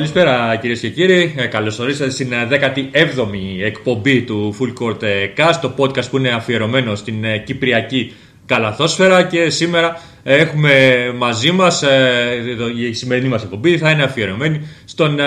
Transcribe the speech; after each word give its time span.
Καλησπέρα 0.00 0.56
κυρίες 0.60 0.80
και 0.80 0.90
κύριοι. 0.90 1.34
Ε, 1.36 1.46
Καλώς 1.46 1.78
ορίσατε 1.78 2.10
στην 2.10 2.32
ε, 2.32 2.48
17η 2.50 3.64
εκπομπή 3.64 4.22
του 4.22 4.54
Full 4.58 4.82
Court 4.82 5.02
ε, 5.02 5.26
Cast, 5.36 5.58
το 5.62 5.74
podcast 5.76 6.10
που 6.10 6.18
είναι 6.18 6.28
αφιερωμένο 6.28 6.94
στην 6.94 7.24
ε, 7.24 7.38
Κυπριακή 7.38 8.12
Καλαθόσφαιρα 8.46 9.22
και 9.22 9.50
σήμερα 9.50 10.00
ε, 10.22 10.36
έχουμε 10.36 10.72
μαζί 11.16 11.50
μας 11.50 11.84
η 12.88 12.92
σημερινή 12.92 13.28
μας 13.28 13.42
εκπομπή 13.42 13.78
θα 13.78 13.90
είναι 13.90 14.02
αφιερωμένη 14.02 14.60
στον 14.84 15.20
ε, 15.20 15.24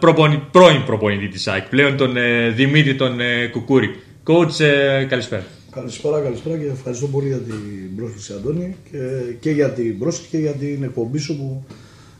προπονη- 0.00 0.42
πρώην 0.50 0.84
προπονητή 0.84 1.28
της 1.28 1.48
ΑΕΚ 1.48 1.68
πλέον, 1.68 1.96
τον 1.96 2.16
ε, 2.16 2.48
Δημήτρη 2.48 2.94
τον 2.94 3.20
ε, 3.20 3.46
Κουκούρη. 3.46 3.94
Coach, 4.26 4.60
ε, 4.60 5.04
καλησπέρα. 5.04 5.44
Καλησπέρα, 5.70 6.20
καλησπέρα 6.20 6.56
και 6.56 6.66
ευχαριστώ 6.66 7.06
πολύ 7.06 7.28
για 7.28 7.38
την 7.38 7.96
πρόσκληση 7.96 8.32
Αντώνη 8.32 8.76
και, 8.90 8.98
και 9.40 9.50
για 9.50 9.70
την 9.70 9.98
πρόσκληση 9.98 10.30
και 10.30 10.38
για 10.38 10.52
την 10.52 10.82
εκπομπή 10.82 11.18
σου 11.18 11.36
που 11.36 11.64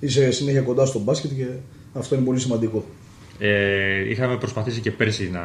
είσαι 0.01 0.31
συνέχεια 0.31 0.61
κοντά 0.61 0.87
στο 0.87 0.99
μπάσκετ 0.99 1.31
και 1.37 1.47
αυτό 1.99 2.15
είναι 2.15 2.25
πολύ 2.25 2.41
σημαντικό. 2.41 2.85
Ε, 3.39 4.11
είχαμε 4.11 4.37
προσπαθήσει 4.37 4.81
και 4.81 4.91
πέρσι 4.91 5.31
να, 5.31 5.41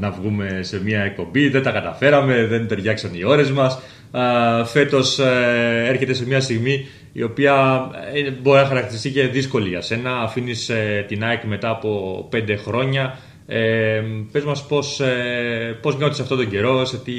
να 0.00 0.10
βγούμε 0.10 0.58
σε 0.62 0.82
μια 0.82 1.00
εκπομπή, 1.00 1.48
δεν 1.48 1.62
τα 1.62 1.70
καταφέραμε, 1.70 2.46
δεν 2.46 2.68
ταιριάξαν 2.68 3.10
οι 3.14 3.24
ώρες 3.24 3.50
μας. 3.50 3.80
Α, 4.10 4.64
φέτος 4.64 5.18
ε, 5.18 5.84
έρχεται 5.86 6.12
σε 6.12 6.26
μια 6.26 6.40
στιγμή 6.40 6.86
η 7.12 7.22
οποία 7.22 7.86
ε, 8.14 8.30
μπορεί 8.30 8.60
να 8.60 8.66
χαρακτηριστεί 8.66 9.10
και 9.10 9.26
δύσκολη 9.26 9.68
για 9.68 9.80
σένα. 9.80 10.20
Αφήνεις 10.20 10.68
ε, 10.68 11.04
την 11.08 11.24
ΑΕΚ 11.24 11.44
μετά 11.44 11.70
από 11.70 12.26
πέντε 12.30 12.56
χρόνια. 12.56 13.18
Ε, 13.46 14.02
πες 14.32 14.44
μας 14.44 14.66
πώς, 14.66 15.00
ε, 15.00 15.78
πώς 15.82 15.96
νιώθεις 15.96 16.20
αυτόν 16.20 16.36
τον 16.36 16.50
καιρό, 16.50 16.84
σε 16.84 16.98
τι 16.98 17.12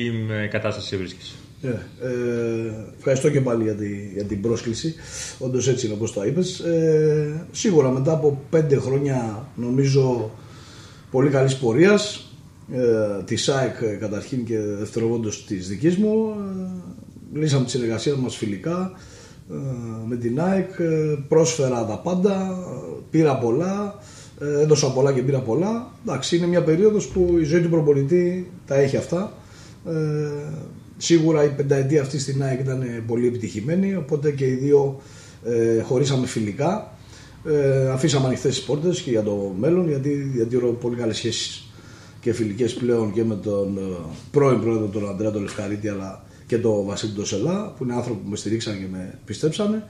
ε, 0.44 0.46
κατάσταση 0.46 0.98
βρίσκεσαι. 0.98 1.34
Ε, 1.62 1.68
ε, 1.68 2.72
ευχαριστώ 2.98 3.30
και 3.30 3.42
πάλι 3.42 3.64
για, 3.64 3.74
τη, 3.76 3.88
για 4.14 4.24
την 4.24 4.42
πρόσκληση. 4.42 4.96
Όντως 5.40 5.68
έτσι 5.68 5.86
είναι 5.86 5.96
όπως 5.96 6.14
το 6.14 6.24
είπες. 6.26 6.60
Ε, 6.60 7.46
σίγουρα 7.52 7.90
μετά 7.90 8.12
από 8.12 8.42
πέντε 8.50 8.76
χρόνια 8.76 9.48
νομίζω 9.56 10.32
πολύ 11.12 11.30
καλής 11.30 11.56
πορείας 11.58 12.32
ε, 12.74 13.24
της 13.26 13.44
ΣΑΕΚ 13.44 13.82
ε, 13.82 13.96
καταρχήν 13.96 14.46
και 14.46 14.58
δευτεροβόντω 14.60 15.30
της 15.48 15.68
δικής 15.68 15.98
μου. 15.98 16.34
Ε, 17.34 17.40
λύσαμε 17.40 17.66
τη 17.66 17.70
συνεργασία 17.72 18.16
μας 18.16 18.36
φιλικά 18.36 18.92
ε, 19.52 19.56
με 20.08 20.16
την 20.16 20.42
ΑΕΚ. 20.42 20.70
Ε, 20.80 21.18
πρόσφερα 21.28 21.86
τα 21.86 21.98
πάντα. 22.00 22.34
ε, 22.34 23.00
Πήρα 23.10 23.38
πολλά. 23.38 23.96
ε, 24.42 24.62
Έδωσα 24.62 24.92
πολλά 24.94 25.14
και 25.14 25.22
πήρα 25.22 25.40
πολλά. 25.40 25.92
Εντάξει, 26.06 26.36
είναι 26.38 26.48
μια 26.48 26.64
περίοδος 26.64 27.08
που 27.08 27.38
η 27.40 27.44
ζωή 27.44 27.62
του 27.62 27.70
προπονητή 27.70 28.52
τα 28.66 28.76
έχει 28.76 28.98
αυτά. 28.98 29.34
Ε, 29.88 29.92
Σίγουρα 31.04 31.44
η 31.44 31.50
πενταετία 31.50 32.02
αυτή 32.02 32.20
στην 32.20 32.44
ΑΕΚ 32.44 32.60
ήταν 32.60 33.04
πολύ 33.08 33.28
επιτυχημένη, 33.28 33.96
οπότε 33.96 34.32
και 34.32 34.46
οι 34.46 34.54
δύο 34.54 35.02
ε, 35.44 35.82
χωρίσαμε 35.82 36.28
φιλικά. 36.28 36.98
Ε, 37.46 37.90
αφήσαμε 37.90 38.26
ανοιχτές 38.26 38.56
τις 38.56 38.64
πόρτες 38.64 39.02
και 39.02 39.10
για 39.10 39.24
το 39.24 39.56
μέλλον, 39.60 39.88
γιατί 39.88 40.10
διατηρώ 40.10 40.68
πολύ 40.68 40.96
καλές 40.96 41.18
σχέσεις 41.18 41.72
και 42.20 42.34
φιλικές 42.34 42.74
πλέον 42.74 43.14
και 43.14 43.24
με 43.24 43.36
τον 43.36 43.78
ε, 43.78 43.82
πρώην 44.32 44.62
πρόεδρο 44.62 44.88
τον 44.88 45.10
Αντρέα 45.10 45.32
τον 45.32 45.42
Λευκαρίτη, 45.42 45.88
αλλά 45.88 46.24
και 46.46 46.58
τον 46.58 46.86
Βασίλη 46.86 47.12
τον 47.12 47.26
Σελά, 47.26 47.74
που 47.78 47.84
είναι 47.84 47.94
άνθρωποι 47.94 48.20
που 48.24 48.30
με 48.30 48.36
στηρίξαν 48.36 48.80
και 48.80 48.88
με 48.92 49.20
πιστέψανε. 49.26 49.84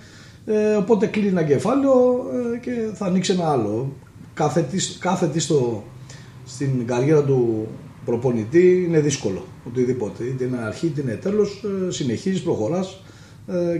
Ε, 0.45 0.73
οπότε 0.73 1.07
κλείνει 1.07 1.27
ένα 1.27 1.43
κεφάλαιο 1.43 2.25
ε, 2.53 2.57
και 2.57 2.71
θα 2.93 3.05
ανοίξει 3.05 3.31
ένα 3.31 3.51
άλλο. 3.51 3.93
Κάθε 4.33 4.61
τι, 4.71 4.77
κάθε 4.99 5.27
τι 5.27 5.39
στο, 5.39 5.83
στην 6.45 6.85
καριέρα 6.85 7.23
του 7.23 7.67
προπονητή 8.05 8.83
είναι 8.87 8.99
δύσκολο. 8.99 9.45
Οτιδήποτε. 9.67 10.23
Είτε 10.23 10.43
είναι 10.43 10.57
αρχή 10.57 10.85
είτε 10.85 11.01
είναι 11.01 11.15
τέλος. 11.15 11.63
Συνεχίζεις, 11.89 12.41
προχωράς 12.41 13.01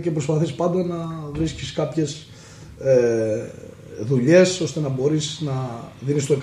και 0.02 0.10
προσπαθείς 0.10 0.52
πάντα 0.52 0.84
να 0.84 1.08
βρίσκεις 1.32 1.72
κάποιες 1.72 2.26
ε, 2.84 3.50
δουλειές 4.00 4.60
ώστε 4.60 4.80
να 4.80 4.88
μπορείς 4.88 5.40
να 5.44 5.52
δίνεις 6.00 6.26
το 6.26 6.34
100% 6.34 6.38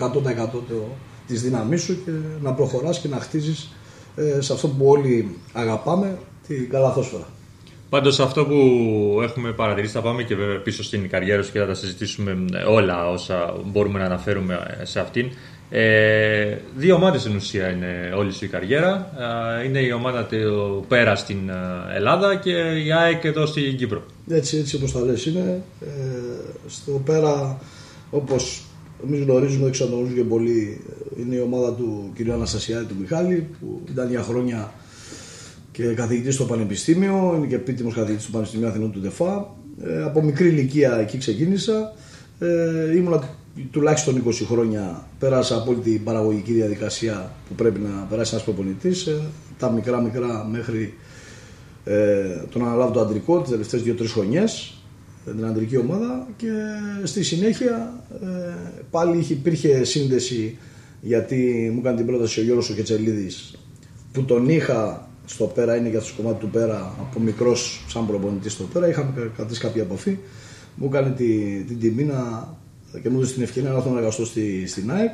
της 1.27 1.41
δύναμή 1.41 1.77
σου 1.77 2.03
και 2.05 2.11
να 2.41 2.53
προχωράς 2.53 2.99
και 2.99 3.07
να 3.07 3.19
χτίζεις 3.19 3.71
ε, 4.15 4.41
σε 4.41 4.53
αυτό 4.53 4.67
που 4.67 4.85
όλοι 4.87 5.35
αγαπάμε, 5.53 6.17
την 6.47 6.69
καλαθόσφαιρα. 6.69 7.27
Πάντως 7.89 8.19
αυτό 8.19 8.45
που 8.45 8.55
έχουμε 9.21 9.51
παρατηρήσει 9.51 9.93
θα 9.93 10.01
πάμε 10.01 10.23
και 10.23 10.35
βέβαια 10.35 10.59
πίσω 10.59 10.83
στην 10.83 11.09
καριέρα 11.09 11.41
σου 11.41 11.51
και 11.51 11.59
θα 11.59 11.65
τα 11.65 11.73
συζητήσουμε 11.73 12.45
όλα 12.67 13.09
όσα 13.09 13.55
μπορούμε 13.65 13.99
να 13.99 14.05
αναφέρουμε 14.05 14.79
σε 14.83 14.99
αυτήν. 14.99 15.31
Ε, 15.71 16.57
δύο 16.77 16.95
ομάδες 16.95 17.21
στην 17.21 17.35
ουσία 17.35 17.69
είναι 17.69 18.13
όλη 18.17 18.31
σου 18.31 18.45
η 18.45 18.47
καριέρα. 18.47 19.11
Ε, 19.59 19.65
είναι 19.65 19.79
η 19.79 19.91
ομάδα 19.91 20.25
του 20.25 20.85
Πέρα 20.87 21.15
στην 21.15 21.49
ε, 21.49 21.95
Ελλάδα 21.95 22.35
και 22.35 22.51
η 22.85 22.91
ΑΕΚ 22.91 23.23
εδώ 23.23 23.45
στην 23.45 23.77
Κύπρο. 23.77 24.03
Έτσι, 24.29 24.57
έτσι 24.57 24.75
όπως 24.75 24.91
τα 24.91 24.99
λες 24.99 25.25
είναι. 25.25 25.61
Ε, 25.81 25.87
στο 26.67 26.91
πέρα, 27.05 27.57
όπως 28.09 28.63
εμείς 29.07 29.19
γνωρίζουμε, 29.19 29.63
δεν 29.63 29.71
ξαναγνωρίζουν 29.71 30.15
και 30.15 30.23
πολύ, 30.23 30.81
είναι 31.19 31.35
η 31.35 31.39
ομάδα 31.39 31.73
του 31.73 32.13
κ. 32.15 32.29
Αναστασιάδη 32.29 32.85
του 32.85 32.95
Μιχάλη, 32.99 33.49
που 33.59 33.81
ήταν 33.91 34.09
για 34.09 34.21
χρόνια 34.21 34.73
και 35.71 35.83
καθηγητής 35.83 36.35
στο 36.35 36.45
Πανεπιστήμιο, 36.45 37.33
είναι 37.37 37.47
και 37.47 37.55
επίτιμος 37.55 37.93
καθηγητής 37.93 38.25
του 38.25 38.31
Πανεπιστημίου 38.31 38.67
Αθηνών 38.67 38.91
του 38.91 38.99
ΔΕΦΑ. 38.99 39.55
Ε, 39.83 40.03
από 40.03 40.23
μικρή 40.23 40.47
ηλικία 40.47 40.99
εκεί 40.99 41.17
ξεκίνησα. 41.17 41.93
Ε, 42.39 42.95
ήμουνα 42.95 43.29
τουλάχιστον 43.71 44.23
20 44.25 44.31
χρόνια, 44.47 45.07
πέρασα 45.19 45.55
από 45.55 45.71
όλη 45.71 45.79
την 45.79 46.03
παραγωγική 46.03 46.53
διαδικασία 46.53 47.31
που 47.47 47.55
πρέπει 47.55 47.79
να 47.79 48.05
περάσει 48.09 48.33
ένας 48.33 48.45
προπονητής, 48.45 49.05
ε, 49.05 49.21
τα 49.57 49.71
μικρά 49.71 50.01
μικρά 50.01 50.47
μέχρι 50.51 50.93
ε, 51.83 52.45
τον 52.49 52.65
αναλάβω 52.65 52.91
το 52.91 52.99
αντρικό 52.99 53.41
τις 53.41 53.49
τελευταίες 53.51 53.83
2-3 53.85 54.05
χρονιές 54.07 54.73
ε, 55.25 55.31
την 55.31 55.45
αντρική 55.45 55.77
ομάδα 55.77 56.27
και 56.37 56.51
στη 57.03 57.23
συνέχεια 57.23 58.03
ε, 58.21 58.27
πάλι 58.91 59.17
είχε, 59.17 59.33
υπήρχε 59.33 59.83
σύνδεση 59.83 60.57
γιατί 61.01 61.69
μου 61.73 61.79
έκανε 61.79 61.97
την 61.97 62.05
πρόταση 62.05 62.39
ο 62.39 62.43
Γιώργος 62.43 62.69
ο 62.69 62.73
Κετσελίδης 62.73 63.57
που 64.11 64.23
τον 64.23 64.49
είχα 64.49 65.09
στο 65.25 65.45
πέρα, 65.45 65.75
είναι 65.75 65.89
για 65.89 65.99
το 65.99 66.07
κομμάτι 66.17 66.39
του 66.39 66.49
πέρα 66.49 66.95
από 66.99 67.19
μικρός 67.19 67.85
σαν 67.87 68.07
προπονητής 68.07 68.51
στο 68.51 68.63
πέρα 68.63 68.87
είχαμε 68.87 69.31
κρατήσει 69.35 69.59
κάποια 69.59 69.81
επαφή. 69.81 70.17
Μου 70.75 70.85
έκανε 70.85 71.09
τη, 71.09 71.25
την 71.67 71.79
τιμή 71.79 72.03
να, 72.03 72.47
και 73.01 73.09
μου 73.09 73.17
έδωσε 73.17 73.33
την 73.33 73.43
ευκαιρία 73.43 73.69
να 73.69 73.75
έρθω 73.75 73.89
να 73.89 73.97
εργαστώ 73.97 74.25
στη, 74.25 74.67
στην 74.67 74.91
ΑΕΚ 74.91 75.11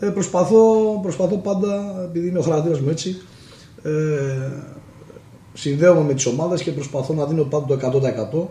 ε, 0.00 0.06
προσπαθώ, 0.06 0.98
προσπαθώ 1.02 1.36
πάντα 1.36 2.02
επειδή 2.04 2.28
είναι 2.28 2.38
ο 2.38 2.42
χαρακτήρας 2.42 2.80
μου 2.80 2.88
έτσι 2.90 3.20
ε, 3.82 3.90
συνδέομαι 5.52 6.02
με 6.02 6.14
τις 6.14 6.26
ομάδες 6.26 6.62
και 6.62 6.70
προσπαθώ 6.70 7.14
να 7.14 7.26
δίνω 7.26 7.42
πάντα 7.42 7.76
το 7.76 8.50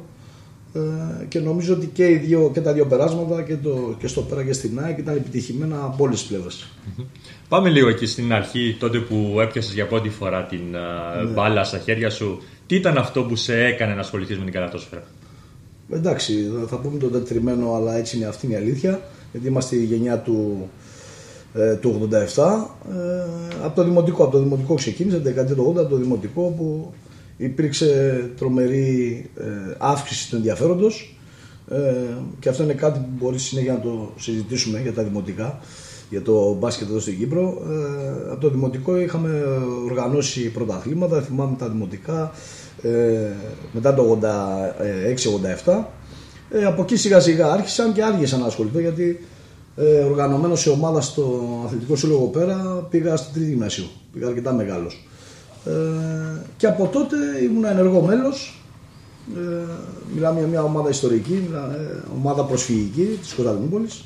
100% 0.74 0.80
ε, 0.80 1.26
και 1.28 1.40
νομίζω 1.40 1.74
ότι 1.74 1.86
και, 1.86 2.06
οι 2.06 2.16
δύο, 2.16 2.52
και 2.54 2.62
τα 2.62 2.74
δύο 2.74 2.86
περάσματα 2.86 3.42
και, 3.42 3.56
το, 3.56 3.96
και 4.00 4.08
στο 4.08 4.22
πέρα 4.22 4.44
και 4.44 4.54
στην 4.54 4.80
ΑΕΚ 4.80 4.98
ήταν 4.98 5.16
επιτυχημένα 5.16 5.84
από 5.84 6.04
όλες 6.04 6.20
τις 6.20 6.30
πλευρές. 6.30 6.68
Πάμε 7.50 7.70
λίγο 7.70 7.90
εκεί 7.90 8.06
στην 8.06 8.34
αρχή, 8.34 8.76
τότε 8.80 9.00
που 9.00 9.38
έπιασες 9.42 9.74
για 9.74 9.88
πρώτη 9.88 10.10
φορά 10.10 10.44
την 10.44 10.76
α, 10.76 11.32
μπάλα 11.34 11.64
στα 11.64 11.78
χέρια 11.78 12.10
σου. 12.10 12.42
Τι 12.68 12.76
ήταν 12.76 12.98
αυτό 12.98 13.24
που 13.24 13.36
σε 13.36 13.64
έκανε 13.66 13.94
να 13.94 14.00
ασχοληθείς 14.00 14.38
με 14.38 14.44
την 14.44 14.54
καλατόσφαιρα. 14.54 15.04
Εντάξει, 15.94 16.52
θα 16.68 16.78
πούμε 16.78 16.98
το 16.98 17.08
τετριμένο, 17.08 17.74
αλλά 17.74 17.98
έτσι 17.98 18.18
είναι 18.18 18.26
αυτή 18.26 18.46
είναι 18.46 18.56
η 18.56 18.58
αλήθεια. 18.58 19.02
Γιατί 19.32 19.48
είμαστε 19.48 19.76
η 19.76 19.84
γενιά 19.84 20.20
του, 20.20 20.70
ε, 21.54 21.76
του 21.76 22.10
87. 22.36 22.44
Ε, 22.92 23.24
από 23.64 23.76
το 23.76 23.84
δημοτικό, 23.84 24.24
από 24.24 24.32
το 24.32 24.40
δημοτικό 24.40 24.74
ξεκίνησε, 24.74 25.16
την 25.16 25.26
δεκαετία 25.26 25.56
του 25.56 25.74
80, 25.76 25.80
από 25.80 25.90
το 25.90 25.96
δημοτικό 25.96 26.54
που 26.58 26.94
υπήρξε 27.38 28.30
τρομερή 28.38 29.30
ε, 29.38 29.44
αύξηση 29.78 30.30
του 30.30 30.36
ενδιαφέροντος 30.36 31.16
ε, 31.70 31.78
και 32.40 32.50
αυτό 32.50 32.64
είναι 32.64 32.74
κάτι 32.74 33.00
που 33.00 33.10
μπορεί 33.20 33.40
συνέχεια 33.40 33.74
να 33.74 33.80
το 33.80 34.12
συζητήσουμε 34.18 34.82
για 34.82 34.94
τα 34.94 35.04
δημοτικά 35.04 35.60
για 36.10 36.22
το 36.22 36.54
μπάσκετ 36.54 36.90
εδώ 36.90 37.00
στην 37.00 37.18
Κύπρο. 37.18 37.62
Ε, 37.70 38.32
από 38.32 38.42
το 38.42 38.50
δημοτικό 38.50 39.00
είχαμε 39.00 39.44
οργανώσει 39.86 40.50
πρωταθλήματα, 40.52 41.22
θυμάμαι 41.22 41.56
τα 41.60 41.70
δημοτικά 41.70 42.32
ε, 42.84 43.32
μετά 43.72 43.94
το 43.94 44.20
86-87. 45.66 45.84
Ε, 46.50 46.66
από 46.66 46.82
εκεί 46.82 46.96
σιγά 46.96 47.20
σιγά 47.20 47.52
άρχισαν 47.52 47.94
και 47.94 48.04
άργησαν 48.04 48.40
να 48.40 48.46
ασχοληθώ 48.46 48.80
γιατί 48.80 49.28
ε, 49.76 50.00
οργανωμένος 50.00 50.62
σε 50.62 50.70
ομάδα 50.70 51.02
στο 51.02 51.44
αθλητικό 51.66 51.96
σύλλογο 51.96 52.26
πέρα 52.26 52.88
πήγα 52.90 53.16
στην 53.16 53.34
τρίτη 53.34 53.50
γυμνασίου. 53.50 53.90
Πήγα 54.14 54.28
αρκετά 54.28 54.54
μεγάλος. 54.54 55.08
Ε, 55.66 55.72
και 56.58 56.68
από 56.68 56.90
τότε 56.92 57.16
ήμουν 57.44 57.66
ενεργό 57.66 58.02
μέλος 58.02 58.62
Ε, 59.36 59.74
μιλάμε 60.14 60.40
για 60.40 60.48
μια 60.48 60.64
ομάδα 60.64 60.90
ιστορική, 60.90 61.48
μια 61.50 61.78
ε, 61.80 62.04
ομάδα 62.18 62.44
προσφυγική 62.44 63.18
της 63.22 63.34
Κωνσταντινούπολης. 63.34 64.04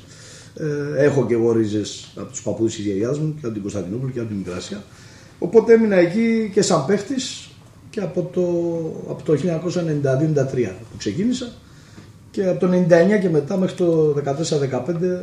Ε, 0.54 1.04
έχω 1.04 1.26
και 1.26 1.34
εγώ 1.34 1.52
ρίζες 1.52 2.12
από 2.16 2.30
τους 2.30 2.42
παππούδες 2.42 2.74
της 2.74 2.84
γιαγιάς 2.84 3.18
μου 3.18 3.34
και 3.40 3.44
από 3.44 3.52
την 3.52 3.62
Κωνσταντινούπολη 3.62 4.12
και 4.12 4.18
από 4.18 4.28
την 4.28 4.36
Μικράσια. 4.36 4.82
Οπότε 5.38 5.72
έμεινα 5.72 5.96
εκεί 5.96 6.50
και 6.52 6.62
σαν 6.62 6.86
παίχτης 6.86 7.45
και 7.96 8.02
από 8.02 8.22
το, 8.32 8.42
από 9.10 9.22
το 9.22 9.32
1992-93 9.32 10.70
που 10.90 10.96
ξεκίνησα 10.98 11.52
και 12.30 12.46
από 12.46 12.66
το 12.66 12.72
99 12.72 13.20
και 13.20 13.28
μετά 13.28 13.56
μέχρι 13.56 13.76
το 13.76 14.14
14-15 14.88 15.02
ε, 15.02 15.18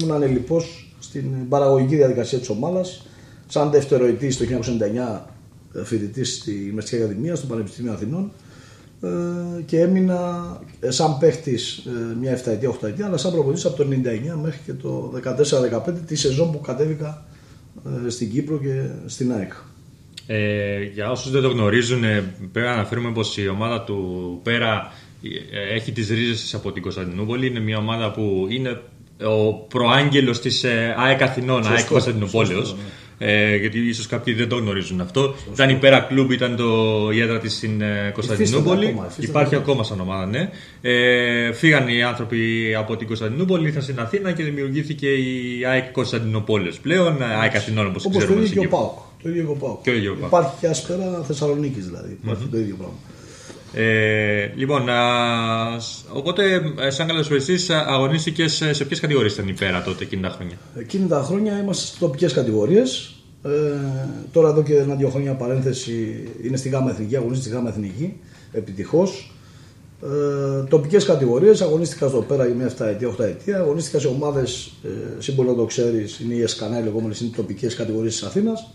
ήμουν 0.00 0.14
ανελιπώς 0.14 0.94
στην 0.98 1.48
παραγωγική 1.48 1.96
διαδικασία 1.96 2.38
της 2.38 2.48
ομάδας 2.48 3.06
σαν 3.46 3.70
δευτεροετής 3.70 4.36
το 4.36 4.44
1999 4.44 5.20
ε, 5.74 5.84
φοιτητής 5.84 6.34
στη 6.34 6.70
Μεσική 6.74 6.96
Ακαδημία 6.96 7.34
στο 7.34 7.46
Πανεπιστήμιο 7.46 7.92
Αθηνών 7.92 8.30
ε, 9.00 9.08
και 9.62 9.80
έμεινα 9.80 10.60
ε, 10.80 10.90
σαν 10.90 11.18
παίχτης 11.18 11.76
ε, 11.76 12.16
μια 12.20 12.38
7 12.38 12.46
ετία, 12.46 12.70
8 12.70 12.88
ετία, 12.88 13.06
αλλά 13.06 13.16
σαν 13.16 13.32
προπονητής 13.32 13.64
από 13.64 13.76
το 13.76 13.88
99 13.90 14.40
μέχρι 14.42 14.60
και 14.64 14.72
το 14.72 15.12
14-15 15.86 15.92
τη 16.06 16.14
σεζόν 16.14 16.52
που 16.52 16.60
κατέβηκα 16.60 17.24
ε, 18.06 18.08
στην 18.08 18.30
Κύπρο 18.30 18.58
και 18.58 18.88
στην 19.06 19.32
ΑΕΚ. 19.32 19.52
Ε, 20.26 20.82
για 20.94 21.10
όσους 21.10 21.30
δεν 21.30 21.42
το 21.42 21.48
γνωρίζουν, 21.48 22.04
ε, 22.04 22.24
πρέπει 22.52 22.66
να 22.66 22.72
αναφέρουμε 22.72 23.12
πως 23.12 23.36
η 23.36 23.48
ομάδα 23.48 23.80
του 23.82 24.40
Πέρα 24.42 24.92
ε, 25.70 25.74
έχει 25.74 25.92
τις 25.92 26.08
ρίζες 26.08 26.40
της 26.40 26.54
από 26.54 26.72
την 26.72 26.82
Κωνσταντινούπολη. 26.82 27.46
Είναι 27.46 27.60
μια 27.60 27.78
ομάδα 27.78 28.10
που 28.10 28.46
είναι 28.50 28.80
ο 29.24 29.52
προάγγελος 29.54 30.40
της 30.40 30.64
ε, 30.64 30.94
ΑΕΚ 30.98 31.22
Αθηνών, 31.22 31.56
Σωστό, 31.62 31.74
ΑΕΚ 31.76 31.86
Κωνσταντινούπολεως. 31.86 32.68
σωστό, 32.68 32.76
Ε, 33.18 33.56
γιατί 33.56 33.78
ίσως 33.78 34.06
κάποιοι 34.06 34.34
δεν 34.34 34.48
το 34.48 34.56
γνωρίζουν 34.56 35.00
αυτό. 35.00 35.34
Ήταν 35.52 35.70
η 35.70 35.74
Πέρα 35.74 36.00
Κλουμπ, 36.00 36.30
ήταν 36.30 36.56
το, 36.56 36.64
η 37.12 37.20
έδρα 37.20 37.38
της 37.38 37.54
στην 37.56 37.80
ε, 37.80 38.10
Κωνσταντινούπολη. 38.14 38.86
ακόμα, 38.86 39.02
υφίσταται 39.06 39.26
Υπάρχει 39.26 39.54
ακόμα. 39.54 39.62
ακόμα 39.62 39.84
σαν 39.84 40.00
ομάδα, 40.00 40.26
ναι. 40.26 40.50
Ε, 40.80 41.52
φύγαν 41.52 41.88
οι 41.88 42.02
άνθρωποι 42.02 42.74
από 42.78 42.96
την 42.96 43.06
Κωνσταντινούπολη, 43.06 43.66
ήρθαν 43.66 43.82
στην 43.82 44.00
Αθήνα 44.00 44.32
και 44.32 44.42
δημιουργήθηκε 44.42 45.06
η 45.08 45.64
ΑΕΚ 45.66 45.90
Κωνσταντινούπολης 45.92 46.76
πλέον. 46.78 47.22
ΑΕΚ 47.22 47.56
Αθηνών, 47.56 47.86
όπως 47.86 48.04
Όπως 48.04 48.16
το 48.18 48.24
ξέρουμε. 48.24 48.44
ίδιο 48.46 48.52
και 48.52 48.58
ο 48.58 48.62
στην 48.62 48.70
Κύπρο. 48.70 48.78
Πάοκ. 48.78 49.05
Το 49.26 49.32
ίδιο 49.32 49.44
και 49.44 49.50
ο 49.50 49.54
Πάοκ. 49.54 49.82
Και 49.82 49.90
ο 49.90 49.94
ίδιο 49.94 50.12
ο 50.12 50.14
ΠΑΟΚ. 50.14 50.26
Υπάρχει 50.32 50.50
και 50.60 50.66
άσπερα 50.66 51.22
Θεσσαλονίκης 51.26 51.86
δηλαδή. 51.86 52.18
Υπάρχει 52.22 52.46
το 52.50 52.58
ίδιο 52.58 52.76
πράγμα. 52.76 52.94
Ε, 53.74 54.52
λοιπόν, 54.56 54.88
α, 54.88 55.80
σ- 55.80 56.04
οπότε, 56.12 56.42
ε, 56.80 56.90
σαν 56.90 57.06
καλωσοριστή, 57.06 57.56
αγωνίστηκες 57.72 58.52
σε, 58.52 58.72
σε 58.72 58.84
ποιες 58.84 59.00
κατηγορίες 59.00 59.32
ήταν 59.32 59.48
η 59.48 59.52
πέρα 59.52 59.82
τότε 59.82 60.04
εκείνη 60.04 60.22
τα 60.22 60.28
χρόνια; 60.28 60.56
Εκείνη 60.78 61.08
τα 61.08 61.22
χρόνια 61.22 61.60
είμαστε 61.62 61.86
στις 61.86 61.98
τοπικές 61.98 62.32
κατηγορίες. 62.32 63.14
Ε, 63.42 63.48
τώρα 64.32 64.48
εδώ 64.48 64.62
και 64.62 64.76
ένα-δύο 64.76 65.08
χρόνια 65.08 65.32
παρένθεση 65.34 66.24
είναι 66.42 66.56
στη 66.56 66.68
ΓΑΜΑ 66.68 66.90
Εθνική, 66.90 67.16
αγωνίζεται 67.16 67.46
στη 67.46 67.56
ΓΑΜΑ 67.56 67.68
Εθνική, 67.68 68.20
επιτυχώς. 68.52 69.30
Ε, 70.02 70.62
τοπικές 70.68 71.04
κατηγορίες, 71.04 71.60
αγωνίστηκα 71.60 72.08
στο 72.08 72.18
πέρα 72.22 72.46
για 72.46 72.54
μια 72.54 72.66
7 72.66 72.84
ετία, 72.86 73.08
8 73.08 73.24
ετία. 73.24 73.58
Αγωνίστηκα 73.58 73.98
σε 73.98 74.06
ομάδες, 74.06 74.72
ε, 74.84 74.88
σύμβολο 75.18 75.54
το 75.54 75.64
ξέρεις, 75.64 76.20
είναι 76.20 76.34
οι 76.34 76.42
Εσκανά, 76.42 76.78
οι 76.80 76.82
λεγόμενε 76.82 77.14
είναι 77.20 77.30
τοπικές 77.36 77.74
κατηγορίες 77.74 78.12
της 78.12 78.22
Αθήνας. 78.22 78.70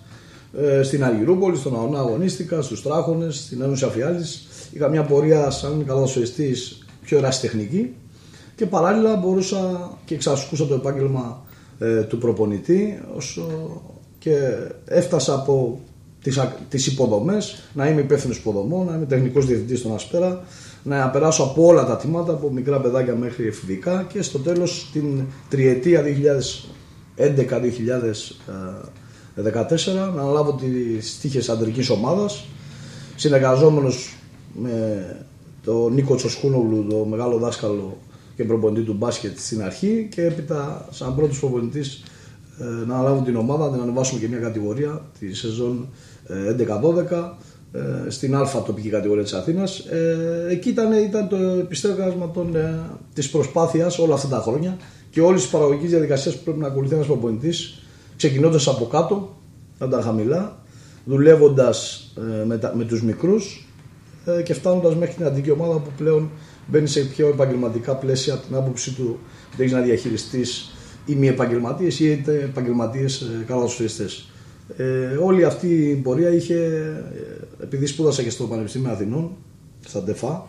Ε, 0.57 0.83
στην 0.83 1.03
Αργυρούπολη, 1.03 1.57
στον 1.57 1.75
Αωνά 1.75 1.99
αγωνίστηκα, 1.99 2.61
στους 2.61 2.81
Τράχονε, 2.81 3.31
στην 3.31 3.61
Ένωση 3.61 3.85
Αφιάλη. 3.85 4.23
Είχα 4.71 4.87
μια 4.87 5.03
πορεία 5.03 5.49
σαν 5.49 5.85
καλοσοριστή 5.85 6.55
πιο 7.01 7.17
ερασιτεχνική 7.17 7.93
και 8.55 8.65
παράλληλα 8.65 9.15
μπορούσα 9.15 9.91
και 10.05 10.13
εξασκούσα 10.13 10.65
το 10.65 10.73
επάγγελμα 10.73 11.45
ε, 11.79 12.01
του 12.01 12.17
προπονητή 12.17 13.01
όσο 13.15 13.43
και 14.19 14.37
έφτασα 14.85 15.33
από 15.33 15.79
τις, 16.23 16.37
α- 16.37 16.55
τις 16.69 16.87
υποδομές 16.87 17.69
να 17.73 17.89
είμαι 17.89 18.01
υπεύθυνος 18.01 18.37
υποδομών, 18.37 18.85
να 18.85 18.95
είμαι 18.95 19.05
τεχνικός 19.05 19.45
διευθυντής 19.45 19.79
στον 19.79 19.93
Ασπέρα 19.93 20.43
να 20.83 21.09
περάσω 21.09 21.43
από 21.43 21.65
όλα 21.65 21.85
τα 21.85 21.97
τμήματα 21.97 22.31
από 22.31 22.49
μικρά 22.51 22.79
παιδάκια 22.81 23.15
μέχρι 23.15 23.47
εφηβικά 23.47 24.07
και 24.13 24.21
στο 24.21 24.39
τέλος 24.39 24.89
την 24.93 25.25
τριετία 25.49 26.01
2011-2014 29.37 29.93
να 29.95 30.03
αναλάβω 30.03 30.53
τις 30.53 31.19
τύχες 31.19 31.49
αντρικής 31.49 31.89
ομάδας 31.89 32.45
συνεργαζόμενος 33.15 34.15
με 34.53 35.05
τον 35.63 35.93
Νίκο 35.93 36.15
Τσοσκούνογλου, 36.15 36.87
το 36.89 37.05
μεγάλο 37.09 37.37
δάσκαλο 37.37 37.97
και 38.35 38.43
προπονητή 38.43 38.85
του 38.85 38.93
μπάσκετ 38.93 39.37
στην 39.37 39.63
αρχή 39.63 40.07
και 40.11 40.25
έπειτα 40.25 40.87
σαν 40.91 41.15
πρώτος 41.15 41.39
προπονητής 41.39 42.03
ε, 42.59 42.63
να 42.63 42.95
αναλάβω 42.95 43.21
την 43.21 43.35
ομάδα, 43.35 43.65
να 43.65 43.71
την 43.71 43.81
ανεβάσουμε 43.81 44.19
και 44.19 44.27
μια 44.27 44.37
κατηγορία 44.39 45.01
τη 45.19 45.33
σεζόν 45.33 45.89
ε, 46.27 46.55
11-12 47.09 47.31
ε, 47.73 48.09
στην 48.09 48.35
Α 48.35 48.63
τοπική 48.65 48.89
κατηγορία 48.89 49.23
της 49.23 49.33
Αθήνας. 49.33 49.79
Ε, 49.79 50.47
εκεί 50.49 50.69
ήταν, 50.69 50.91
ήταν 50.91 51.27
το 51.27 51.35
επιστέγασμα 51.35 52.31
των, 52.31 52.55
ε, 52.55 52.79
της 53.13 53.29
προσπάθειας 53.29 53.99
όλα 53.99 54.13
αυτά 54.13 54.27
τα 54.27 54.41
χρόνια 54.41 54.77
και 55.09 55.21
όλης 55.21 55.41
της 55.41 55.51
παραγωγικής 55.51 55.89
διαδικασίας 55.89 56.35
που 56.35 56.43
πρέπει 56.43 56.59
να 56.59 56.67
ακολουθεί 56.67 56.93
ένας 56.93 57.05
προπονητής 57.05 57.80
ξεκινώντας 58.27 58.67
από 58.67 58.85
κάτω, 58.85 59.35
από 59.79 59.91
τα 59.91 60.01
χαμηλά, 60.01 60.63
δουλεύοντας 61.05 62.07
ε, 62.41 62.45
με, 62.45 62.57
τα- 62.57 62.73
με 62.75 62.83
τους 62.83 63.03
μικρούς 63.03 63.67
ε, 64.25 64.41
και 64.41 64.53
φτάνοντας 64.53 64.95
μέχρι 64.95 65.15
την 65.15 65.25
αντική 65.25 65.51
ομάδα 65.51 65.79
που 65.79 65.89
πλέον 65.97 66.29
μπαίνει 66.67 66.87
σε 66.87 66.99
πιο 67.01 67.27
επαγγελματικά 67.27 67.95
πλαίσια 67.95 68.33
από 68.33 68.45
την 68.47 68.55
άποψη 68.55 68.93
του 68.93 69.19
ότι 69.53 69.61
έχεις 69.61 69.73
να 69.73 69.81
διαχειριστείς 69.81 70.71
ή 71.05 71.15
μη 71.15 71.27
επαγγελματίες 71.27 71.99
ή 71.99 72.11
είτε 72.11 72.33
επαγγελματίες 72.33 73.29
καλαθοσφαιριστές. 73.47 74.29
Ε, 74.77 75.15
όλη 75.23 75.43
αυτή 75.43 75.67
η 75.89 75.93
πορεία 75.95 76.29
είχε, 76.29 76.55
ε, 77.59 77.63
επειδή 77.63 77.85
σπούδασα 77.85 78.23
και 78.23 78.29
στο 78.29 78.43
Πανεπιστήμιο 78.43 78.91
Αθηνών, 78.91 79.31
στα 79.85 80.03
ΤΕΦΑ, 80.03 80.47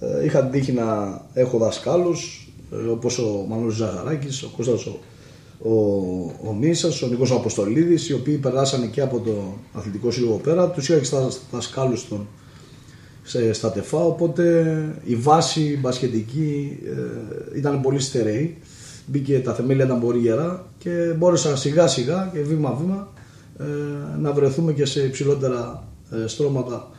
ε, 0.00 0.24
είχα 0.24 0.40
την 0.42 0.50
τύχη 0.50 0.72
να 0.72 1.20
έχω 1.32 1.58
δασκάλους 1.58 2.50
ε, 2.72 2.76
όπως 2.76 3.18
ο 3.18 3.44
Μανώλης 3.48 3.74
Ζαχαράκης, 3.74 4.42
ο 4.42 4.50
Κώστας 4.56 4.86
ο, 4.86 4.98
ο, 5.62 5.74
ο 6.48 6.52
Μίσας, 6.60 7.02
ο 7.02 7.06
Νικός 7.06 7.30
ο 7.30 7.34
Αποστολίδης, 7.34 8.08
οι 8.08 8.12
οποίοι 8.12 8.36
περάσανε 8.36 8.86
και 8.86 9.00
από 9.00 9.20
το 9.20 9.54
αθλητικό 9.72 10.10
σύλλογο 10.10 10.36
πέρα, 10.36 10.70
τους 10.70 10.88
είχα 10.88 10.98
και 10.98 11.04
στα 11.04 11.28
δασκάλους 11.50 12.00
στον 12.00 12.26
σε, 13.22 13.52
στα 13.52 13.72
τεφά, 13.72 13.98
οπότε 13.98 14.64
η 15.04 15.14
βάση 15.14 15.78
μπασκετική 15.80 16.78
ε, 17.54 17.58
ήταν 17.58 17.80
πολύ 17.80 18.00
στερεή. 18.00 18.56
Μπήκε 19.06 19.40
τα 19.40 19.54
θεμέλια 19.54 19.84
ήταν 19.84 20.00
πολύ 20.00 20.18
γερά 20.18 20.66
και 20.78 21.14
μπόρεσα 21.16 21.56
σιγά 21.56 21.86
σιγά 21.86 22.30
και 22.32 22.40
βήμα 22.40 22.74
βήμα 22.80 23.12
ε, 23.58 23.64
να 24.18 24.32
βρεθούμε 24.32 24.72
και 24.72 24.84
σε 24.84 25.02
υψηλότερα 25.02 25.88
ε, 26.10 26.26
στρώματα 26.26 26.90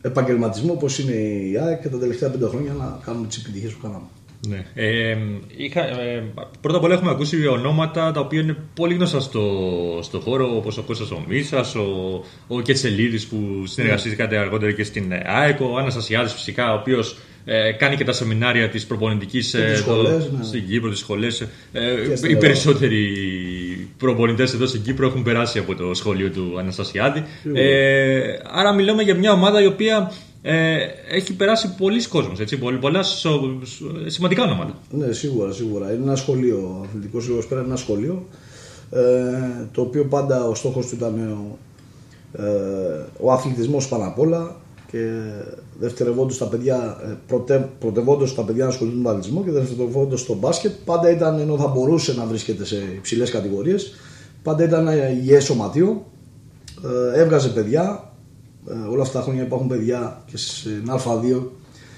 επαγγελματισμού 0.00 0.72
όπως 0.72 0.98
είναι 0.98 1.12
η 1.12 1.58
ΑΕΚ 1.58 1.80
και 1.80 1.88
τα 1.88 1.98
τελευταία 1.98 2.30
πέντε 2.30 2.46
χρόνια 2.46 2.72
να 2.72 2.98
κάνουμε 3.04 3.26
τις 3.26 3.36
επιτυχίες 3.36 3.72
που 3.72 3.82
κάναμε. 3.82 4.04
Ναι. 4.46 4.64
Ε, 4.74 5.16
είχα, 5.56 6.00
ε, 6.00 6.24
πρώτα 6.60 6.78
απ' 6.78 6.84
όλα 6.84 6.94
έχουμε 6.94 7.10
ακούσει 7.10 7.46
ονόματα 7.46 8.12
τα 8.12 8.20
οποία 8.20 8.40
είναι 8.40 8.56
πολύ 8.74 8.94
γνωστά 8.94 9.20
στο, 9.20 9.42
στο 10.02 10.20
χώρο 10.20 10.56
όπως 10.56 10.78
ο 10.78 10.82
Κώστας 10.82 11.10
ο 11.10 11.24
Μίσας, 11.28 11.74
ο, 11.74 12.24
ο 12.46 12.60
Κετσελίδης 12.60 13.26
που 13.26 13.62
συνεργαστήκατε 13.66 14.36
αργότερα 14.36 14.72
και 14.72 14.84
στην 14.84 15.12
ε, 15.12 15.22
ΑΕΚ, 15.26 15.60
ο 15.60 15.76
Αναστασιάδης 15.76 16.32
φυσικά 16.32 16.72
ο 16.72 16.78
οποίος 16.78 17.16
ε, 17.50 17.72
κάνει 17.72 17.96
και 17.96 18.04
τα 18.04 18.12
σεμινάρια 18.12 18.68
της 18.68 18.86
προπονητικής 18.86 19.50
Και 19.50 19.58
τις 19.58 19.66
ε, 19.66 19.72
εδώ 19.72 19.76
σχολές, 19.76 20.30
ναι. 20.30 20.44
στην 20.44 20.66
Κύπρο, 20.66 20.90
τις 20.90 20.98
σχολές. 20.98 21.40
Ε, 21.40 21.46
Και 22.08 22.16
στην 22.16 22.30
οι 22.30 22.32
Ελλάδα. 22.32 22.38
περισσότεροι 22.38 23.06
προπονητές 23.98 24.54
εδώ 24.54 24.66
στην 24.66 24.82
Κύπρο 24.82 25.06
έχουν 25.06 25.22
περάσει 25.22 25.58
από 25.58 25.74
το 25.74 25.94
σχολείο 25.94 26.30
του 26.30 26.56
Αναστασιάδη. 26.58 27.24
Ε, 27.54 28.20
άρα 28.50 28.72
μιλάμε 28.72 29.02
για 29.02 29.14
μια 29.14 29.32
ομάδα 29.32 29.62
η 29.62 29.66
οποία 29.66 30.12
ε, 30.42 30.76
έχει 31.10 31.34
περάσει 31.36 31.74
πολλοί 31.78 32.06
κόσμος, 32.06 32.40
έτσι, 32.40 32.58
πολλ- 32.58 32.78
πολλά 32.80 33.02
σο- 33.02 33.60
σο- 33.64 33.86
σημαντικά 34.06 34.42
ονόματα. 34.42 34.74
Ναι, 34.90 35.12
σίγουρα, 35.12 35.52
σίγουρα. 35.52 35.92
Είναι 35.92 36.02
ένα 36.02 36.16
σχολείο. 36.16 36.78
Ο 36.80 36.84
αθλητικός 36.88 37.24
σύλλογο 37.24 37.42
πέρα 37.48 37.60
είναι 37.60 37.68
ένα 37.68 37.78
σχολείο. 37.78 38.26
Ε, 38.90 39.00
το 39.72 39.80
οποίο 39.80 40.04
πάντα 40.04 40.44
ο 40.48 40.54
στόχος 40.54 40.86
του 40.86 40.94
ήταν 40.94 41.18
ο, 41.18 41.58
ε, 42.42 43.04
ο 43.20 43.32
αθλητισμός 43.32 43.88
πάνω 43.88 44.04
απ' 44.06 44.18
όλα 44.18 44.56
και 44.90 45.12
δευτερευόντως 45.80 46.38
τα 46.38 46.44
παιδιά, 46.46 46.96
ε, 47.04 47.14
πρωτε, 47.26 47.68
πρωτευόντως 47.78 48.34
τα 48.34 48.42
παιδιά 48.42 48.62
να 48.64 48.70
ασχολούνται 48.70 48.96
με 48.96 49.02
τον 49.02 49.10
αθλητισμό 49.12 49.44
και 49.44 49.50
δευτερευόντως 49.50 50.20
στο 50.20 50.34
μπάσκετ 50.34 50.72
πάντα 50.84 51.10
ήταν 51.10 51.38
ενώ 51.38 51.56
θα 51.56 51.66
μπορούσε 51.66 52.14
να 52.14 52.24
βρίσκεται 52.24 52.64
σε 52.64 52.76
υψηλές 52.96 53.30
κατηγορίες 53.30 53.94
πάντα 54.42 54.64
ήταν 54.64 54.88
ένα 54.88 55.10
υγιές 55.10 55.44
σωματείο 55.44 56.06
ε, 57.14 57.20
έβγαζε 57.20 57.48
παιδιά 57.48 57.82
ε, 57.92 58.07
όλα 58.90 59.02
αυτά 59.02 59.18
τα 59.18 59.24
χρόνια 59.24 59.42
υπάρχουν 59.42 59.68
παιδιά 59.68 60.22
και 60.26 60.36
στην 60.36 60.90
Α2 60.90 61.42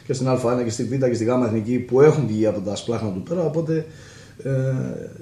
και 0.06 0.12
στην 0.12 0.26
Α1 0.28 0.64
και 0.64 0.70
στη 0.70 0.84
Β 0.84 1.04
και 1.04 1.14
στη 1.14 1.24
Γ 1.24 1.28
Εθνική 1.44 1.78
που 1.78 2.00
έχουν 2.00 2.26
βγει 2.26 2.46
από 2.46 2.60
τα 2.60 2.76
σπλάχνα 2.76 3.10
του 3.10 3.22
πέρα 3.22 3.44
οπότε 3.44 3.86
ε, 4.42 4.50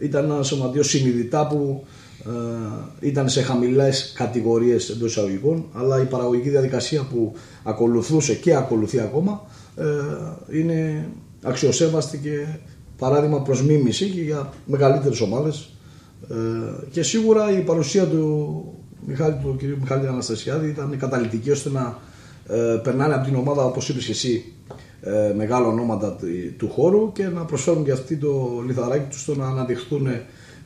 ήταν 0.01 0.25
ένα 0.25 0.43
σωματείο 0.43 0.83
συνειδητά 0.83 1.47
που 1.47 1.85
ε, 2.27 3.07
ήταν 3.07 3.29
σε 3.29 3.43
χαμηλές 3.43 4.13
κατηγορίες 4.17 4.89
εντός 4.89 5.11
εισαγωγικών 5.11 5.65
αλλά 5.73 6.01
η 6.01 6.05
παραγωγική 6.05 6.49
διαδικασία 6.49 7.03
που 7.03 7.33
ακολουθούσε 7.63 8.35
και 8.35 8.55
ακολουθεί 8.55 9.01
ακόμα 9.01 9.47
ε, 9.77 10.59
είναι 10.59 11.09
αξιοσέβαστη 11.43 12.19
και 12.19 12.47
παράδειγμα 12.99 13.43
προς 13.43 13.63
μίμηση 13.63 14.09
και 14.09 14.21
για 14.21 14.53
μεγαλύτερες 14.67 15.21
ομάδες. 15.21 15.71
Ε, 16.31 16.35
και 16.91 17.03
σίγουρα 17.03 17.59
η 17.59 17.61
παρουσία 17.61 18.07
του 18.07 18.63
Μιχάλη, 19.09 19.37
του 19.43 19.57
κ. 19.59 19.63
Μιχάλη 19.81 20.07
Αναστασιάδη 20.07 20.69
ήταν 20.69 20.97
καταλητική 20.99 21.51
ώστε 21.51 21.71
να 21.71 21.99
ε, 22.49 22.81
περνάνε 22.83 23.15
από 23.15 23.25
την 23.25 23.35
ομάδα, 23.35 23.65
όπως 23.65 23.89
είπες 23.89 24.05
και 24.05 24.11
εσύ, 24.13 24.53
ε, 25.01 25.33
μεγάλα 25.37 25.67
ονόματα 25.67 26.13
του- 26.13 26.27
του 26.57 26.69
χώρου 26.71 27.13
και 27.13 27.27
να 27.27 27.45
προσφέρουν 27.45 27.85
και 27.85 27.93
αυτοί 27.93 28.17
το 28.17 28.63
λιθαράκι 28.67 29.11
τους 29.11 29.21
στο 29.21 29.35
να 29.35 29.47
αναδειχθούν 29.47 30.07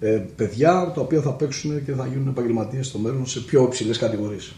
ε, 0.00 0.22
παιδιά 0.36 0.92
τα 0.94 1.00
οποία 1.00 1.20
θα 1.20 1.32
παίξουν 1.32 1.84
και 1.84 1.92
θα 1.92 2.06
γίνουν 2.06 2.28
επαγγελματίες 2.28 2.86
στο 2.86 2.98
μέλλον 2.98 3.26
σε 3.26 3.40
πιο 3.40 3.62
υψηλές 3.62 3.98
κατηγορίες. 3.98 4.52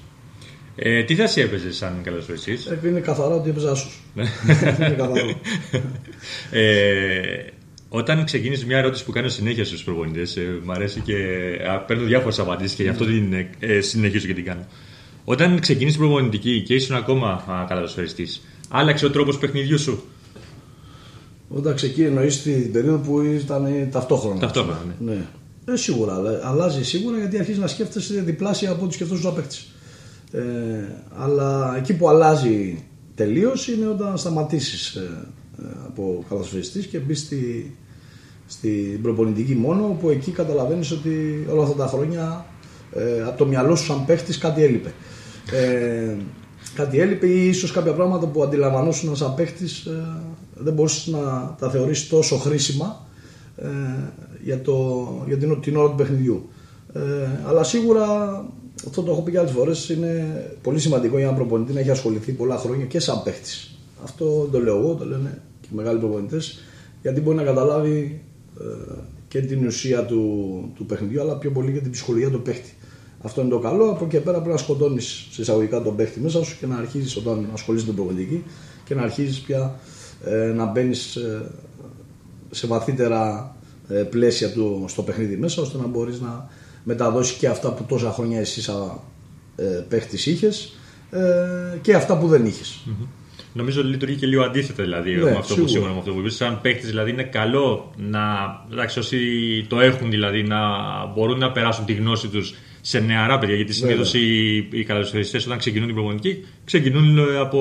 Ε, 0.77 1.03
τι 1.03 1.15
θέση 1.15 1.41
έπαιζες 1.41 1.77
σαν 1.77 2.01
καλωσοριστή. 2.03 2.59
Είναι 2.87 3.01
καθαρά 3.01 3.35
ότι 3.35 3.51
έπαιζα 3.51 3.71
άσο. 3.71 3.89
είναι 4.79 4.95
καθαρό. 4.97 5.41
Ε, 6.51 7.45
όταν 7.97 8.25
ξεκίνησε 8.25 8.67
μια 8.67 8.79
ερώτηση 8.79 9.05
που 9.05 9.13
κάνω 9.13 9.29
συνέχεια 9.29 9.65
στους 9.65 9.85
προπονητές, 9.85 10.37
ε, 10.37 10.61
μου 10.65 10.73
αρέσει 10.73 11.01
και 11.01 11.15
α, 11.71 11.79
παίρνω 11.79 12.05
διάφορες 12.05 12.39
απαντήσεις 12.39 12.77
και 12.77 12.83
γι' 12.83 12.89
αυτό 12.89 13.05
την 13.05 13.33
ε, 13.33 13.51
ε, 13.59 13.81
συνεχίζω 13.81 14.27
και 14.27 14.35
την 14.35 14.45
κάνω. 14.45 14.67
Όταν 15.25 15.61
ξεκίνησε 15.61 15.97
την 15.99 16.07
προπονητική 16.07 16.63
και 16.63 16.75
ήσουν 16.75 16.97
ακόμα 16.97 17.45
καλαδοσφαιριστή, 17.69 18.27
άλλαξε 18.69 19.07
ο 19.07 19.11
τρόπος 19.11 19.39
παιχνιδιού 19.39 19.79
σου; 19.79 20.05
Όταν 21.49 21.75
ξεκίνησε 21.75 22.09
εννοείς 22.09 22.43
την 22.43 22.73
περίοδο 22.73 22.99
που 22.99 23.21
ήταν 23.21 23.89
ταυτόχρονα. 23.91 24.41
Ταυτόχρονα, 24.41 24.85
ναι. 24.99 25.13
Ναι. 25.13 25.27
Ε, 25.73 25.77
σίγουρα, 25.77 26.15
αλλά 26.15 26.41
αλλάζει 26.43 26.85
σίγουρα 26.85 27.19
γιατί 27.19 27.39
αρχίζεις 27.39 27.61
να 27.61 27.67
σκέφτεσαι 27.67 28.21
διπλάσια 28.21 28.71
από 28.71 28.85
ό,τι 28.85 28.95
σκεφτόσουν 28.95 29.25
να 29.25 29.33
παίχτη. 29.33 29.57
Ε, 30.33 30.43
αλλά 31.17 31.77
εκεί 31.77 31.95
που 31.95 32.09
αλλάζει 32.09 32.85
τελείως 33.15 33.69
είναι 33.69 33.87
όταν 33.87 34.19
σταματήσεις 34.19 34.95
ε, 34.95 35.29
ε, 35.63 35.67
από 35.87 36.25
καλασφαιριστή 36.29 36.87
και 36.87 36.99
μπεις 36.99 37.19
στη, 37.19 37.73
στην 38.47 39.03
προπονητική 39.03 39.55
μόνο, 39.55 39.85
όπου 39.85 40.09
εκεί 40.09 40.31
καταλαβαίνεις 40.31 40.91
ότι 40.91 41.47
όλα 41.51 41.63
αυτά 41.63 41.75
τα 41.75 41.87
χρόνια 41.87 42.47
ε, 42.93 43.23
από 43.23 43.39
το 43.39 43.47
μυαλό 43.47 43.77
σου 43.77 43.85
σαν 43.85 44.05
παίχτης 44.05 44.39
κάτι 44.39 44.63
έλειπε. 44.63 44.93
Ε, 45.53 46.15
κάτι 46.75 47.01
έλειπε 47.01 47.27
ή 47.27 47.49
ίσως 47.49 47.73
κάποια 47.73 47.93
πράγματα 47.93 48.27
που 48.27 48.43
αντιλαμβανόσουν 48.43 49.17
σαν 49.17 49.35
παίχτης 49.35 49.85
ε, 49.85 50.05
δεν 50.55 50.73
μπορούσε 50.73 51.11
να 51.11 51.55
τα 51.59 51.71
θεωρήσει 51.71 52.09
τόσο 52.09 52.37
χρήσιμα 52.37 53.07
ε, 53.57 53.69
για, 54.43 54.61
το, 54.61 55.09
για 55.27 55.37
την, 55.37 55.61
την 55.61 55.77
ώρα 55.77 55.89
του 55.89 55.95
παιχνιδιού. 55.95 56.49
Ε, 56.93 57.01
αλλά 57.47 57.65
σίγουρα 57.65 58.05
αυτό 58.87 59.03
το 59.03 59.11
έχω 59.11 59.23
πει 59.23 59.31
και 59.31 59.39
άλλες 59.39 59.51
φορές 59.51 59.89
είναι 59.89 60.25
πολύ 60.63 60.79
σημαντικό 60.79 61.17
για 61.17 61.25
έναν 61.25 61.39
προπονητή 61.39 61.73
να 61.73 61.81
έχει 61.81 61.91
ασχοληθεί 61.91 62.33
πολλά 62.33 62.57
χρόνια 62.57 62.85
και 62.85 63.01
σαν 63.01 63.23
παίχτης. 63.23 63.79
Αυτό 64.05 64.41
δεν 64.43 64.51
το 64.51 64.61
λέω 64.61 64.79
εγώ, 64.79 64.95
το 64.95 65.05
λένε 65.05 65.43
και 65.61 65.69
οι 65.73 65.77
μεγάλοι 65.77 65.99
προπονητές, 65.99 66.59
γιατί 67.03 67.21
μπορεί 67.21 67.37
να 67.37 67.43
καταλάβει 67.43 68.23
ε, 68.23 68.24
και 69.29 69.41
την 69.41 69.67
ουσία 69.67 70.05
του, 70.05 70.73
του 70.75 70.87
παιχνιδιού, 70.87 71.21
αλλά 71.21 71.37
πιο 71.37 71.51
πολύ 71.51 71.73
και 71.73 71.81
την 71.81 71.91
ψυχολογία 71.91 72.31
του 72.31 72.43
παίχτη. 72.43 72.75
Αυτό 73.23 73.41
είναι 73.41 73.51
το 73.51 73.59
καλό. 73.59 73.91
Από 73.91 74.05
εκεί 74.05 74.17
και 74.17 74.21
πέρα 74.21 74.37
πρέπει 74.37 74.51
να 74.51 74.57
σκοτώνεις 74.57 75.29
σε 75.31 75.43
εισαγωγικά 75.43 75.83
τον 75.83 75.97
παίχτη 75.97 76.21
μέσα 76.21 76.45
σου 76.45 76.57
και 76.61 76.67
να 76.67 76.77
αρχίζεις 76.77 77.17
όταν 77.17 77.49
ασχολείσαι 77.53 77.87
με 77.87 77.93
την 77.93 78.05
προπονητική 78.05 78.45
και 78.85 78.95
να 78.95 79.03
αρχίζεις 79.03 79.41
πια 79.41 79.79
ε, 80.25 80.53
να 80.53 80.65
μπαίνεις 80.65 81.19
σε 82.51 82.67
βαθύτερα 82.67 83.55
ε, 83.89 83.95
πλαίσια 83.95 84.53
του 84.53 84.85
στο 84.89 85.03
παιχνίδι 85.03 85.37
μέσα 85.37 85.63
ώστε 85.63 85.79
να 85.79 85.87
μπορείς 85.87 86.21
να 86.21 86.49
μεταδώσεις 86.85 87.37
και 87.37 87.49
αυτά 87.49 87.73
που 87.73 87.85
τόσα 87.85 88.13
χρόνια 88.13 88.41
εσύ 88.41 88.63
σαν 88.63 89.01
ε, 89.57 89.63
παίχτης 89.89 90.27
είχες 90.27 90.77
ε, 91.11 91.79
και 91.81 91.95
αυτά 91.95 92.19
που 92.19 92.27
δεν 92.27 92.47
είχες. 92.47 92.87
Νομίζω 93.57 93.81
ότι 93.81 93.89
λειτουργεί 93.89 94.17
και 94.17 94.27
λίγο 94.27 94.43
αντίθετα 94.43 94.83
δηλαδή 94.83 95.15
Ναι, 95.15 95.23
με 95.23 95.31
αυτό 95.31 95.43
σίγουρα. 95.45 95.63
που 95.63 95.69
σίγουρα 95.69 95.93
με 95.93 95.99
αυτό 95.99 96.13
που 96.13 96.19
είπες. 96.19 96.35
Σαν 96.35 96.61
παίκτης 96.63 96.89
δηλαδή 96.89 97.11
είναι 97.11 97.23
καλό 97.23 97.93
να. 97.97 98.21
Εντάξει, 98.73 98.99
όσοι 98.99 99.19
το 99.69 99.81
έχουν 99.81 100.11
δηλαδή 100.11 100.43
να 100.43 100.59
μπορούν 101.15 101.39
να 101.39 101.53
περάσουν 101.53 101.85
τη 101.85 101.93
γνώση 101.93 102.29
τους 102.29 102.55
σε 102.81 103.01
νεαρά 103.01 103.39
παιδιά. 103.39 103.55
Γιατί 103.55 103.73
συνήθως 103.73 104.15
οι, 104.15 104.57
οι 104.57 104.85
καλωσοριστέ 104.85 105.39
όταν 105.47 105.59
ξεκινούν 105.59 105.87
την 105.87 105.95
προπονητική 105.95 106.45
ξεκινούν 106.65 107.19
ε, 107.19 107.39
από 107.39 107.61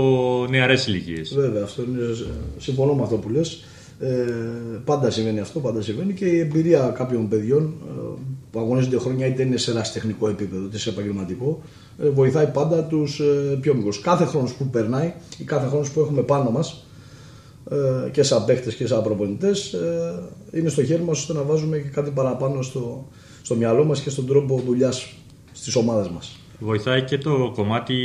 νεαρές 0.50 0.88
ηλικίες. 0.88 1.34
Βέβαια, 1.36 1.64
αυτό 1.64 1.84
είναι, 1.84 2.00
συμφωνώ 2.58 2.94
με 2.94 3.04
αυτό 3.04 3.16
που 3.16 3.30
λες. 3.30 3.64
Ε, 4.00 4.08
πάντα 4.86 5.10
συμβαίνει 5.10 5.40
αυτό, 5.40 5.60
πάντα 5.60 5.82
συμβαίνει 5.82 6.14
και 6.14 6.26
η 6.26 6.40
εμπειρία 6.40 6.94
κάποιων 6.98 7.28
παιδιών 7.28 7.64
ε, 7.64 8.20
που 8.54 8.60
αγωνίζονται 8.60 8.98
χρόνια 8.98 9.28
είτε 9.28 9.44
είναι 9.44 9.58
σε 9.58 9.72
ερασιτεχνικό 9.72 10.28
επίπεδο 10.30 10.66
είτε 10.66 10.78
σε 10.78 10.90
επαγγελματικό 10.90 11.62
ε, 12.00 12.10
βοηθάει 12.10 12.48
πάντα 12.48 12.84
τους 12.84 13.20
ε, 13.20 13.58
πιο 13.62 13.74
μικρούς. 13.74 14.02
Κάθε 14.02 14.26
χρόνος 14.26 14.54
που 14.54 14.70
περνάει 14.70 15.14
ή 15.38 15.44
κάθε 15.44 15.68
χρόνος 15.68 15.92
που 15.92 16.00
έχουμε 16.00 16.22
πάνω 16.22 16.50
μας 16.50 16.86
ε, 17.72 18.10
και 18.10 18.24
σαν 18.24 18.46
παίχτες 18.46 18.76
και 18.76 18.88
σαν 18.88 19.04
προπονητές 19.04 19.74
ε, 19.74 20.24
είναι 20.52 20.70
στο 20.70 20.84
χέρι 20.84 21.04
μας 21.04 21.20
ώστε 21.20 21.34
να 21.34 21.42
βάζουμε 21.42 21.78
και 21.78 21.90
κάτι 21.90 22.12
παραπάνω 22.12 22.62
στο, 22.62 23.08
στο 23.42 23.56
μυαλό 23.56 23.86
μας 23.86 24.02
και 24.02 24.10
στον 24.10 24.26
τρόπο 24.28 24.62
δουλειάς 24.66 25.14
στις 25.52 25.76
ομάδες 25.76 26.08
μας. 26.08 26.38
Βοηθάει 26.60 27.02
και 27.02 27.18
το 27.18 27.52
κομμάτι 27.56 27.96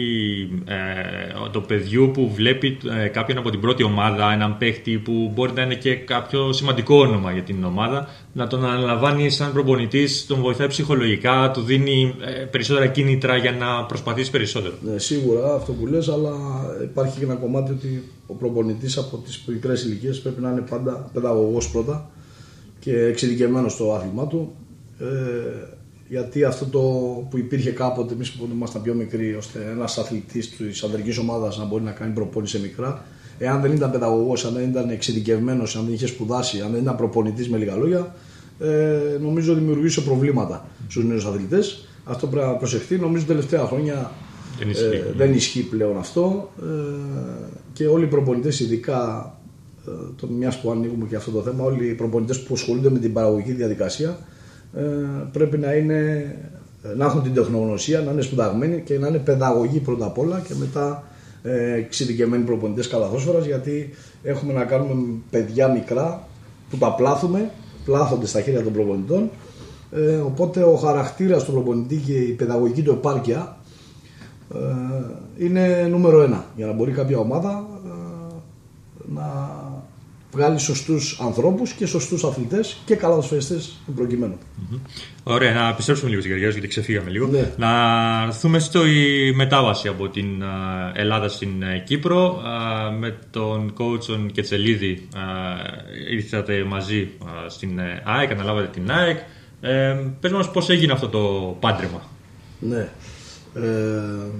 ε, 0.64 1.50
του 1.50 1.62
παιδιού 1.62 2.10
που 2.14 2.30
βλέπει 2.34 2.78
ε, 3.04 3.08
κάποιον 3.08 3.38
από 3.38 3.50
την 3.50 3.60
πρώτη 3.60 3.82
ομάδα, 3.82 4.32
έναν 4.32 4.58
παίχτη 4.58 4.98
που 4.98 5.32
μπορεί 5.34 5.52
να 5.52 5.62
είναι 5.62 5.74
και 5.74 5.94
κάποιο 5.94 6.52
σημαντικό 6.52 6.98
όνομα 6.98 7.32
για 7.32 7.42
την 7.42 7.64
ομάδα, 7.64 8.08
να 8.32 8.46
τον 8.46 8.64
αναλαμβάνει 8.64 9.30
σαν 9.30 9.52
προπονητής, 9.52 10.26
τον 10.26 10.40
βοηθάει 10.40 10.66
ψυχολογικά, 10.66 11.50
του 11.50 11.60
δίνει 11.60 12.14
ε, 12.20 12.44
περισσότερα 12.44 12.86
κίνητρα 12.86 13.36
για 13.36 13.52
να 13.52 13.84
προσπαθήσει 13.84 14.30
περισσότερο. 14.30 14.74
Ναι, 14.80 14.98
σίγουρα 14.98 15.54
αυτό 15.54 15.72
που 15.72 15.86
λες, 15.86 16.08
αλλά 16.08 16.32
υπάρχει 16.82 17.18
και 17.18 17.24
ένα 17.24 17.34
κομμάτι 17.34 17.72
ότι 17.72 18.04
ο 18.26 18.34
προπονητής 18.34 18.96
από 18.96 19.16
τις 19.16 19.44
μικρές 19.46 19.84
ηλικίες 19.84 20.20
πρέπει 20.20 20.40
να 20.40 20.50
είναι 20.50 20.64
πάντα 20.70 21.10
παιδαγωγός 21.12 21.70
πρώτα 21.70 22.10
και 22.80 22.98
εξειδικευμένος 22.98 23.72
στο 23.72 23.92
άθλημά 23.92 24.26
του. 24.26 24.54
Ε, 24.98 25.76
γιατί 26.08 26.44
αυτό 26.44 26.64
το 26.64 26.80
που 27.30 27.38
υπήρχε 27.38 27.70
κάποτε 27.70 28.14
εμείς 28.14 28.30
που 28.30 28.48
ήμασταν 28.52 28.82
πιο 28.82 28.94
μικροί, 28.94 29.34
ώστε 29.34 29.68
ένας 29.72 29.98
αθλητής 29.98 30.56
της 30.56 30.82
ανδρικής 30.82 31.18
ομάδας 31.18 31.58
να 31.58 31.64
μπορεί 31.64 31.82
να 31.82 31.90
κάνει 31.90 32.12
προπόνηση 32.12 32.56
σε 32.56 32.62
μικρά, 32.62 33.04
εάν 33.38 33.60
δεν 33.60 33.72
ήταν 33.72 33.90
παιδαγωγός, 33.90 34.44
αν 34.44 34.52
δεν 34.54 34.68
ήταν 34.68 34.90
εξειδικευμένος, 34.90 35.76
αν 35.76 35.84
δεν 35.84 35.94
είχε 35.94 36.06
σπουδάσει, 36.06 36.60
αν 36.60 36.72
δεν 36.72 36.82
ήταν 36.82 36.96
προπονητής 36.96 37.48
με 37.48 37.58
λίγα 37.58 37.76
λόγια, 37.76 38.14
ε, 38.58 39.18
νομίζω 39.20 39.54
δημιουργούσε 39.54 40.00
προβλήματα 40.00 40.66
στους 40.88 41.04
νέους 41.04 41.24
αθλητές. 41.24 41.88
Αυτό 42.04 42.26
πρέπει 42.26 42.46
να 42.46 42.52
προσεχθεί. 42.52 42.96
Νομίζω 42.96 43.24
τελευταία 43.24 43.66
χρόνια 43.66 44.12
Δεν 44.58 44.70
ισχύει. 44.70 44.84
ε, 44.84 45.12
δεν 45.16 45.34
ισχύει 45.34 45.62
πλέον 45.62 45.98
αυτό 45.98 46.50
ε, 46.62 46.64
και 47.72 47.86
όλοι 47.86 48.04
οι 48.04 48.08
προπονητές 48.08 48.60
ειδικά 48.60 49.32
ε, 49.86 49.90
το 50.16 50.26
μιας 50.26 50.60
που 50.60 50.70
ανοίγουμε 50.70 51.06
και 51.06 51.16
αυτό 51.16 51.30
το 51.30 51.42
θέμα 51.42 51.64
όλοι 51.64 51.86
οι 51.88 51.94
προπονητές 51.94 52.42
που 52.42 52.54
ασχολούνται 52.54 52.90
με 52.90 52.98
την 52.98 53.12
παραγωγική 53.12 53.52
διαδικασία 53.52 54.08
ε, 54.08 54.14
πρέπει 55.32 55.58
να, 55.58 55.72
είναι, 55.74 56.34
να 56.96 57.04
έχουν 57.04 57.22
την 57.22 57.34
τεχνογνωσία, 57.34 58.00
να 58.00 58.10
είναι 58.10 58.20
σπουδαγμένοι 58.20 58.80
και 58.80 58.98
να 58.98 59.08
είναι 59.08 59.18
παιδαγωγοί 59.18 59.78
πρώτα 59.78 60.06
απ' 60.06 60.18
όλα 60.18 60.40
και 60.40 60.54
μετά 60.54 61.02
ε, 61.42 61.72
εξειδικευμένοι 61.72 62.44
προπονητές 62.44 62.88
καλαθόσφαιρας 62.88 63.46
γιατί 63.46 63.90
έχουμε 64.22 64.52
να 64.52 64.64
κάνουμε 64.64 64.94
με 64.94 65.18
παιδιά 65.30 65.68
μικρά 65.68 66.26
που 66.70 66.76
τα 66.76 66.94
πλάθουμε, 66.94 67.50
πλάθονται 67.84 68.26
στα 68.26 68.40
χέρια 68.40 68.62
των 68.62 68.72
προπονητών. 68.72 69.30
Ε, 69.90 70.14
οπότε 70.14 70.62
ο 70.62 70.74
χαρακτήρας 70.74 71.44
του 71.44 71.52
προπονητή 71.52 71.96
και 71.96 72.12
η 72.12 72.32
παιδαγωγική 72.32 72.82
του 72.82 72.90
επάρκεια 72.90 73.56
ε, 74.54 75.44
είναι 75.44 75.86
νούμερο 75.90 76.22
ένα. 76.22 76.44
Για 76.56 76.66
να 76.66 76.72
μπορεί 76.72 76.92
κάποια 76.92 77.18
ομάδα 77.18 77.66
ε, 77.86 77.90
να 79.14 79.26
βγάλει 80.32 80.58
σωστούς 80.58 81.20
ανθρώπους 81.20 81.72
και 81.72 81.86
σωστούς 81.86 82.24
αθλητές 82.24 82.76
και 82.84 82.94
καλαδοσφαιριστές 82.94 83.72
προκειμένου. 83.96 84.38
Ωραία, 85.22 85.52
να 85.52 85.68
επιστρέψουμε 85.68 86.08
λίγο 86.08 86.20
στην 86.20 86.32
καριέρα 86.32 86.52
σου 86.52 86.58
γιατί 86.58 86.74
ξεφύγαμε 86.74 87.10
λίγο. 87.10 87.26
Ναι. 87.26 87.52
Να 87.56 87.68
έρθουμε 88.26 88.58
στη 88.58 88.78
μετάβαση 89.34 89.88
από 89.88 90.08
την 90.08 90.42
α, 90.42 90.92
Ελλάδα 90.94 91.28
στην 91.28 91.62
ε, 91.62 91.82
Κύπρο. 91.86 92.42
Α, 92.46 92.90
Με 92.90 93.18
τον 93.30 93.72
coach 93.78 94.04
τον 94.04 94.30
Κετσελίδη 94.32 95.08
α, 95.16 95.20
ήρθατε 96.10 96.64
μαζί 96.64 97.08
α, 97.24 97.48
στην 97.48 97.78
ε, 97.78 98.02
ΑΕΚ, 98.04 98.30
αναλάβατε 98.30 98.66
την 98.66 98.90
ΑΕΚ. 98.90 99.18
Ε, 99.60 99.96
πες 100.20 100.32
μας 100.32 100.50
πώς 100.50 100.68
έγινε 100.68 100.92
αυτό 100.92 101.08
το 101.08 101.56
πάντρεμα. 101.60 102.02
Ναι. 102.60 102.88
Ε, 103.54 104.30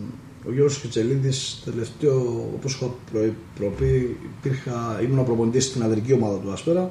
ο 0.47 0.53
Γιώργος 0.53 0.81
Κιτσελίδης 0.81 1.63
τελευταίο, 1.65 2.51
όπως 2.55 2.75
είχα 2.75 2.95
προ- 3.13 3.33
προπεί, 3.59 4.17
υπήρχα, 4.39 5.01
ήμουν 5.03 5.25
προπονητής 5.25 5.65
στην 5.65 5.83
ανδρική 5.83 6.13
ομάδα 6.13 6.39
του 6.39 6.53
Άσπερα. 6.53 6.91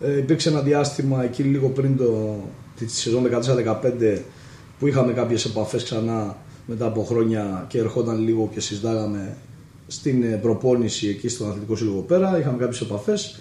Ε, 0.00 0.18
υπήρξε 0.18 0.48
ένα 0.48 0.60
διάστημα 0.60 1.24
εκεί 1.24 1.42
λίγο 1.42 1.68
πριν 1.68 1.96
το, 1.96 2.36
τη 2.78 2.90
σεζόν 2.90 3.26
14-15 3.26 4.18
που 4.78 4.86
είχαμε 4.86 5.12
κάποιες 5.12 5.44
επαφές 5.44 5.82
ξανά 5.84 6.36
μετά 6.66 6.86
από 6.86 7.04
χρόνια 7.04 7.64
και 7.68 7.78
ερχόταν 7.78 8.18
λίγο 8.18 8.50
και 8.54 8.60
συζητάγαμε 8.60 9.36
στην 9.86 10.22
ε, 10.22 10.26
προπόνηση 10.26 11.08
εκεί 11.08 11.28
στον 11.28 11.48
Αθλητικό 11.48 11.76
Σύλλογο 11.76 12.00
πέρα. 12.00 12.38
Είχαμε 12.38 12.56
κάποιες 12.56 12.80
επαφές. 12.80 13.40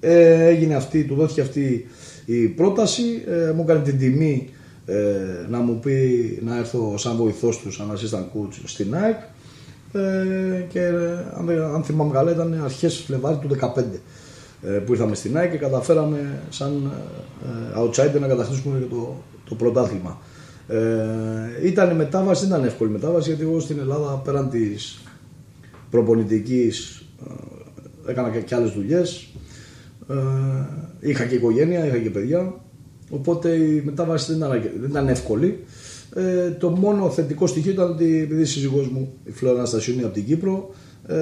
Ε, 0.00 0.44
έγινε 0.46 0.74
αυτή, 0.74 1.04
του 1.04 1.14
δόθηκε 1.14 1.40
αυτή 1.40 1.86
η 2.24 2.46
πρόταση. 2.46 3.02
Ε, 3.26 3.52
μου 3.52 3.62
έκανε 3.62 3.82
την 3.82 3.98
τιμή 3.98 4.48
ε, 4.86 4.96
να 5.48 5.58
μου 5.58 5.78
πει 5.78 6.38
να 6.44 6.56
έρθω 6.58 6.98
σαν 6.98 7.16
βοηθός 7.16 7.58
του, 7.58 7.72
σαν 7.72 7.90
assistant 7.92 8.38
coach 8.38 8.60
στην 8.64 8.94
ΑΕΚ. 8.94 9.16
Ε, 9.92 10.60
και 10.68 10.80
ε, 10.80 10.92
αν, 11.38 11.46
δεν- 11.46 11.62
αν 11.62 11.82
θυμάμαι 11.84 12.12
καλά 12.12 12.30
ήταν 12.30 12.60
αρχές 12.64 12.96
Φλεβάρι 13.06 13.36
του 13.36 13.48
2015 13.48 14.00
ε, 14.62 14.70
που 14.70 14.92
ήρθαμε 14.92 15.14
στην 15.14 15.36
ΑΕΚ 15.36 15.50
και 15.50 15.56
καταφέραμε 15.56 16.42
σαν 16.50 16.90
ε, 17.44 17.80
outsider 17.80 18.20
να 18.20 18.26
κατακτήσουμε 18.26 18.78
και 18.78 18.84
το, 18.84 19.16
το 19.48 19.54
πρωτάθλημα. 19.54 20.18
Ε, 20.68 20.78
ήταν 21.62 21.90
η 21.90 21.94
μετάβαση, 21.94 22.40
δεν 22.46 22.48
ήταν 22.56 22.64
εύκολη 22.68 22.90
μετάβαση 22.90 23.28
γιατί 23.28 23.44
εγώ 23.44 23.60
στην 23.60 23.78
Ελλάδα 23.78 24.20
πέραν 24.24 24.50
της 24.50 25.02
προπονητικής, 25.90 27.02
ε, 28.06 28.10
έκανα 28.10 28.30
και, 28.30 28.38
και 28.40 28.54
άλλες 28.54 28.70
δουλειές, 28.70 29.28
ε, 30.08 30.14
είχα 31.00 31.24
και 31.24 31.34
οικογένεια, 31.34 31.86
είχα 31.86 31.98
και 31.98 32.10
παιδιά, 32.10 32.54
οπότε 33.14 33.54
η 33.54 33.82
μετάβαση 33.84 34.34
δεν 34.34 34.36
ήταν, 34.36 34.70
δεν 34.80 34.90
ήταν 34.90 35.08
εύκολη. 35.08 35.64
Ε, 36.14 36.50
το 36.50 36.70
μόνο 36.70 37.10
θετικό 37.10 37.46
στοιχείο 37.46 37.72
ήταν 37.72 37.90
ότι 37.90 38.18
επειδή 38.18 38.40
η 38.40 38.44
σύζυγός 38.44 38.88
μου, 38.88 39.12
η 39.24 39.30
Φλόρα 39.30 39.56
Αναστασιούνη 39.56 40.02
από 40.02 40.14
την 40.14 40.24
Κύπρο, 40.24 40.70
ε, 41.06 41.16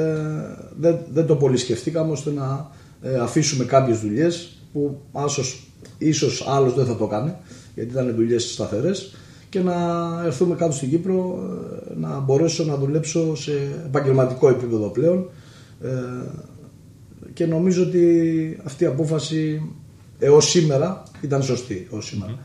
δεν, 0.78 0.98
δεν 1.12 1.26
το 1.26 1.36
πολύ 1.36 1.56
σκεφτήκαμε 1.56 2.12
ώστε 2.12 2.30
να 2.30 2.70
ε, 3.02 3.18
αφήσουμε 3.18 3.64
κάποιες 3.64 4.00
δουλειές 4.00 4.56
που 4.72 5.00
άσως, 5.12 5.66
ίσως 5.98 6.46
άλλος 6.48 6.74
δεν 6.74 6.86
θα 6.86 6.96
το 6.96 7.06
κάνει 7.06 7.34
γιατί 7.74 7.90
ήταν 7.90 8.14
δουλειές 8.14 8.52
σταθερές 8.52 9.14
και 9.48 9.60
να 9.60 9.74
έρθουμε 10.24 10.54
κάτω 10.54 10.72
στην 10.72 10.88
Κύπρο 10.88 11.38
ε, 11.90 11.98
να 11.98 12.20
μπορέσω 12.20 12.64
να 12.64 12.76
δουλέψω 12.76 13.36
σε 13.36 13.52
επαγγελματικό 13.86 14.48
επίπεδο 14.48 14.88
πλέον 14.88 15.28
ε, 15.82 15.88
και 17.32 17.46
νομίζω 17.46 17.82
ότι 17.82 18.58
αυτή 18.64 18.84
η 18.84 18.86
απόφαση 18.86 19.62
έως 20.22 20.50
σήμερα 20.50 21.02
ήταν 21.20 21.42
σωστή 21.42 21.88
έως 21.92 22.06
σήμερα. 22.06 22.38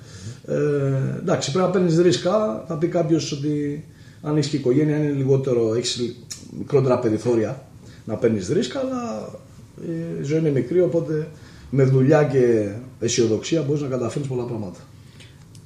Ε, 0.47 1.19
εντάξει, 1.19 1.51
πρέπει 1.51 1.67
να 1.67 1.71
παίρνεις 1.71 1.99
ρίσκα. 1.99 2.63
Θα 2.67 2.75
πει 2.75 2.87
κάποιος 2.87 3.31
ότι 3.31 3.85
αν 4.21 4.37
έχεις 4.37 4.49
και 4.49 4.57
οικογένεια, 4.57 4.97
είναι 4.97 5.11
λιγότερο, 5.11 5.73
έχεις 5.75 6.15
μικρότερα 6.57 6.99
περιθώρια 6.99 7.61
να 8.05 8.15
παίρνεις 8.15 8.49
ρίσκα, 8.49 8.79
αλλά 8.79 9.29
η 10.21 10.23
ζωή 10.23 10.39
είναι 10.39 10.49
μικρή. 10.49 10.81
Οπότε 10.81 11.27
με 11.69 11.83
δουλειά 11.83 12.23
και 12.23 12.71
αισιοδοξία 12.99 13.61
μπορείς 13.61 13.81
να 13.81 13.87
καταφέρεις 13.87 14.27
πολλά 14.27 14.43
πράγματα. 14.43 14.79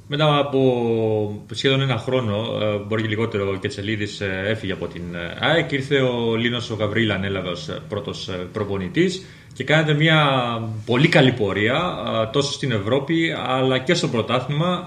Μετά 0.07 0.37
από 0.37 1.45
σχεδόν 1.51 1.81
ένα 1.81 1.97
χρόνο, 1.97 2.57
ε, 2.61 2.77
μπορεί 2.87 3.01
και 3.01 3.07
λιγότερο, 3.07 3.49
ο 3.49 3.55
Κετσελίδης 3.55 4.21
ε, 4.21 4.43
έφυγε 4.45 4.73
από 4.73 4.87
την 4.87 5.01
ε, 5.15 5.37
ΑΕΚ. 5.39 5.71
Ήρθε 5.71 6.01
ο 6.01 6.35
Λίνος 6.35 6.69
ο 6.69 6.75
Γαβρίλα, 6.75 7.15
ανέλαβε 7.15 7.49
ως 7.49 7.69
πρώτος 7.89 8.29
προπονητής 8.53 9.25
και 9.53 9.63
κάνετε 9.63 9.93
μια 9.93 10.21
πολύ 10.85 11.07
καλή 11.07 11.31
πορεία 11.31 11.81
τόσο 12.33 12.51
στην 12.51 12.71
Ευρώπη 12.71 13.33
αλλά 13.47 13.77
και 13.77 13.93
στο 13.93 14.07
πρωτάθλημα. 14.07 14.85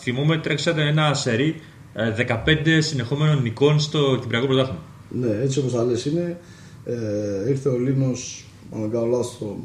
Θυμούμε 0.00 0.38
τρέξατε 0.38 0.82
ένα 0.82 1.14
σερί 1.14 1.60
15 1.94 2.78
συνεχόμενων 2.78 3.42
νικών 3.42 3.80
στο 3.80 4.18
Κυπριακό 4.20 4.46
Πρωτάθλημα. 4.46 4.82
Ναι, 5.08 5.42
έτσι 5.42 5.58
όπως 5.58 5.72
θα 5.72 5.84
λες 5.84 6.04
είναι. 6.04 6.38
Ε, 6.84 7.48
ήρθε 7.48 7.68
ο 7.68 7.78
Λίνος, 7.78 8.44
αν 8.74 8.80
δεν 8.80 8.90
κάνω 8.90 9.06
λάθος, 9.06 9.36
το 9.38 9.56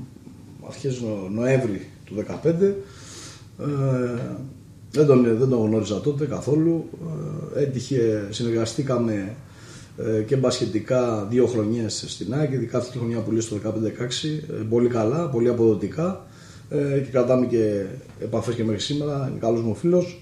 αρχές 0.68 1.02
Νοέμβρη 1.34 1.88
του 2.06 2.16
2015. 2.16 2.76
Ε, 3.60 3.66
δεν 4.92 5.06
τον, 5.06 5.38
δεν 5.38 5.50
τον 5.50 5.68
γνώριζα 5.68 6.02
τότε 6.02 6.26
καθόλου. 6.26 6.90
Ε, 7.56 7.62
έτυχε, 7.62 8.28
συνεργαστήκαμε 8.30 9.14
ε, 9.14 9.36
και 10.26 10.36
μπασχετικά 10.36 11.28
δύο 11.30 11.46
χρονιές 11.46 12.04
στην 12.08 12.34
ΑΕΚ, 12.34 12.52
ειδικά 12.52 12.78
αυτή 12.78 12.92
τη 12.92 12.98
χρονιά 12.98 13.20
που 13.20 13.32
λέει 13.32 13.42
στο 13.42 13.56
15-16, 13.56 14.44
ε, 14.50 14.54
πολύ 14.70 14.88
καλά, 14.88 15.30
πολύ 15.30 15.50
αποδοτικά. 15.50 16.26
Ε, 16.70 17.00
και 17.00 17.10
κρατάμε 17.12 17.46
και 17.46 17.86
επαφές 18.20 18.56
και 18.56 18.64
μέχρι 18.64 18.82
σήμερα, 18.82 19.28
είναι 19.30 19.40
καλός 19.40 19.62
μου 19.62 19.76
φίλος 19.76 20.18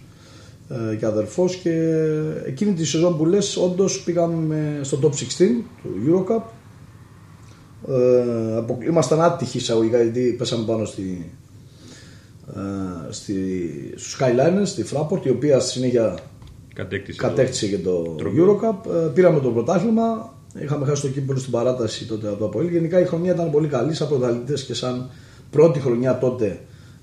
και 1.00 1.06
αδερφός. 1.06 1.56
Και 1.56 2.04
εκείνη 2.46 2.74
τη 2.74 2.86
σεζόν 2.86 3.18
που 3.18 3.26
λες 3.26 3.58
όντως 3.58 4.04
πήγαμε 4.04 4.80
στο 4.82 5.00
top 5.02 5.12
16 5.12 5.64
του 5.82 5.90
Eurocup. 6.08 6.42
Ε, 7.88 8.88
ήμασταν 8.88 9.22
άτυχοι 9.22 9.58
εισαγωγικά 9.58 10.02
γιατί 10.02 10.36
πέσαμε 10.38 10.66
πάνω 10.66 10.86
στη, 10.86 11.32
ε, 12.56 13.12
στη, 13.12 13.36
στους 13.96 14.18
Skyliners, 14.20 14.66
στη 14.66 14.86
Fraport 14.92 15.26
η 15.26 15.30
οποία 15.30 15.60
στη 15.60 15.70
συνέχεια 15.70 16.18
Κατέκτησε, 16.74 17.18
κατέκτησε 17.18 17.68
και 17.68 17.78
το 17.78 18.16
Eurocup. 18.20 18.92
Ε, 18.92 19.08
πήραμε 19.14 19.40
το 19.40 19.50
πρωτάθλημα. 19.50 20.34
Είχαμε 20.62 20.86
χάσει 20.86 21.02
το 21.02 21.08
κύπελο 21.08 21.40
στην 21.40 21.52
παράταση 21.52 22.08
τότε 22.08 22.28
από 22.28 22.38
το 22.38 22.46
Αποέλ. 22.46 22.68
Γενικά 22.68 23.00
η 23.00 23.06
χρονιά 23.06 23.34
ήταν 23.34 23.52
πολύ 23.52 23.68
καλή 23.68 23.94
σαν 23.94 24.08
πρωταθλητές 24.08 24.64
και 24.64 24.74
σαν 24.74 25.10
πρώτη 25.50 25.80
χρονιά 25.80 26.18
τότε 26.18 26.60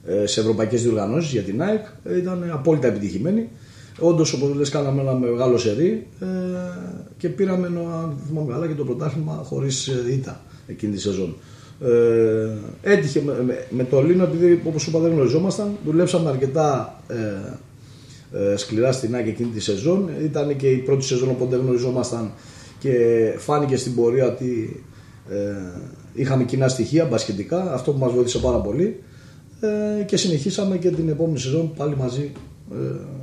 ε, 0.07 0.27
σε 0.27 0.41
ευρωπαϊκές 0.41 0.83
διοργανώσεις 0.83 1.33
για 1.33 1.43
την 1.43 1.63
ΑΕΚ. 1.63 1.85
Ε, 2.05 2.17
ήταν 2.17 2.51
απόλυτα 2.53 2.87
επιτυχημένη. 2.87 3.49
Όντως, 4.01 4.33
όπως 4.33 4.55
λες, 4.55 4.69
κάναμε 4.69 5.01
ένα 5.01 5.15
μεγάλο 5.15 5.59
σερί 5.59 6.07
και 7.17 7.29
πήραμε, 7.29 7.67
αν 7.67 8.17
θυμάμαι 8.27 8.53
καλά, 8.53 8.67
και 8.67 8.75
το 8.75 8.85
πρωτάθλημα 8.85 9.43
χωρίς 9.45 9.87
ήττα 9.87 10.41
εκείνη 10.67 10.95
τη 10.95 11.01
σεζόν. 11.01 11.37
Ε, 11.81 12.93
έτυχε 12.93 13.23
με, 13.25 13.43
με, 13.43 13.67
με, 13.71 13.85
το 13.85 14.03
Λίνο, 14.03 14.25
επειδή 14.25 14.63
όπως 14.67 14.87
είπα 14.87 14.99
δεν 14.99 15.13
γνωριζόμασταν, 15.13 15.77
δουλέψαμε 15.85 16.31
αρκετά 16.31 17.01
ε, 17.09 17.15
ε, 17.15 17.59
σκληρά 18.57 18.93
στην 18.93 19.15
ΑΕΚ 19.15 19.27
εκείνη 19.27 19.49
τη 19.49 19.61
σεζόν. 19.61 20.11
Ήταν 20.25 20.57
και 20.57 20.71
η 20.71 20.77
πρώτη 20.77 21.05
σεζόν 21.05 21.29
οπότε 21.29 21.57
γνωριζόμασταν 21.57 22.33
και 22.79 22.95
φάνηκε 23.39 23.77
στην 23.77 23.95
πορεία 23.95 24.27
ότι 24.27 24.83
ε, 25.31 25.37
είχαμε 26.13 26.45
κοινά 26.45 26.69
στοιχεία 26.69 27.05
μπασχετικά, 27.05 27.73
αυτό 27.73 27.93
που 27.93 27.99
μας 27.99 28.13
βοήθησε 28.13 28.39
πάρα 28.39 28.59
πολύ 28.59 29.03
ε, 29.61 30.03
και 30.03 30.17
συνεχίσαμε 30.17 30.77
και 30.77 30.91
την 30.91 31.09
επόμενη 31.09 31.39
σεζόν 31.39 31.75
πάλι 31.75 31.97
μαζί 31.97 32.33
ε, 32.73 32.77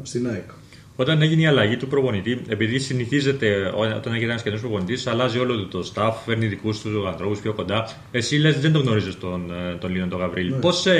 στην 0.03 0.27
ΑΕΚ. 0.27 0.49
Όταν 0.97 1.21
έγινε 1.21 1.41
η 1.41 1.45
αλλαγή 1.45 1.77
του 1.77 1.87
προπονητή, 1.87 2.41
επειδή 2.47 2.79
συνηθίζεται 2.79 3.71
όταν 3.97 4.13
έγινε 4.13 4.31
ένας 4.31 4.43
καινούριο 4.43 4.67
προπονητής, 4.67 5.07
αλλάζει 5.07 5.39
όλο 5.39 5.65
το 5.65 5.91
staff, 5.93 6.13
φέρνει 6.25 6.47
δικούς 6.47 6.81
τους 6.81 7.05
ανθρώπους 7.07 7.39
πιο 7.39 7.53
κοντά. 7.53 7.87
Εσύ 8.11 8.35
λες 8.35 8.59
δεν 8.59 8.71
τον 8.71 8.81
γνωρίζει 8.81 9.15
τον, 9.15 9.51
ε, 9.51 9.75
τον 9.75 9.91
Λίνο 9.91 10.07
τον 10.07 10.19
Γαβρίλ. 10.19 10.49
Ναι. 10.49 10.57
Πώς 10.57 10.85
ε, 10.85 10.93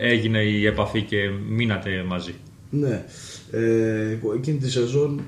έγινε 0.00 0.38
η 0.38 0.66
επαφή 0.66 1.02
και 1.02 1.16
μείνατε 1.48 2.04
μαζί; 2.06 2.34
Ναι. 2.70 3.04
Ε, 3.50 4.18
εκείνη 4.36 4.58
τη 4.58 4.70
σεζόν 4.70 5.20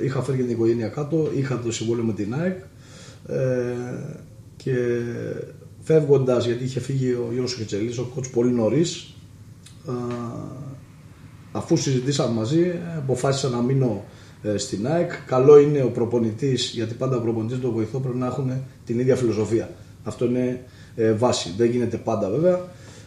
ε, 0.00 0.04
είχα 0.04 0.22
φέρει 0.22 0.36
και 0.36 0.42
την 0.42 0.52
οικογένεια 0.52 0.88
κάτω, 0.88 1.30
είχα 1.36 1.60
το 1.60 1.72
συμβόλαιο 1.72 2.04
με 2.04 2.12
την 2.12 2.34
ΑΕΚ 2.34 2.58
ε, 3.28 3.74
και 4.56 4.74
φεύγοντας 5.80 6.46
γιατί 6.46 6.64
είχε 6.64 6.80
φύγει 6.80 7.12
ο 7.12 7.28
Γιώργος 7.30 7.56
Κετσελής, 7.56 7.98
ο 7.98 8.10
κότς 8.14 8.30
πολύ 8.30 8.52
νωρίς 8.52 9.14
ε, 9.88 9.92
αφού 11.52 11.76
συζητήσαμε 11.76 12.34
μαζί 12.34 12.72
αποφάσισα 12.96 13.48
να 13.48 13.62
μείνω 13.62 14.04
ε, 14.42 14.56
στην 14.56 14.86
ΑΕΚ. 14.86 15.10
Καλό 15.26 15.58
είναι 15.58 15.82
ο 15.82 15.90
προπονητής 15.90 16.70
γιατί 16.74 16.94
πάντα 16.94 17.16
ο 17.16 17.20
προπονητής 17.20 17.60
το 17.60 17.70
βοηθό 17.70 18.00
πρέπει 18.00 18.18
να 18.18 18.26
έχουν 18.26 18.52
την 18.84 18.98
ίδια 18.98 19.16
φιλοσοφία. 19.16 19.70
Αυτό 20.04 20.24
είναι 20.24 20.64
ε, 20.96 21.12
βάση, 21.12 21.54
δεν 21.56 21.70
γίνεται 21.70 21.96
πάντα 21.96 22.30
βέβαια 22.30 22.60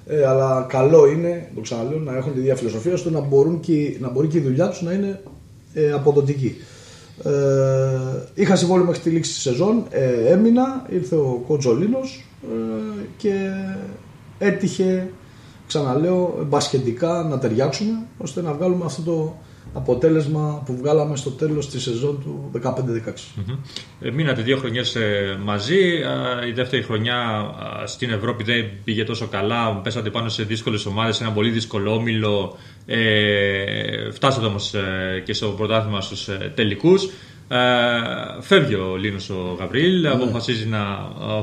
ε, 0.10 0.26
αλλά 0.26 0.66
καλό 0.70 1.08
είναι, 1.08 1.52
το 1.56 1.62
ξαναλέω, 1.62 2.00
να 2.00 2.16
έχουν 2.16 2.34
τη 2.34 2.40
ίδια 2.40 2.56
φιλοσοφία 2.56 2.94
ώστε 2.94 3.10
να, 3.10 3.20
μπορούν 3.20 3.60
και, 3.60 3.98
να 4.00 4.10
μπορεί 4.10 4.28
και 4.28 4.38
η 4.38 4.42
δουλειά 4.42 4.70
τους 4.70 4.82
να 4.82 4.92
είναι 4.92 5.22
ε, 5.74 5.92
αποδοτική. 5.92 6.56
Ε, 7.24 7.32
είχα 8.34 8.56
συμβόλαιο 8.56 8.86
μέχρι 8.86 9.02
τη 9.02 9.10
λήξη 9.10 9.32
της 9.32 9.42
σεζόν, 9.42 9.84
ε, 9.90 10.32
έμεινα, 10.32 10.86
ήρθε 10.90 11.16
ο 11.16 11.44
Κοτζολίνος 11.48 12.26
ε, 12.44 13.06
και 13.18 13.34
έτυχε, 14.40 15.12
ξαναλέω, 15.68 16.46
μπασχετικά 16.48 17.24
να 17.30 17.40
ταιριάξουμε 17.40 18.06
ώστε 18.18 18.42
να 18.42 18.54
βγάλουμε 18.54 18.86
αυτό 18.86 19.02
το 19.02 19.36
αποτέλεσμα 19.74 20.64
που 20.66 20.78
βγάλαμε 20.78 21.16
στο 21.16 21.30
τέλος 21.30 21.70
της 21.70 21.84
σεζόν 21.84 22.20
του 22.24 22.52
15-16. 22.64 22.70
Mm-hmm. 22.70 23.58
Ε, 24.02 24.12
μείνατε 24.12 24.42
δύο 24.42 24.58
χρονιές 24.58 24.96
ε, 24.96 25.38
μαζί, 25.44 25.80
η 26.48 26.52
δεύτερη 26.52 26.84
χρονιά 26.84 27.18
στην 27.86 28.10
Ευρώπη 28.12 28.44
δεν 28.44 28.66
πήγε 28.84 29.04
τόσο 29.04 29.28
καλά, 29.28 29.76
πέσατε 29.76 30.10
πάνω 30.10 30.30
σε 30.30 30.44
δύσκολες 30.44 30.86
ομάδες, 30.86 31.16
σε 31.16 31.24
ένα 31.24 31.32
πολύ 31.32 31.50
δύσκολο 31.50 31.94
όμιλο, 31.94 32.58
ε, 32.86 34.12
φτάσατε 34.12 34.46
όμως 34.46 34.74
ε, 34.74 35.22
και 35.26 35.34
στο 35.34 35.48
πρωτάθλημα 35.48 36.02
στους 36.02 36.28
ε, 36.28 36.52
τελικούς. 36.56 37.10
Ε, 37.52 37.58
φεύγει 38.42 38.76
ο 38.76 38.96
Λίνος 38.98 39.30
ο 39.30 39.56
Γαβρίλ, 39.60 40.02
ναι. 40.02 40.10
αποφασίζει 40.10 40.68
να 40.68 40.80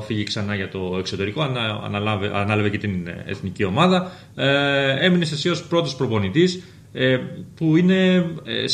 φύγει 0.07 0.25
ξανά 0.25 0.55
για 0.55 0.69
το 0.69 0.97
εξωτερικό, 0.99 1.43
ανάλαβε, 1.85 2.31
ανάλαβε 2.35 2.69
και 2.69 2.79
την 2.79 3.09
εθνική 3.27 3.65
ομάδα. 3.65 4.13
Ε, 4.35 5.07
έμεινες 5.07 5.33
εσύ 5.33 5.49
ως 5.49 5.67
πρώτος 5.67 5.97
προπονητής. 5.97 6.63
Ε, 6.99 7.19
που 7.55 7.77
είναι 7.77 8.17
ε, 8.45 8.67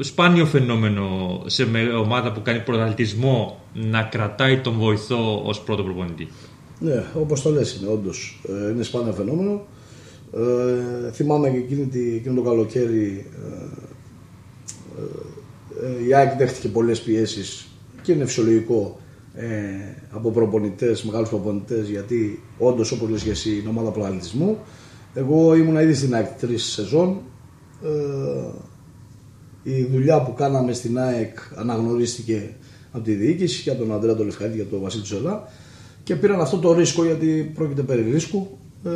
σπάνιο 0.00 0.46
φαινόμενο 0.46 1.06
σε 1.46 1.66
ομάδα 2.02 2.32
που 2.32 2.42
κάνει 2.42 2.60
πρωταθλητισμό 2.60 3.60
να 3.74 4.02
κρατάει 4.02 4.58
τον 4.58 4.74
βοηθό 4.78 5.42
ως 5.44 5.60
πρώτο 5.60 5.82
προπονητή. 5.82 6.28
Ναι, 6.78 7.04
όπως 7.14 7.42
το 7.42 7.50
λες 7.50 7.74
είναι 7.74 7.90
όντως. 7.90 8.40
Ε, 8.48 8.70
είναι 8.70 8.82
σπάνιο 8.82 9.12
φαινόμενο. 9.12 9.66
Ε, 11.06 11.12
θυμάμαι 11.12 11.50
και 11.50 11.56
εκείνη, 11.56 11.88
εκείνο 12.16 12.34
το 12.34 12.42
καλοκαίρι 12.42 13.26
ε, 15.80 16.06
η 16.06 16.14
ΑΕΚ 16.14 16.36
δέχτηκε 16.38 16.68
πολλές 16.68 17.00
πιέσεις 17.00 17.66
και 18.02 18.12
είναι 18.12 18.24
φυσιολογικό 18.24 19.00
ε, 19.34 19.46
από 20.10 20.30
προπονητές, 20.30 21.02
μεγάλους 21.02 21.28
προπονητές 21.28 21.88
γιατί 21.88 22.42
όντως 22.58 22.92
όπως 22.92 23.08
λες 23.08 23.22
και 23.22 23.30
εσύ 23.30 23.58
είναι 23.58 23.68
ομάδα 23.68 23.90
πρωταθλητισμού. 23.90 24.58
Εγώ 25.14 25.54
ήμουν 25.54 25.76
ήδη 25.76 25.94
στην 25.94 26.14
ΑΕΚ 26.14 26.26
τρεις 26.40 26.64
σεζόν 26.64 27.08
ε, 27.08 27.31
η 29.62 29.84
δουλειά 29.84 30.22
που 30.22 30.34
κάναμε 30.34 30.72
στην 30.72 30.98
ΑΕΚ 30.98 31.38
αναγνωρίστηκε 31.56 32.54
από 32.92 33.04
τη 33.04 33.12
διοίκηση 33.12 33.62
και 33.62 33.70
από 33.70 33.78
τον 33.78 33.92
Αντρέα 33.92 34.14
τον 34.14 34.26
Λευκαδί 34.26 34.56
και 34.56 34.62
τον 34.62 34.80
Βασίλη 34.80 35.02
Τσολά 35.02 35.48
και 36.02 36.16
πήραν 36.16 36.40
αυτό 36.40 36.58
το 36.58 36.72
ρίσκο 36.72 37.04
γιατί 37.04 37.52
πρόκειται 37.54 37.82
περί 37.82 38.10
ρίσκου 38.10 38.46
ε, 38.84 38.90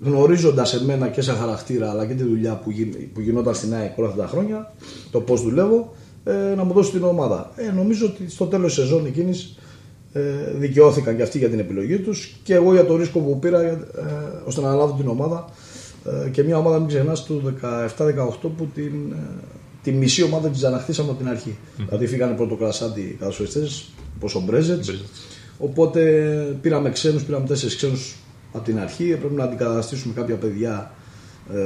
γνωρίζοντας 0.00 0.74
εμένα 0.74 1.08
και 1.08 1.20
σε 1.20 1.32
χαρακτήρα 1.32 1.90
αλλά 1.90 2.06
και 2.06 2.14
τη 2.14 2.22
δουλειά 2.22 2.54
που, 2.54 2.70
γι, 2.70 2.84
που 2.84 3.20
γινόταν 3.20 3.54
στην 3.54 3.74
ΑΕΚ 3.74 3.98
όλα 3.98 4.08
αυτά 4.08 4.22
τα 4.22 4.28
χρόνια 4.28 4.74
το 5.10 5.20
πώς 5.20 5.42
δουλεύω 5.42 5.94
ε, 6.24 6.54
να 6.54 6.64
μου 6.64 6.72
δώσει 6.72 6.90
την 6.90 7.04
ομάδα. 7.04 7.50
Ε, 7.56 7.70
νομίζω 7.70 8.06
ότι 8.06 8.30
στο 8.30 8.46
τέλος 8.46 8.74
της 8.74 8.84
σεζόν 8.84 9.06
εκείνης 9.06 9.58
ε, 10.12 10.20
δικαιώθηκαν 10.54 11.16
και 11.16 11.22
αυτοί 11.22 11.38
για 11.38 11.48
την 11.48 11.58
επιλογή 11.58 11.98
τους 11.98 12.36
και 12.42 12.54
εγώ 12.54 12.72
για 12.72 12.84
το 12.84 12.96
ρίσκο 12.96 13.18
που 13.18 13.38
πήρα 13.38 13.60
ε, 13.60 13.78
ώστε 14.44 14.60
να 14.60 14.68
αναλάβω 14.68 14.96
την 14.96 15.08
ομάδα. 15.08 15.48
Ε, 16.06 16.28
και 16.28 16.42
μια 16.42 16.58
ομάδα, 16.58 16.78
μην 16.78 16.88
ξεχνάς, 16.88 17.24
του 17.24 17.42
17-18 17.44 18.50
που 18.56 18.68
την, 18.74 19.12
ε, 19.12 19.16
τη 19.82 19.92
μισή 19.92 20.22
ομάδα 20.22 20.48
τη 20.48 20.66
αναχτίσαμε 20.66 21.10
από 21.10 21.18
την 21.18 21.28
αρχή. 21.28 21.56
Δηλαδή 21.76 22.06
φύγανε 22.06 22.34
πρώτο 22.34 22.54
κρασάντι 22.54 23.16
καθοριστέ, 23.20 23.68
όπως 24.16 24.34
ο 24.34 24.40
Μπρέζετς. 24.40 25.04
Οπότε 25.58 26.00
πήραμε 26.60 26.90
ξένους, 26.90 27.24
πήραμε 27.24 27.46
τέσσερις 27.46 27.76
ξένους 27.76 28.16
από 28.52 28.64
την 28.64 28.78
αρχή. 28.78 29.10
Έπρεπε 29.10 29.34
να 29.34 29.44
αντικαταστήσουμε 29.44 30.14
κάποια 30.14 30.36
παιδιά 30.36 30.90
ε, 31.52 31.58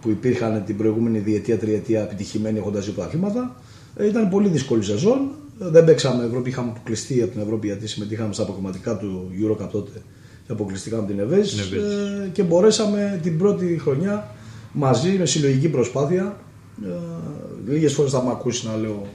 που 0.00 0.10
υπήρχαν 0.10 0.62
την 0.66 0.76
προηγούμενη 0.76 1.18
διετία-τριετία 1.18 2.00
επιτυχημένοι 2.00 2.58
έχοντας 2.58 2.84
δύο 2.84 2.92
πρωταθλήματα. 2.92 3.56
Ε, 3.96 4.06
ήταν 4.06 4.28
πολύ 4.28 4.48
δύσκολη 4.48 4.82
σεζόν. 4.82 5.30
Ε, 5.62 5.68
Δεν 5.68 5.84
παίξαμε 5.84 6.24
Ευρώπη, 6.24 6.48
είχαμε 6.48 6.70
αποκλειστεί 6.70 7.22
από 7.22 7.32
την 7.32 7.40
Ευρώπη 7.40 7.66
γιατί 7.66 7.86
συμμετείχαμε 7.88 8.32
στα 8.32 8.42
αποκομματικά 8.42 8.96
του 8.96 9.30
Euro 9.42 9.62
Cup 9.62 9.68
τότε 9.70 10.02
και 10.50 10.56
αποκλειστήκαμε 10.56 11.02
από 11.02 11.10
την 11.10 11.20
Εβέζ. 11.20 11.50
Την 11.50 11.60
Εβέζ. 11.60 11.92
Ε, 11.92 12.28
και 12.32 12.42
μπορέσαμε 12.42 13.20
την 13.22 13.38
πρώτη 13.38 13.78
χρονιά 13.82 14.34
μαζί 14.72 15.10
με 15.18 15.26
συλλογική 15.26 15.68
προσπάθεια. 15.68 16.36
Ε, 16.84 17.72
Λίγες 17.72 17.92
φορές 17.92 18.12
θα 18.12 18.22
με 18.24 18.30
ακούσει 18.30 18.66
να 18.66 18.76
λέω 18.76 19.06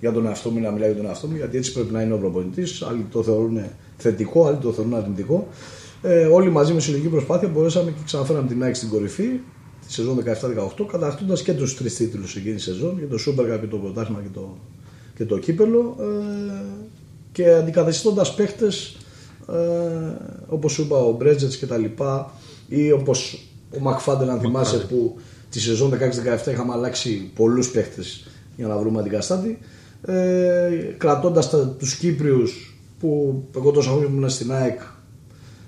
για 0.00 0.12
τον 0.12 0.26
εαυτό 0.26 0.50
μου, 0.50 0.60
να 0.60 0.70
μιλάω 0.70 0.88
για 0.88 0.96
τον 0.96 1.06
εαυτό 1.06 1.26
μου, 1.26 1.36
γιατί 1.36 1.56
έτσι 1.56 1.72
πρέπει 1.72 1.92
να 1.92 2.02
είναι 2.02 2.14
ο 2.14 2.18
προπονητής. 2.18 2.82
Άλλοι 2.82 3.06
το 3.10 3.22
θεωρούν 3.22 3.60
θετικό, 3.96 4.46
άλλοι 4.46 4.56
το 4.56 4.72
θεωρούν 4.72 4.94
αρνητικό. 4.94 5.48
Ε, 6.02 6.24
όλοι 6.24 6.50
μαζί 6.50 6.72
με 6.72 6.80
συλλογική 6.80 7.08
προσπάθεια 7.08 7.48
μπορέσαμε 7.48 7.90
και 7.90 8.00
ξαναφέραμε 8.04 8.48
την 8.48 8.62
ΑΕΚ 8.62 8.74
στην 8.74 8.88
κορυφή 8.88 9.28
τη 9.86 9.92
σεζόν 9.92 10.22
17-18, 10.80 10.86
κατακτώντα 10.90 11.34
και 11.34 11.52
τους 11.52 11.76
τρεις 11.76 11.96
τίτλους 11.96 12.36
εκείνη 12.36 12.54
τη 12.54 12.60
σεζόν, 12.62 12.98
για 12.98 13.08
το 13.08 13.16
Super 13.26 13.54
Cup 13.54 13.60
και 13.60 13.66
το 13.66 13.76
πρωτάθλημα 13.76 14.20
και 14.20 14.28
το, 14.32 14.56
και 15.16 15.24
το 15.24 15.38
κύπελο. 15.38 15.96
Ε, 16.00 16.64
και 17.32 17.50
αντικαταστώντα 17.50 18.26
παίχτες 18.36 18.96
ε, 19.52 19.56
όπως 20.46 20.72
σου 20.72 20.82
είπα, 20.82 20.96
ο 20.96 21.12
Μπρέτζετ 21.12 21.52
και 21.58 21.66
τα 21.66 21.76
λοιπά, 21.76 22.32
ή 22.68 22.92
όπως 22.92 23.48
ο 23.76 23.80
Μακφάντελ, 23.80 24.30
αν 24.30 24.40
θυμάσαι, 24.40 24.76
που 24.76 25.16
τη 25.50 25.60
σεζόν 25.60 25.92
16-17 26.46 26.50
είχαμε 26.50 26.72
αλλάξει 26.72 27.30
πολλούς 27.34 27.70
παίχτες 27.70 28.28
για 28.56 28.66
να 28.66 28.76
βρούμε 28.76 29.00
αντικαστάτη. 29.00 29.58
Ε, 30.02 30.70
Κρατώντας 30.98 31.54
τους 31.78 31.94
Κύπριους 31.94 32.78
που 32.98 33.42
εγώ 33.56 33.70
τόσα 33.70 33.90
χρόνια 33.90 34.06
ήμουν 34.06 34.28
στην 34.28 34.52
ΑΕΚ 34.52 34.80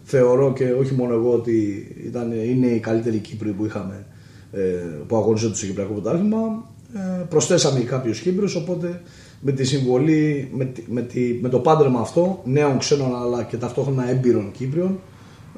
θεωρώ 0.05 0.53
και 0.53 0.73
όχι 0.73 0.95
μόνο 0.95 1.15
εγώ 1.15 1.33
ότι 1.33 1.87
ήταν, 2.07 2.33
είναι 2.33 2.67
οι 2.67 2.79
καλύτεροι 2.79 3.19
Κύπροι 3.19 3.51
που 3.51 3.65
είχαμε 3.65 4.07
ε, 4.53 4.61
που 5.07 5.17
αγωνίζονται 5.17 5.55
στο 5.55 5.67
Κυπριακό 5.67 5.93
Πρωτάθλημα. 5.93 6.71
Ε, 6.95 7.23
προσθέσαμε 7.29 7.81
κάποιους 7.81 8.21
Κύπρους, 8.21 8.55
οπότε 8.55 9.01
με 9.41 9.53
τη 9.53 9.65
συμβολή, 9.65 10.51
με, 10.55 10.65
τη- 10.65 10.85
με, 10.91 11.03
τη, 11.03 11.39
με 11.43 11.49
το 11.49 11.59
πάντρεμα 11.59 12.01
αυτό 12.01 12.43
νέων 12.45 12.79
ξένων 12.79 13.17
αλλά 13.17 13.43
και 13.43 13.57
ταυτόχρονα 13.57 14.09
έμπειρων 14.11 14.51
Κύπριων 14.53 14.99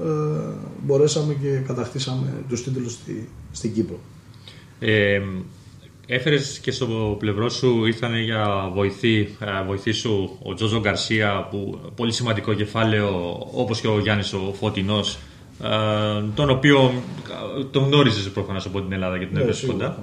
ε, 0.01 0.05
μπορέσαμε 0.87 1.35
και 1.35 1.49
κατακτήσαμε 1.67 2.33
τους 2.49 2.64
τίτλους 2.64 2.93
στη, 2.93 3.29
στην 3.53 3.73
Κύπρο. 3.75 3.99
Ε, 4.81 5.21
Έφερες 6.11 6.59
και 6.59 6.71
στο 6.71 7.17
πλευρό 7.19 7.49
σου, 7.49 7.85
ήρθαν 7.87 8.17
για 8.17 8.71
βοηθή, 8.75 9.29
ε, 9.41 9.64
βοηθή 9.67 9.91
σου 9.93 10.38
ο 10.43 10.55
Τζόζο 10.55 10.81
Γκαρσία, 10.81 11.49
που 11.51 11.79
πολύ 11.97 12.12
σημαντικό 12.12 12.55
κεφάλαιο, 12.55 13.38
όπως 13.55 13.81
και 13.81 13.87
ο 13.87 13.99
Γιάννης 14.01 14.33
ο 14.33 14.55
Φωτεινός, 14.59 15.19
ε, 15.62 15.69
τον 16.35 16.51
οποίο 16.51 16.93
ε, 17.59 17.64
τον 17.71 17.85
γνώριζες 17.85 18.31
προφανώς 18.31 18.67
από 18.67 18.81
την 18.81 18.93
Ελλάδα 18.93 19.19
και 19.19 19.25
τον 19.25 19.35
Ναι, 19.35 19.41
έπαιζες 19.41 19.61
σίγουρα. 19.61 19.77
κοντά. 19.88 20.03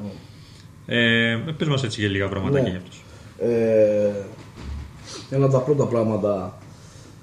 Ε, 0.86 1.40
πες 1.58 1.68
μας 1.68 1.84
έτσι 1.84 2.00
για 2.02 2.10
λίγα 2.10 2.28
πράγματα 2.28 2.62
Ναι. 2.62 2.70
για 2.70 2.78
αυτούς. 2.78 3.02
Ε, 3.40 4.12
ένα 5.30 5.46
από 5.46 5.54
τα 5.54 5.60
πρώτα 5.60 5.86
πράγματα 5.86 6.58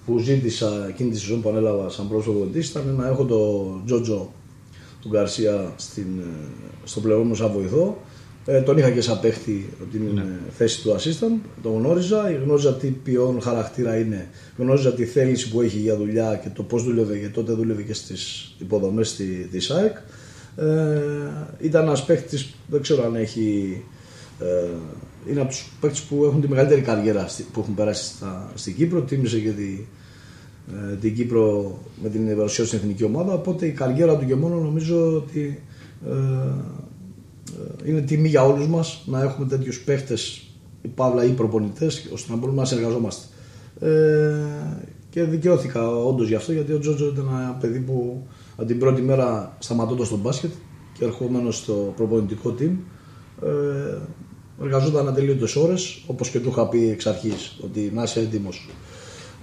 που 0.06 0.18
ζήτησα 0.18 0.86
εκείνη 0.88 1.10
τη 1.10 1.18
σεζόν 1.18 1.42
που 1.42 1.48
ανέλαβα 1.48 1.88
σαν 1.88 2.08
πρόσωπο 2.08 2.38
βοηθής 2.38 2.68
ήταν 2.68 2.94
να 2.98 3.06
έχω 3.08 3.24
τον 3.24 3.82
Τζότζο 3.86 4.32
του 5.00 5.08
Γκαρσία 5.08 5.72
στην, 5.76 6.06
ε, 6.20 6.46
στο 6.84 7.00
πλευρό 7.00 7.22
μου 7.22 7.34
σαν 7.34 7.50
βοηθό. 7.52 7.96
Ε, 8.46 8.60
τον 8.60 8.78
είχα 8.78 8.90
και 8.90 9.00
σαν 9.00 9.20
παίχτη 9.20 9.68
από 9.80 9.90
την 9.90 10.02
Ναι. 10.14 10.20
ε, 10.20 10.50
θέση 10.50 10.82
του 10.82 10.94
assistant, 10.96 11.48
τον 11.62 11.72
γνώριζα, 11.78 12.30
γνώριζα 12.44 12.74
τι 12.74 12.86
ποιόν 12.86 13.40
χαρακτήρα 13.40 13.96
είναι, 13.98 14.28
γνώριζα 14.56 14.92
τη 14.92 15.04
θέληση 15.04 15.50
που 15.50 15.60
έχει 15.60 15.78
για 15.78 15.96
δουλειά 15.96 16.40
και 16.42 16.48
το 16.48 16.62
πώς 16.62 16.84
δούλευε 16.84 17.18
και 17.18 17.28
τότε 17.28 17.52
δούλευε 17.52 17.82
και 17.82 17.94
στις 17.94 18.54
υποδομές 18.58 19.16
τη, 19.16 19.24
της 19.24 19.70
ΑΕΚ. 19.70 19.96
Ε, 20.56 21.00
ήταν 21.60 21.82
ένας 21.82 22.04
παίχτης, 22.04 22.54
δεν 22.66 22.82
ξέρω 22.82 23.04
αν 23.04 23.14
έχει 23.14 23.82
ε, 24.40 24.68
είναι 25.30 25.40
από 25.40 25.48
τους 25.48 25.70
παίκτες 25.80 26.00
που 26.02 26.24
έχουν 26.24 26.40
τη 26.40 26.48
μεγαλύτερη 26.48 26.80
καριέρα 26.80 27.28
στη- 27.28 27.46
που 27.52 27.60
έχουν 27.60 27.74
περάσει 27.74 28.04
στα, 28.04 28.50
στην 28.54 28.74
Κύπρο. 28.76 29.00
Τίμησε 29.00 29.38
και 29.38 29.50
τη, 29.50 29.84
ε, 30.92 30.94
την 30.96 31.14
Κύπρο 31.14 31.78
με 32.02 32.08
την 32.08 32.36
παρουσία 32.36 32.64
στην 32.64 32.78
εθνική 32.78 33.04
ομάδα. 33.04 33.32
Οπότε 33.32 33.66
η 33.66 33.70
καριέρα 33.70 34.16
του 34.16 34.26
και 34.26 34.34
μόνο 34.34 34.54
νομίζω 34.56 35.16
ότι 35.16 35.62
ε, 36.06 36.10
ε, 37.84 37.90
είναι 37.90 38.00
τιμή 38.00 38.28
για 38.28 38.44
όλους 38.44 38.66
μας 38.68 39.02
να 39.06 39.22
έχουμε 39.22 39.46
τέτοιους 39.46 39.80
παίχτε, 39.80 40.14
ή 40.82 40.88
παύλα 40.88 41.24
ή 41.24 41.28
προπονητές, 41.30 42.08
ώστε 42.12 42.32
να 42.32 42.38
μπορούμε 42.38 42.58
να 42.60 42.64
συνεργαζόμαστε. 42.64 43.26
Ε, 43.80 43.90
και 45.10 45.22
δικαιώθηκα 45.22 45.88
όντως 45.88 46.28
γι' 46.28 46.34
αυτό 46.34 46.52
γιατί 46.52 46.72
ο 46.72 46.78
Τζότζο 46.78 47.06
ήταν 47.06 47.26
ένα 47.28 47.56
παιδί 47.60 47.78
που 47.78 48.26
από 48.56 48.66
την 48.66 48.78
πρώτη 48.78 49.02
μέρα 49.02 49.56
σταματώντας 49.58 50.08
τον 50.08 50.18
μπάσκετ 50.18 50.50
και 50.98 51.04
ερχόμενος 51.04 51.56
στο 51.56 51.92
προπονητικό 51.96 52.54
team 52.58 52.70
ε, 53.42 53.96
εργαζόταν 54.62 55.08
ατελείωτες 55.08 55.56
ώρες, 55.56 56.02
όπως 56.06 56.30
και 56.30 56.40
του 56.40 56.48
είχα 56.48 56.68
πει 56.68 56.90
εξ 56.90 57.06
αρχής, 57.06 57.58
ότι 57.64 57.90
να 57.94 58.02
είσαι 58.02 58.20
έτοιμος. 58.20 58.68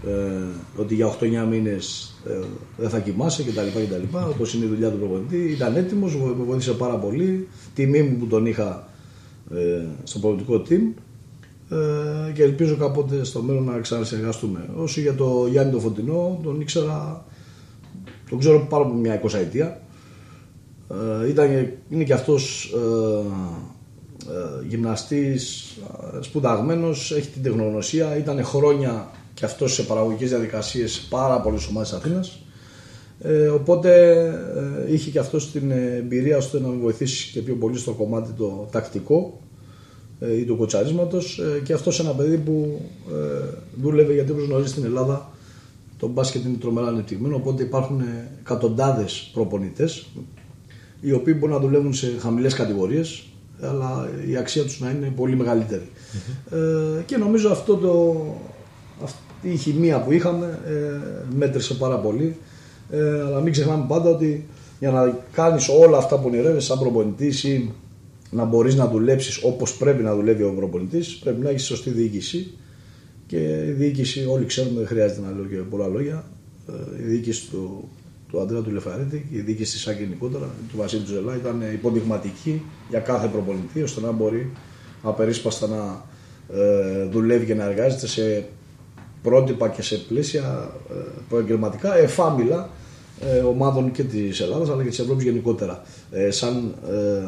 Ε, 0.07 0.81
ότι 0.81 0.95
για 0.95 1.07
8-9 1.07 1.47
μήνες 1.49 2.15
ε, 2.27 2.39
δεν 2.77 2.89
θα 2.89 2.99
κοιμάσαι 2.99 3.43
κτλ. 3.43 3.79
κτλ 3.79 4.17
Όπως 4.29 4.53
είναι 4.53 4.65
η 4.65 4.67
δουλειά 4.67 4.89
του 4.89 4.97
προπονητή. 4.97 5.37
Ήταν 5.37 5.75
έτοιμος, 5.75 6.15
με 6.15 6.43
βοήθησε 6.43 6.71
πάρα 6.71 6.95
πολύ. 6.95 7.47
Τιμή 7.73 8.01
μου 8.01 8.17
που 8.17 8.25
τον 8.27 8.45
είχα 8.45 8.89
ε, 9.53 9.85
στο 10.03 10.19
προπονητικό 10.19 10.61
team 10.69 11.01
ε, 11.69 12.31
και 12.31 12.43
ελπίζω 12.43 12.75
κάποτε 12.75 13.23
στο 13.23 13.41
μέλλον 13.41 13.63
να 13.63 13.79
ξανασυνεργαστούμε. 13.79 14.69
Όσο 14.75 15.01
για 15.01 15.15
το 15.15 15.47
Γιάννη 15.49 15.71
το 15.71 15.79
Φωτεινό, 15.79 16.39
τον 16.43 16.61
ήξερα, 16.61 17.25
τον 18.29 18.39
ξέρω 18.39 18.65
πάρα 18.69 18.83
από 18.83 18.93
μια 18.93 19.21
20 19.23 19.33
ετία. 19.33 19.81
Ε, 21.23 21.29
ήταν, 21.29 21.73
είναι 21.89 22.03
και 22.03 22.13
αυτός 22.13 22.73
ε, 22.73 22.77
ε, 22.77 23.23
γυμναστής, 24.67 25.75
ε, 26.17 26.21
σπουδαγμένος, 26.21 27.11
έχει 27.11 27.27
την 27.27 27.43
τεχνογνωσία, 27.43 28.17
ήταν 28.17 28.43
χρόνια 28.43 29.09
και 29.33 29.45
αυτός 29.45 29.73
σε 29.73 29.83
παραγωγικές 29.83 30.29
διαδικασίες 30.29 30.91
σε 30.91 31.01
πάρα 31.09 31.41
πολλές 31.41 31.67
ομάδες 31.67 31.93
Αθήνας. 31.93 32.39
Ε, 33.21 33.47
οπότε 33.47 33.91
ε, 34.87 34.93
είχε 34.93 35.09
και 35.09 35.19
αυτός 35.19 35.51
την 35.51 35.71
εμπειρία 35.71 36.37
ώστε 36.37 36.59
να 36.59 36.67
με 36.67 36.75
βοηθήσει 36.75 37.31
και 37.31 37.41
πιο 37.41 37.55
πολύ 37.55 37.77
στο 37.77 37.91
κομμάτι 37.91 38.31
το 38.31 38.67
τακτικό 38.71 39.39
ε, 40.19 40.37
ή 40.37 40.43
του 40.43 40.57
κοτσαρίσματος. 40.57 41.39
Ε, 41.39 41.59
και 41.63 41.73
αυτός 41.73 41.99
ένα 41.99 42.11
παιδί 42.11 42.37
που 42.37 42.81
ε, 43.09 43.47
δούλευε 43.81 44.13
γιατί 44.13 44.31
όπως 44.31 44.43
γνωρίζεις 44.45 44.71
στην 44.71 44.83
Ελλάδα 44.83 45.31
το 45.97 46.07
μπάσκετ 46.07 46.43
είναι 46.45 46.57
τρομερά 46.57 46.87
ανεπτυγμένο 46.87 47.35
οπότε 47.35 47.63
υπάρχουν 47.63 48.01
εκατοντάδες 48.39 49.29
προπονητές 49.33 50.05
οι 51.01 51.11
οποίοι 51.11 51.35
μπορούν 51.39 51.55
να 51.55 51.61
δουλεύουν 51.61 51.93
σε 51.93 52.07
χαμηλές 52.19 52.53
κατηγορίες 52.53 53.23
αλλά 53.61 54.09
η 54.27 54.35
αξία 54.37 54.63
τους 54.63 54.79
να 54.79 54.89
είναι 54.89 55.13
πολύ 55.15 55.35
μεγαλύτερη. 55.35 55.89
Ε, 56.51 57.01
και 57.05 57.17
νομίζω 57.17 57.49
αυτό 57.49 57.75
το, 57.75 58.15
αυτή 59.03 59.49
η 59.49 59.55
χημεία 59.55 60.01
που 60.01 60.11
είχαμε 60.11 60.59
ε, 60.65 61.33
μέτρησε 61.35 61.73
πάρα 61.73 61.97
πολύ 61.97 62.35
ε, 62.89 63.21
αλλά 63.21 63.39
μην 63.39 63.51
ξεχνάμε 63.51 63.85
πάντα 63.87 64.09
ότι 64.09 64.47
για 64.79 64.91
να 64.91 65.17
κάνεις 65.31 65.67
όλα 65.67 65.97
αυτά 65.97 66.19
που 66.19 66.23
ονειρεύεσαι 66.27 66.67
σαν 66.67 66.79
προπονητής 66.79 67.43
ή 67.43 67.71
να 68.31 68.43
μπορείς 68.43 68.75
να 68.75 68.87
δουλέψεις 68.87 69.43
όπως 69.43 69.77
πρέπει 69.77 70.03
να 70.03 70.15
δουλεύει 70.15 70.43
ο 70.43 70.53
προπονητής 70.55 71.15
πρέπει 71.15 71.41
να 71.41 71.49
έχεις 71.49 71.63
σωστή 71.63 71.89
διοίκηση 71.89 72.51
και 73.27 73.65
η 73.67 73.71
διοίκηση 73.71 74.25
όλοι 74.29 74.45
ξέρουμε 74.45 74.77
δεν 74.77 74.87
χρειάζεται 74.87 75.21
να 75.21 75.31
λέω 75.31 75.45
και 75.45 75.55
πολλά 75.55 75.87
λόγια 75.87 76.23
ε, 76.67 77.03
η 77.03 77.05
διοίκηση 77.05 77.49
του, 77.49 77.89
του 78.29 78.41
Αντρέα 78.41 78.61
του 78.61 78.71
Λεφαρίτη 78.71 79.27
και 79.31 79.37
η 79.37 79.41
διοίκηση 79.41 79.71
της 79.71 79.81
ΣΑΚ 79.81 79.99
γενικότερα 79.99 80.49
του 80.71 80.77
Βασίλη 80.77 81.01
του 81.01 81.11
Ζελά 81.11 81.35
ήταν 81.35 81.61
υποδειγματική 81.73 82.61
για 82.89 82.99
κάθε 82.99 83.27
προπονητή 83.27 83.81
ώστε 83.81 84.01
να 84.01 84.11
μπορεί 84.11 84.51
απερίσπαστα 85.03 85.67
να 85.67 86.05
ε, 86.57 87.03
δουλεύει 87.03 87.45
και 87.45 87.55
να 87.55 87.63
εργάζεται 87.63 88.07
σε 88.07 88.47
πρότυπα 89.21 89.69
και 89.69 89.81
σε 89.81 89.97
πλαίσια 89.97 90.71
ε, 90.89 90.93
επαγγελματικά 91.27 91.97
εφάμιλα 91.97 92.69
ε, 93.21 93.39
ομάδων 93.39 93.91
και 93.91 94.03
της 94.03 94.39
Ελλάδας 94.39 94.69
αλλά 94.69 94.83
και 94.83 94.89
της 94.89 94.99
Ευρώπης 94.99 95.23
γενικότερα 95.23 95.83
ε, 96.11 96.31
σαν 96.31 96.75
ε, 96.89 97.27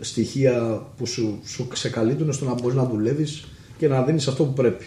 στοιχεία 0.00 0.86
που 0.96 1.06
σου, 1.06 1.40
σου 1.44 1.68
σε 1.72 1.90
καλύπτουν 1.90 2.28
ώστε 2.28 2.44
να 2.44 2.54
μπορείς 2.54 2.76
να 2.76 2.84
δουλεύεις 2.84 3.48
και 3.78 3.88
να 3.88 4.02
δίνεις 4.02 4.28
αυτό 4.28 4.44
που 4.44 4.52
πρέπει. 4.52 4.84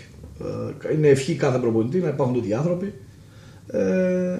Ε, 0.89 0.93
είναι 0.93 1.07
ευχή 1.07 1.35
κάθε 1.35 1.57
προπονητή 1.57 1.99
να 1.99 2.07
υπάρχουν 2.07 2.35
τέτοιοι 2.35 2.53
άνθρωποι. 2.53 2.93
Ε, 3.67 4.37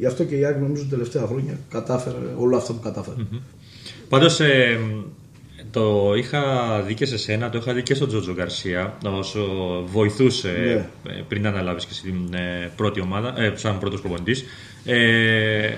γι' 0.00 0.06
αυτό 0.06 0.24
και 0.24 0.34
η 0.34 0.44
Άκη 0.44 0.60
νομίζω 0.60 0.82
τα 0.82 0.88
τελευταία 0.88 1.26
χρόνια 1.26 1.58
κατάφερε 1.70 2.16
όλα 2.38 2.56
αυτά 2.56 2.72
που 2.72 2.80
κατάφερε. 2.80 3.16
Πάντως, 4.08 4.40
ε, 4.40 4.78
Το 5.70 6.14
είχα 6.16 6.42
δει 6.86 6.94
και 6.94 7.06
σε 7.06 7.18
σένα, 7.18 7.50
το 7.50 7.58
είχα 7.58 7.72
δει 7.72 7.82
και 7.82 7.94
στον 7.94 8.08
Τζότζο 8.08 8.32
Γκαρσία, 8.32 8.98
όσο 9.04 9.40
βοηθούσε 9.86 10.48
Ναι. 11.04 11.12
ε, 11.12 11.24
πριν 11.28 11.46
αναλάβεις 11.46 11.84
και 11.86 11.92
στην 11.94 12.34
ε, 12.34 12.70
πρώτη 12.76 13.00
ομάδα, 13.00 13.34
ε, 13.40 13.52
σαν 13.56 13.78
πρώτος 13.78 14.00
προπονητής. 14.00 14.44
Ε, 14.84 15.70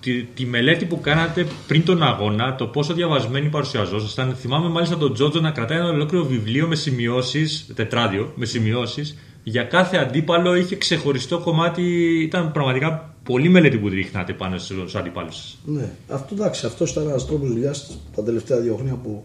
τη, 0.00 0.22
τη 0.22 0.46
μελέτη 0.46 0.84
που 0.84 1.00
κάνατε 1.00 1.46
πριν 1.66 1.84
τον 1.84 2.02
αγώνα, 2.02 2.54
το 2.54 2.66
πόσο 2.66 2.94
διαβασμένοι 2.94 3.48
παρουσιαζόσασταν. 3.48 4.34
Θυμάμαι 4.34 4.68
μάλιστα 4.68 4.96
τον 4.98 5.14
Τζότζο 5.14 5.40
να 5.40 5.50
κρατάει 5.50 5.78
ένα 5.78 5.88
ολόκληρο 5.88 6.24
βιβλίο 6.24 6.66
με 6.66 6.74
σημειώσεις, 6.74 7.66
τετράδιο, 7.74 8.32
με 8.34 8.44
σημειώσεις. 8.46 9.18
Για 9.42 9.62
κάθε 9.62 9.96
αντίπαλο 9.96 10.54
είχε 10.54 10.76
ξεχωριστό 10.76 11.38
κομμάτι, 11.38 11.82
ήταν 12.22 12.52
πραγματικά 12.52 13.09
πολύ 13.30 13.48
μελέτη 13.48 13.78
που 13.78 13.88
ρίχνατε 13.88 14.32
πάνω 14.32 14.58
στους 14.58 14.94
αντίπαλους 14.94 15.34
σας. 15.36 15.58
Ναι, 15.64 15.90
αυτό 16.08 16.34
εντάξει, 16.34 16.66
αυτός 16.66 16.90
ήταν 16.90 17.08
ένας 17.08 17.26
τρόπος 17.26 17.48
δουλειάς 17.48 17.98
τα 18.16 18.22
τελευταία 18.22 18.58
δύο 18.58 18.74
χρόνια 18.74 18.94
που 18.94 19.24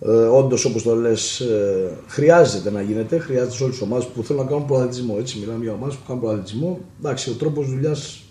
ε, 0.00 0.10
όντως 0.10 0.64
όπως 0.64 0.82
το 0.82 0.94
λες, 0.94 1.40
ε, 1.40 1.90
χρειάζεται 2.06 2.70
να 2.70 2.82
γίνεται. 2.82 3.18
Χρειάζεται 3.18 3.54
σε 3.54 3.62
όλες 3.62 3.78
τις 3.78 3.86
ομάδες 3.86 4.06
που 4.06 4.22
θέλουν 4.22 4.42
να 4.42 4.48
κάνουν 4.50 4.66
προαθλητισμό. 4.66 5.16
Έτσι, 5.18 5.38
μιλάμε 5.38 5.64
για 5.64 5.72
ομάδες 5.72 5.94
που 5.94 6.02
κάνουν 6.06 6.22
προαθλητισμό. 6.22 6.80
Εντάξει, 6.98 7.30
ο 7.30 7.32
τρόπος 7.32 7.66
δουλειάς 7.66 8.22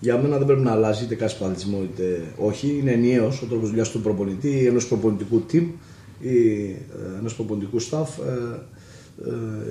για 0.00 0.18
μένα 0.18 0.36
δεν 0.36 0.46
πρέπει 0.46 0.62
να 0.62 0.72
αλλάζει 0.72 1.04
είτε 1.04 1.14
κάνει 1.14 1.32
προαθλητισμό 1.38 1.82
είτε 1.82 2.32
όχι. 2.36 2.78
Είναι 2.80 2.92
ενιαίος 2.92 3.42
ο 3.42 3.46
τρόπος 3.46 3.68
δουλειάς 3.68 3.90
του 3.90 4.00
προπονητή, 4.00 4.66
ενός 4.66 4.86
προπονητικού 4.88 5.44
team 5.52 5.64
ή 6.20 6.38
ε, 6.70 7.18
ενός 7.18 7.34
προπονητικού 7.34 7.80
staff. 7.80 8.08
Ε, 8.26 8.58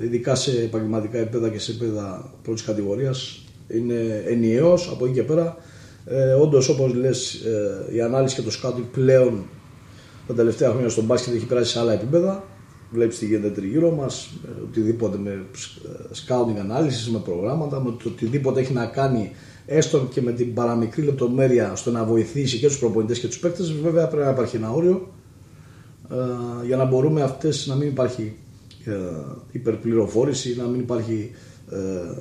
ε, 0.00 0.04
ειδικά 0.04 0.34
σε 0.34 0.50
επαγγελματικά 0.50 1.18
επίπεδα 1.18 1.48
και 1.48 1.58
σε 1.58 1.70
επίπεδα 1.70 2.34
πρώτης 2.42 2.62
κατηγορίας 2.62 3.45
είναι 3.68 4.22
ενιαίος. 4.26 4.90
Από 4.92 5.04
εκεί 5.04 5.14
και 5.14 5.22
πέρα, 5.22 5.56
ε, 6.04 6.32
όντως 6.32 6.68
όπως 6.68 6.94
λες, 6.94 7.34
ε, 7.34 7.94
η 7.94 8.00
ανάλυση 8.00 8.34
και 8.34 8.42
το 8.42 8.50
scouting 8.62 8.84
πλέον 8.92 9.44
τα 10.26 10.34
τελευταία 10.34 10.70
χρόνια 10.70 10.88
στον 10.88 11.04
μπάσκετ 11.04 11.34
έχει 11.34 11.46
περάσει 11.46 11.70
σε 11.70 11.78
άλλα 11.78 11.92
επίπεδα. 11.92 12.44
Βλέπεις 12.90 13.18
τι 13.18 13.26
γίνεται 13.26 13.50
τριγύρω 13.50 13.90
μας, 13.90 14.28
οτιδήποτε 14.62 15.18
με 15.18 15.30
ε, 15.30 15.44
scouting 16.26 16.58
ανάλυσης, 16.60 17.10
με 17.10 17.18
προγράμματα, 17.18 17.80
με 17.80 17.90
το 17.90 18.08
οτιδήποτε 18.08 18.60
έχει 18.60 18.72
να 18.72 18.86
κάνει 18.86 19.30
έστω 19.66 20.08
και 20.12 20.22
με 20.22 20.32
την 20.32 20.54
παραμικρή 20.54 21.02
λεπτομέρεια 21.02 21.76
στο 21.76 21.90
να 21.90 22.04
βοηθήσει 22.04 22.58
και 22.58 22.66
τους 22.66 22.78
προπονητές 22.78 23.18
και 23.18 23.26
τους 23.26 23.38
παίκτες. 23.38 23.72
Βέβαια 23.72 24.06
πρέπει 24.06 24.24
να 24.24 24.30
υπάρχει 24.30 24.56
ένα 24.56 24.70
όριο 24.70 25.12
ε, 26.10 26.66
για 26.66 26.76
να 26.76 26.84
μπορούμε 26.84 27.22
αυτές 27.22 27.66
να 27.66 27.74
μην 27.74 27.88
υπάρχει 27.88 28.36
ε, 28.84 28.92
υπερπληροφόρηση, 29.52 30.56
να 30.56 30.64
μην 30.64 30.80
υπάρχει 30.80 31.30
ε, 31.70 31.76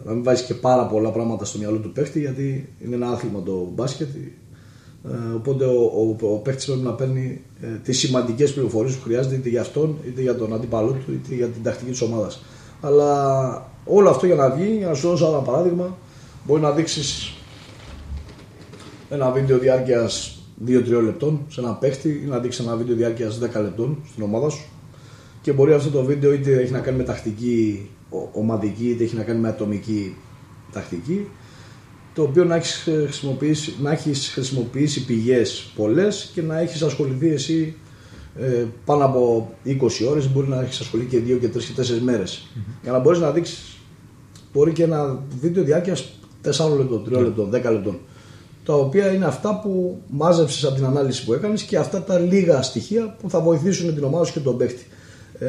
να 0.05 0.11
μην 0.13 0.23
βάζει 0.23 0.43
και 0.43 0.53
πάρα 0.53 0.85
πολλά 0.87 1.09
πράγματα 1.11 1.45
στο 1.45 1.57
μυαλό 1.57 1.77
του 1.77 1.91
παίκτη 1.91 2.19
γιατί 2.19 2.69
είναι 2.85 2.95
ένα 2.95 3.09
άθλημα 3.09 3.41
το 3.41 3.71
μπάσκετ 3.75 4.07
ε, 4.15 5.35
οπότε 5.35 5.65
ο, 5.65 5.81
ο, 6.21 6.27
ο 6.33 6.37
παίκτης 6.37 6.65
πρέπει 6.65 6.81
να 6.81 6.91
παίρνει 6.93 7.41
ε, 7.61 7.67
τις 7.83 7.97
σημαντικές 7.99 8.53
πληροφορίες 8.53 8.95
που 8.95 9.03
χρειάζεται 9.03 9.35
είτε 9.35 9.49
για 9.49 9.61
αυτόν 9.61 9.97
είτε 10.07 10.21
για 10.21 10.35
τον 10.35 10.53
αντίπαλό 10.53 10.91
του 10.91 11.11
είτε 11.11 11.35
για 11.35 11.47
την 11.47 11.63
τακτική 11.63 11.91
της 11.91 12.01
ομάδας 12.01 12.43
αλλά 12.81 13.71
όλο 13.85 14.09
αυτό 14.09 14.25
για 14.25 14.35
να 14.35 14.49
βγει, 14.49 14.75
για 14.77 14.87
να 14.87 14.93
σου 14.93 15.07
δώσω 15.07 15.27
ένα 15.27 15.37
παράδειγμα 15.39 15.97
μπορεί 16.45 16.61
να 16.61 16.71
δείξεις 16.71 17.33
ένα 19.09 19.31
βίντεο 19.31 19.57
διάρκειας 19.57 20.39
2-3 20.67 21.03
λεπτών 21.03 21.39
σε 21.47 21.59
ένα 21.61 21.73
παίχτη 21.73 22.09
ή 22.09 22.27
να 22.27 22.39
δείξεις 22.39 22.65
ένα 22.65 22.75
βίντεο 22.75 22.95
διάρκειας 22.95 23.39
10 23.39 23.61
λεπτών 23.61 23.97
στην 24.11 24.23
ομάδα 24.23 24.49
σου. 24.49 24.65
Και 25.41 25.51
μπορεί 25.53 25.73
αυτό 25.73 25.89
το 25.89 26.03
βίντεο 26.03 26.33
είτε 26.33 26.53
έχει 26.61 26.71
να 26.71 26.79
κάνει 26.79 26.97
με 26.97 27.03
τακτική 27.03 27.89
ο- 28.04 28.04
ομαδική, 28.33 28.89
είτε 28.89 29.03
έχει 29.03 29.15
να 29.15 29.23
κάνει 29.23 29.39
με 29.39 29.47
ατομική 29.47 30.15
τακτική. 30.71 31.27
Το 32.13 32.21
οποίο 32.21 32.43
να 32.43 32.55
έχεις 32.55 32.89
χρησιμοποιήσει, 33.03 33.75
να 33.81 33.91
έχεις 33.91 34.29
χρησιμοποιήσει 34.33 35.05
πηγές 35.05 35.71
πολλές 35.75 36.31
και 36.33 36.41
να 36.41 36.59
έχεις 36.59 36.81
ασχοληθεί 36.81 37.27
εσύ 37.27 37.75
ε, 38.39 38.65
πάνω 38.85 39.05
από 39.05 39.51
20 39.65 39.77
ώρες, 40.09 40.31
μπορεί 40.31 40.47
να 40.47 40.61
έχεις 40.61 40.79
ασχοληθεί 40.79 41.09
και 41.09 41.33
2 41.33 41.39
και 41.39 41.47
3 41.47 41.63
και 41.63 41.95
4 41.95 41.99
μέρες. 42.01 42.47
Για 42.83 42.91
να 42.91 42.99
μπορείς 42.99 43.19
να 43.19 43.31
δείξεις 43.31 43.75
μπορεί 44.55 44.71
και 44.71 44.83
ένα 44.83 45.23
βίντεο 45.41 45.63
διάρκειας 45.63 46.19
4 46.43 46.77
λεπτών, 46.77 47.03
3 47.05 47.21
λεπτών, 47.21 47.49
10 47.49 47.71
λεπτών. 47.71 47.99
Τα 48.65 48.73
οποία 48.73 49.13
είναι 49.13 49.25
αυτά 49.25 49.59
που 49.59 50.01
μάζεψες 50.07 50.65
από 50.65 50.75
την 50.75 50.85
ανάλυση 50.85 51.25
που 51.25 51.33
έκανες 51.33 51.63
και 51.63 51.77
αυτά 51.77 52.03
τα 52.03 52.19
λίγα 52.19 52.61
στοιχεία 52.61 53.15
που 53.21 53.29
θα 53.29 53.39
βοηθήσουν 53.39 53.95
την 53.95 54.03
ομάδα 54.03 54.25
σου 54.25 54.33
και 54.33 54.39
τον 54.39 54.57
παίχτη. 54.57 54.85
Ε, 55.39 55.47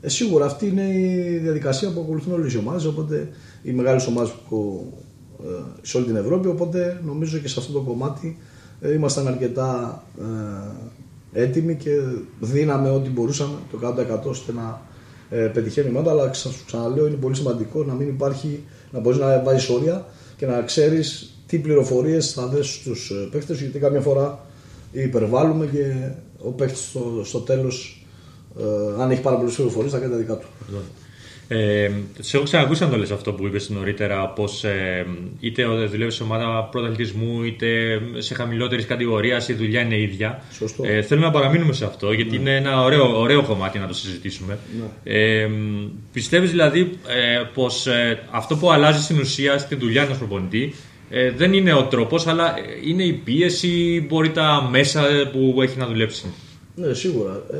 ε, 0.00 0.08
σίγουρα 0.08 0.44
αυτή 0.44 0.66
είναι 0.66 0.82
η 0.82 1.38
διαδικασία 1.42 1.92
που 1.92 2.00
ακολουθούν 2.00 2.32
όλες 2.32 2.52
οι 2.52 2.58
ομάδες, 2.58 2.84
οπότε 2.84 3.28
οι 3.62 3.72
μεγάλες 3.72 4.06
ομάδες 4.06 4.32
που 4.48 4.92
ε, 5.44 5.46
σε 5.82 5.96
όλη 5.96 6.06
την 6.06 6.16
Ευρώπη. 6.16 6.48
Οπότε 6.48 7.00
νομίζω 7.04 7.38
και 7.38 7.48
σε 7.48 7.60
αυτό 7.60 7.72
το 7.72 7.80
κομμάτι 7.80 8.38
ε, 8.80 8.92
ήμασταν 8.92 9.26
αρκετά 9.26 10.02
ε, 11.32 11.42
έτοιμοι 11.42 11.74
και 11.74 11.90
δίναμε 12.40 12.90
ό,τι 12.90 13.08
μπορούσαμε 13.10 13.54
το 13.70 13.94
100% 14.26 14.28
ώστε 14.28 14.52
να 14.52 14.80
ε, 15.30 15.46
πετυχαίνει 15.46 15.90
μόνο, 15.90 16.10
αλλά 16.10 16.32
σα 16.34 16.50
ξαναλέω 16.66 17.06
είναι 17.06 17.16
πολύ 17.16 17.34
σημαντικό 17.34 17.84
να 17.84 17.92
μην 17.92 18.08
υπάρχει, 18.08 18.64
να 18.90 19.00
μπορείς 19.00 19.18
να 19.18 19.42
βάζεις 19.42 19.68
όρια 19.68 20.06
και 20.36 20.46
να 20.46 20.62
ξέρεις 20.62 21.34
τι 21.46 21.58
πληροφορίες 21.58 22.32
θα 22.32 22.46
δέσει 22.46 22.72
στους 22.72 23.12
παίχτε 23.30 23.54
γιατί 23.54 23.78
καμιά 23.78 24.00
φορά 24.00 24.46
υπερβάλλουμε 24.92 25.66
και 25.66 26.10
ο 26.38 26.50
παίχτη 26.50 26.78
στο, 26.78 27.22
στο 27.24 27.38
τέλος, 27.38 28.06
ε, 28.58 29.02
αν 29.02 29.10
έχει 29.10 29.20
πάρα 29.20 29.36
πολλέ 29.36 29.50
πληροφορίες, 29.50 29.92
θα 29.92 29.98
κάνει 29.98 30.12
τα 30.12 30.18
δικά 30.18 30.36
του. 30.36 30.46
Ε, 31.52 31.90
σε 32.18 32.36
έχω 32.36 32.44
ξανακούσει 32.44 32.82
να 32.82 32.88
το 32.88 32.96
λες 32.96 33.10
αυτό 33.10 33.32
που 33.32 33.46
είπες 33.46 33.68
νωρίτερα, 33.68 34.28
πως 34.28 34.64
ε, 34.64 35.06
είτε 35.40 35.64
δουλεύεις 35.64 36.14
σε 36.14 36.22
ομάδα 36.22 36.68
πρωταθλητισμού 36.70 37.42
είτε 37.42 38.00
σε 38.18 38.34
χαμηλότερης 38.34 38.86
κατηγορίας 38.86 39.48
η 39.48 39.52
δουλειά 39.54 39.80
είναι 39.80 40.00
ίδια. 40.00 40.42
Σωστό. 40.52 40.84
Ε, 40.86 41.02
θέλω 41.02 41.20
να 41.20 41.30
παραμείνουμε 41.30 41.72
σε 41.72 41.84
αυτό 41.84 42.12
γιατί 42.12 42.36
είναι 42.36 42.56
ένα 42.56 42.82
ωραίο, 42.82 43.20
ωραίο 43.20 43.42
κομμάτι 43.42 43.78
να 43.78 43.86
το 43.86 43.94
συζητήσουμε. 43.94 44.58
Ναι. 44.78 45.12
Ε, 45.14 45.50
πιστεύεις 46.12 46.50
δηλαδή 46.50 46.80
ε, 46.80 47.42
πως 47.54 47.86
ε, 47.86 48.22
αυτό 48.30 48.56
που 48.56 48.70
αλλάζει 48.70 49.02
στην 49.02 49.18
ουσία 49.18 49.58
στη 49.58 49.74
δουλειά 49.74 50.02
ενός 50.02 50.18
προπονητή 50.18 50.74
ε, 51.10 51.30
δεν 51.30 51.52
είναι 51.52 51.72
ο 51.72 51.84
τρόπος 51.84 52.26
αλλά 52.26 52.54
είναι 52.86 53.02
η 53.02 53.12
πίεση, 53.12 54.06
μπορεί 54.08 54.30
τα 54.30 54.68
μέσα 54.70 55.02
που 55.32 55.62
έχει 55.62 55.78
να 55.78 55.86
δουλέψει; 55.86 56.26
Ναι, 56.80 56.94
σίγουρα. 56.94 57.42
Ε, 57.52 57.58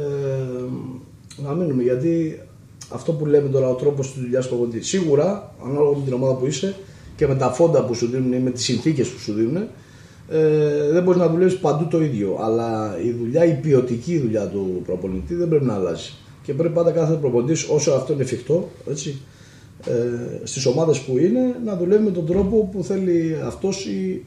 να 1.43 1.53
μείνουμε 1.53 1.83
γιατί 1.83 2.41
αυτό 2.89 3.13
που 3.13 3.27
λέμε 3.27 3.49
τώρα, 3.49 3.69
ο 3.69 3.75
τρόπος 3.75 4.13
της 4.13 4.23
δουλειάς 4.23 4.45
του 4.45 4.57
προπονητή. 4.57 4.85
Σίγουρα, 4.85 5.55
ανάλογα 5.65 5.97
με 5.97 6.05
την 6.05 6.13
ομάδα 6.13 6.35
που 6.35 6.47
είσαι 6.47 6.75
και 7.17 7.27
με 7.27 7.35
τα 7.35 7.51
φόντα 7.51 7.85
που 7.85 7.95
σου 7.95 8.07
δίνουν 8.07 8.33
ή 8.33 8.39
με 8.39 8.51
τις 8.51 8.65
συνθήκες 8.65 9.09
που 9.09 9.19
σου 9.19 9.33
δίνουν, 9.33 9.57
ε, 9.57 10.91
δεν 10.91 11.03
μπορείς 11.03 11.21
να 11.21 11.29
δουλεύεις 11.29 11.59
παντού 11.59 11.87
το 11.87 12.03
ίδιο. 12.03 12.39
Αλλά 12.41 12.99
η 13.05 13.11
δουλειά, 13.11 13.45
η 13.45 13.55
ποιοτική 13.55 14.19
δουλειά 14.19 14.47
του 14.47 14.83
προπονητή 14.87 15.35
δεν 15.35 15.49
πρέπει 15.49 15.65
να 15.65 15.75
αλλάζει. 15.75 16.13
Και 16.43 16.55
πρέπει 16.55 16.75
πάντα 16.75 16.91
κάθε 16.91 17.15
προπονητής, 17.15 17.69
όσο 17.69 17.93
αυτό 17.93 18.13
είναι 18.13 18.23
εφικτό, 18.23 18.69
έτσι, 18.91 19.21
ε, 19.87 20.47
στις 20.47 20.67
ομάδες 20.67 21.01
που 21.01 21.19
είναι, 21.19 21.57
να 21.65 21.77
δουλεύει 21.77 22.05
με 22.05 22.11
τον 22.11 22.27
τρόπο 22.27 22.69
που 22.73 22.85
θέλει 22.85 23.37
αυτός 23.45 23.87
ή 23.87 24.25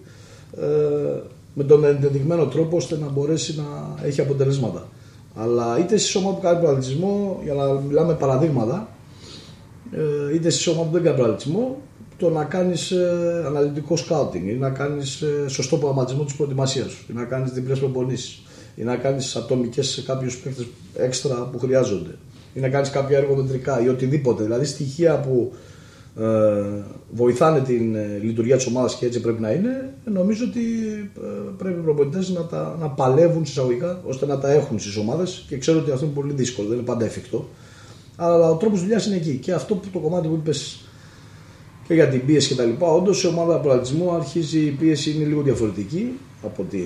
ε, 0.58 1.22
με 1.54 1.64
τον 1.64 1.84
ενδεδειγμένο 1.84 2.46
τρόπο 2.46 2.78
ώστε 2.78 2.98
να 2.98 3.10
μπορέσει 3.10 3.56
να 3.58 4.06
έχει 4.08 4.22
αποτελέσματα. 4.22 4.88
Αλλά 5.36 5.80
είτε 5.80 5.98
σε 5.98 6.18
ομάδα 6.18 6.36
που 6.36 6.42
κάνει 6.42 6.60
προαλυτισμό, 6.60 7.40
για 7.44 7.54
να 7.54 7.74
μιλάμε 7.74 8.14
παραδείγματα, 8.14 8.88
ε, 9.92 10.36
είτε 10.36 10.50
σε 10.50 10.70
ομάδα 10.70 10.88
που 10.88 10.94
δεν 10.94 11.04
κάνει 11.04 11.18
προαλυτισμό, 11.18 11.78
το 12.18 12.30
να 12.30 12.44
κάνεις 12.44 12.92
ε, 12.92 13.44
αναλυτικό 13.48 13.96
σκάουτινγκ 13.96 14.48
ή 14.48 14.54
να 14.54 14.70
κάνεις 14.70 15.22
ε, 15.22 15.48
σωστό 15.48 15.78
προγραμματισμό 15.78 16.24
της 16.24 16.36
προετοιμασίας 16.36 16.92
σου 16.92 17.06
ή 17.10 17.14
να 17.14 17.24
κάνεις 17.24 17.52
διπλές 17.52 17.80
προπονήσεις 17.80 18.42
ή 18.76 18.84
να 18.84 18.96
κάνεις 18.96 19.36
ατομικές 19.36 19.88
σε 19.88 20.02
κάποιους 20.02 20.38
παίκτες 20.38 20.66
έξτρα 20.96 21.50
που 21.52 21.60
χρειάζονται 21.60 22.16
ή 22.54 22.60
να 22.60 22.70
κάνεις 22.70 22.90
κάποια 22.90 23.18
εργομετρικά 23.18 23.84
ή 23.84 23.88
οτιδήποτε. 23.88 24.44
Δηλαδή 24.44 24.66
στοιχεία 24.66 25.20
που 25.20 25.52
ε, 25.54 25.58
βοηθάνε 27.12 27.60
την 27.60 27.96
ε, 27.96 28.20
λειτουργία 28.22 28.56
της 28.56 28.66
ομάδας 28.66 28.96
και 28.96 29.06
έτσι 29.06 29.22
πρέπει 29.22 29.42
να 29.42 29.52
είναι, 29.52 29.94
νομίζω 30.06 30.46
ότι 30.48 30.62
ε, 31.18 31.52
πρέπει 31.58 31.80
οι 31.80 31.84
προπονητές 31.84 32.30
να, 32.30 32.42
τα, 32.46 32.78
να 32.80 32.90
παλεύουν 32.90 33.46
συσσαγωγικά 33.46 34.02
ώστε 34.06 34.26
να 34.26 34.40
τα 34.40 34.52
έχουν 34.52 34.80
στις 34.80 34.96
ομάδες 34.98 35.46
και 35.48 35.58
ξέρω 35.58 35.80
ότι 35.80 35.92
αυτό 35.92 36.06
είναι 36.06 36.14
πολύ 36.14 36.34
δύσκολο, 36.34 36.68
δεν 36.68 36.78
είναι 36.78 36.86
πάντα 36.86 37.06
εφικτό. 37.06 37.48
Αλλά 38.16 38.50
ο 38.50 38.56
τρόπος 38.56 38.80
δουλειάς 38.82 39.06
είναι 39.06 39.16
εκεί. 39.16 39.38
Και 39.38 39.54
αυτό 39.54 39.76
που 39.76 39.88
το 39.94 40.00
κομμάτι 40.00 40.28
που 40.28 40.34
είπες 40.34 40.86
και 41.88 41.94
για 41.94 42.08
την 42.08 42.26
πίεση 42.26 42.56
κτλ. 42.56 42.70
Όντως 42.80 43.20
σε 43.20 43.28
ομάδα 43.28 43.60
προαλτισμού 43.60 44.12
αρχίζει 44.12 44.60
η 44.60 44.70
πίεση 44.70 45.12
είναι 45.12 45.26
λίγο 45.26 45.42
διαφορετική 45.42 46.20
από, 46.44 46.64
τη, 46.64 46.82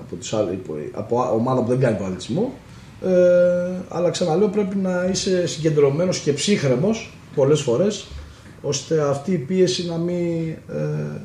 από, 0.00 0.16
τις 0.16 0.32
άλλες, 0.32 0.56
από 0.92 1.30
ομάδα 1.34 1.62
που 1.62 1.68
δεν 1.68 1.78
κάνει 1.78 1.96
προαλτισμό. 1.96 2.52
Ε, 3.02 3.10
αλλά 3.88 4.10
ξαναλέω 4.10 4.48
πρέπει 4.48 4.76
να 4.76 5.08
είσαι 5.12 5.46
συγκεντρωμένος 5.46 6.18
και 6.18 6.32
ψύχρεμος 6.32 7.12
πολλές 7.34 7.60
φορές 7.60 8.06
ώστε 8.64 9.00
αυτή 9.00 9.32
η 9.32 9.38
πίεση 9.38 9.86
να 9.86 9.96
μην 9.96 10.48
ε, 10.50 11.20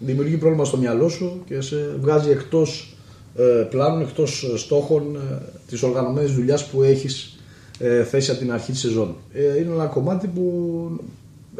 δημιουργεί 0.00 0.36
πρόβλημα 0.36 0.64
στο 0.64 0.76
μυαλό 0.76 1.08
σου 1.08 1.42
και 1.46 1.60
σε 1.60 1.96
βγάζει 2.00 2.30
εκτός 2.30 2.96
ε, 3.36 3.42
πλάνων, 3.70 4.00
εκτός 4.00 4.52
στόχων 4.56 5.16
ε, 5.16 5.42
της 5.68 5.82
οργανωμένης 5.82 6.34
δουλειάς 6.34 6.66
που 6.66 6.82
έχεις 6.82 7.38
ε, 7.78 8.04
θέσει 8.04 8.30
από 8.30 8.40
την 8.40 8.52
αρχή 8.52 8.70
της 8.70 8.80
σεζόν. 8.80 9.14
Ε, 9.32 9.58
είναι 9.58 9.72
ένα 9.72 9.86
κομμάτι 9.86 10.26
που, 10.26 10.44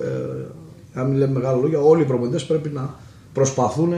ε, 0.00 0.08
αν 0.94 1.08
μην 1.08 1.18
λέμε 1.18 1.32
μεγάλα 1.32 1.56
λόγια, 1.56 1.80
όλοι 1.80 2.02
οι 2.02 2.06
προπονητές 2.06 2.44
πρέπει 2.44 2.68
να 2.68 2.94
προσπαθούν 3.32 3.94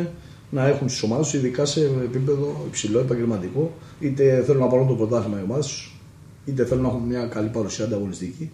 να 0.51 0.67
έχουν 0.67 0.89
στις 0.89 1.03
ομάδες 1.03 1.31
τους, 1.31 1.35
ειδικά 1.41 1.65
σε 1.65 1.81
επίπεδο 1.81 2.65
υψηλό 2.67 2.99
επαγγελματικό. 2.99 3.73
Είτε 4.01 4.43
θέλουν 4.47 4.61
να 4.61 4.67
πάρουν 4.67 4.87
το 4.87 4.95
πρωτάθλημα 4.95 5.39
οι 5.41 5.43
ομάδες 5.43 5.67
τους, 5.67 6.01
είτε 6.45 6.65
θέλουν 6.65 6.83
να 6.83 6.89
έχουν 6.89 7.01
μια 7.01 7.27
καλή 7.27 7.49
παρουσία 7.49 7.85
ανταγωνιστική. 7.85 8.51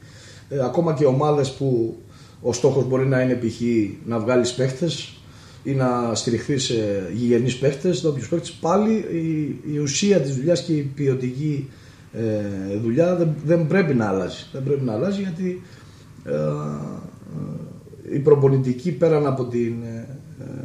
Ε, 0.48 0.64
ακόμα 0.64 0.94
και 0.94 1.04
ομάδες 1.04 1.52
που 1.52 1.96
ο 2.42 2.52
στόχος 2.52 2.84
μπορεί 2.88 3.06
να 3.06 3.20
είναι 3.20 3.34
π.χ. 3.34 3.60
να 4.06 4.18
βγάλεις 4.18 4.52
παίχτες 4.54 5.16
ή 5.62 5.72
να 5.72 6.14
στηριχθείς 6.14 6.64
σε 6.64 7.10
γηγενείς 7.14 7.58
παίχτες, 7.58 8.02
ντόπιου 8.02 8.26
παίχτες, 8.30 8.52
πάλι 8.52 8.92
η, 8.92 9.56
η 9.72 9.78
ουσία 9.78 10.20
της 10.20 10.34
δουλειάς 10.34 10.62
και 10.62 10.72
η 10.72 10.90
ποιοτική 10.94 11.70
ε, 12.12 12.76
δουλειά 12.82 13.16
δεν, 13.16 13.34
δεν 13.44 13.66
πρέπει 13.66 13.94
να 13.94 14.08
αλλάζει. 14.08 14.46
Δεν 14.52 14.62
πρέπει 14.62 14.84
να 14.84 14.92
αλλάζει 14.92 15.20
γιατί 15.22 15.62
ε, 16.24 16.32
ε, 16.32 18.14
η 18.14 18.18
προπονητική 18.18 18.92
πέραν 18.92 19.26
από 19.26 19.44
την 19.44 19.74
ε, 19.82 20.06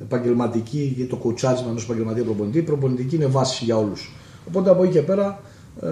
επαγγελματική 0.02 0.94
και 0.98 1.06
το 1.06 1.16
κοτσάρισμα 1.16 1.70
ενός 1.70 1.84
επαγγελματία 1.84 2.24
προπονητή, 2.24 2.58
η 2.58 2.62
προπονητική 2.62 3.16
είναι 3.16 3.26
βάση 3.26 3.64
για 3.64 3.78
όλους. 3.78 4.12
Οπότε 4.48 4.70
από 4.70 4.84
εκεί 4.84 4.92
και 4.92 5.02
πέρα 5.02 5.40
ε, 5.82 5.88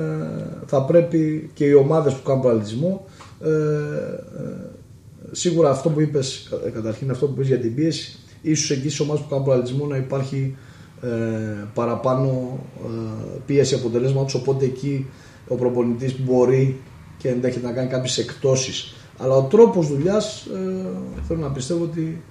θα 0.65 0.81
πρέπει 0.83 1.49
και 1.53 1.65
οι 1.65 1.73
ομάδες 1.73 2.13
που 2.13 2.23
κάνουν 2.23 2.41
παραλυτισμό 2.41 3.05
ε, 3.43 3.49
σίγουρα 5.31 5.69
αυτό 5.69 5.89
που 5.89 6.01
είπες, 6.01 6.53
καταρχήν 6.73 7.11
αυτό 7.11 7.25
που 7.25 7.33
είπες 7.35 7.47
για 7.47 7.59
την 7.59 7.75
πίεση, 7.75 8.17
ίσως 8.41 8.71
εκεί 8.71 8.89
στι 8.89 9.03
ομάδε 9.03 9.21
που 9.21 9.29
κάνουν 9.29 9.45
παραλυτισμό 9.45 9.85
να 9.85 9.97
υπάρχει 9.97 10.55
παραπάνω 11.73 12.59
πίεση 13.45 13.75
αποτελέσματος. 13.75 14.33
Οπότε 14.33 14.65
εκεί 14.65 15.05
ο 15.47 15.55
προπονητής 15.55 16.19
μπορεί 16.19 16.79
και 17.17 17.29
ενδέχεται 17.29 17.67
να 17.67 17.73
κάνει 17.73 17.89
κάποιες 17.89 18.17
εκτόσεις. 18.17 18.95
Αλλά 19.17 19.35
ο 19.35 19.41
τρόπος 19.41 19.87
δουλειάς 19.87 20.45
ε, 20.45 21.21
θέλω 21.27 21.39
να 21.39 21.51
πιστεύω 21.51 21.83
ότι 21.83 22.21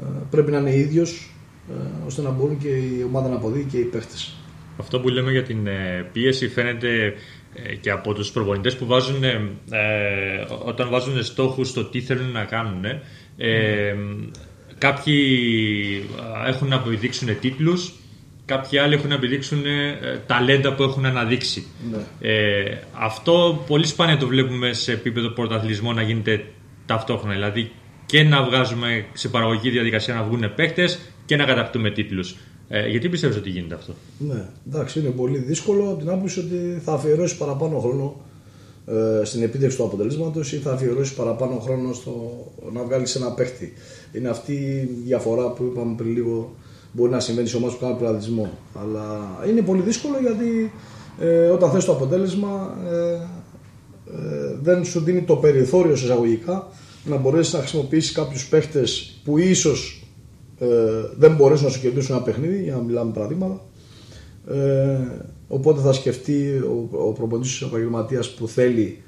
ε, 0.00 0.04
πρέπει 0.30 0.50
να 0.50 0.58
είναι 0.58 0.74
ίδιος 0.74 1.34
ε, 1.70 2.06
ώστε 2.06 2.22
να 2.22 2.30
μπορούν 2.30 2.58
και 2.58 2.68
η 2.68 3.04
ομάδα 3.06 3.28
να 3.28 3.34
αποδεί 3.34 3.66
και 3.70 3.76
οι 3.78 3.82
παίχτες. 3.82 4.34
Αυτό 4.78 5.00
που 5.00 5.08
λέμε 5.08 5.30
για 5.30 5.42
την 5.42 5.66
ε, 5.66 6.08
πίεση 6.12 6.48
φαίνεται 6.48 7.04
ε, 7.04 7.12
και 7.80 7.90
από 7.90 8.14
τους 8.14 8.30
προπονητές 8.30 8.76
που 8.76 8.86
βάζουν, 8.86 9.24
ε, 9.24 9.40
όταν 10.64 10.88
βάζουν 10.88 11.24
στόχους 11.24 11.68
στο 11.68 11.84
τι 11.84 12.00
θέλουν 12.00 12.30
να 12.30 12.44
κάνουν. 12.44 12.84
Ε, 13.36 13.94
Κάποιοι 14.80 16.08
έχουν 16.46 16.68
να 16.68 16.74
επιδείξουν 16.86 17.38
τίτλους, 17.40 17.92
κάποιοι 18.44 18.78
άλλοι 18.78 18.94
έχουν 18.94 19.08
να 19.08 19.14
επιδείξουν 19.14 19.66
ε, 19.66 20.22
ταλέντα 20.26 20.74
που 20.74 20.82
έχουν 20.82 21.04
αναδείξει. 21.04 21.66
Ναι. 21.90 22.28
Ε, 22.30 22.78
αυτό 22.92 23.64
πολύ 23.66 23.86
σπάνια 23.86 24.16
το 24.16 24.26
βλέπουμε 24.26 24.72
σε 24.72 24.92
επίπεδο 24.92 25.28
πρωταθλητισμού 25.28 25.92
να 25.92 26.02
γίνεται 26.02 26.44
ταυτόχρονα. 26.86 27.34
Δηλαδή 27.34 27.70
και 28.06 28.22
να 28.22 28.42
βγάζουμε 28.42 29.04
σε 29.12 29.28
παραγωγική 29.28 29.70
διαδικασία 29.70 30.14
να 30.14 30.22
βγουν 30.22 30.54
παίκτες 30.54 30.98
και 31.26 31.36
να 31.36 31.44
κατακτούμε 31.44 31.90
τίτλους. 31.90 32.36
Ε, 32.72 32.88
γιατί 32.88 33.08
πιστεύεις 33.08 33.36
ότι 33.36 33.50
γίνεται 33.50 33.74
αυτό; 33.74 33.94
Ναι, 34.18 34.48
εντάξει, 34.68 34.98
είναι 35.00 35.08
πολύ 35.08 35.38
δύσκολο 35.38 35.88
από 35.88 35.98
την 35.98 36.10
άποψη 36.10 36.38
ότι 36.38 36.80
θα 36.84 36.92
αφιερώσει 36.92 37.36
παραπάνω 37.36 37.78
χρόνο 37.78 38.16
ε, 38.86 39.24
στην 39.24 39.42
επίτευξη 39.42 39.76
του 39.76 39.84
αποτελέσματος 39.84 40.52
ή 40.52 40.56
θα 40.56 40.72
αφιερώσει 40.72 41.14
παραπάνω 41.14 41.58
χρόνο 41.58 41.92
στο 41.92 42.46
να 42.72 42.82
βγάλει 42.82 43.06
ένα 43.16 43.30
παίχτη. 43.30 43.72
Είναι 44.12 44.28
αυτή 44.28 44.52
η 44.52 45.02
διαφορά 45.04 45.50
που 45.50 45.62
είπαμε 45.62 45.94
πριν 45.96 46.12
λίγο 46.12 46.54
μπορεί 46.92 47.10
να 47.10 47.20
συμβαίνει 47.20 47.48
σε 47.48 47.56
ομάδες 47.56 47.74
που 47.74 47.80
κάνουν 47.80 47.96
πλουραλισμό. 47.96 48.50
Αλλά 48.74 49.30
είναι 49.48 49.60
πολύ 49.62 49.82
δύσκολο 49.82 50.18
γιατί 50.20 50.72
ε, 51.20 51.46
όταν 51.46 51.70
θες 51.70 51.84
το 51.84 51.92
αποτέλεσμα 51.92 52.78
ε, 52.90 53.12
ε, 54.14 54.56
δεν 54.62 54.84
σου 54.84 55.00
δίνει 55.00 55.22
το 55.22 55.36
περιθώριο 55.36 55.96
σε 55.96 56.04
εισαγωγικά 56.04 56.68
να 57.04 57.16
μπορέσεις 57.16 57.52
να 57.52 57.58
χρησιμοποιήσεις 57.58 58.12
κάποιους 58.12 58.48
παίχτες 58.48 59.20
που 59.24 59.38
ίσως 59.38 59.99
ε, 59.99 59.99
δεν 61.18 61.34
μπορέσουν 61.34 61.64
να 61.64 61.70
σου 61.70 61.80
κερδίσουν 61.80 62.14
ένα 62.14 62.24
παιχνίδι, 62.24 62.62
για 62.62 62.74
να 62.74 62.80
μιλάμε 62.80 63.12
παραδείγματα. 63.12 63.60
Ε, 64.48 64.98
οπότε 65.48 65.80
θα 65.80 65.92
σκεφτεί 65.92 66.48
ο, 66.48 66.88
ο 66.90 67.12
προπονητής 67.12 67.50
της 67.50 67.60
επαγγελματίας 67.60 68.30
που 68.30 68.48
θέλει 68.48 69.02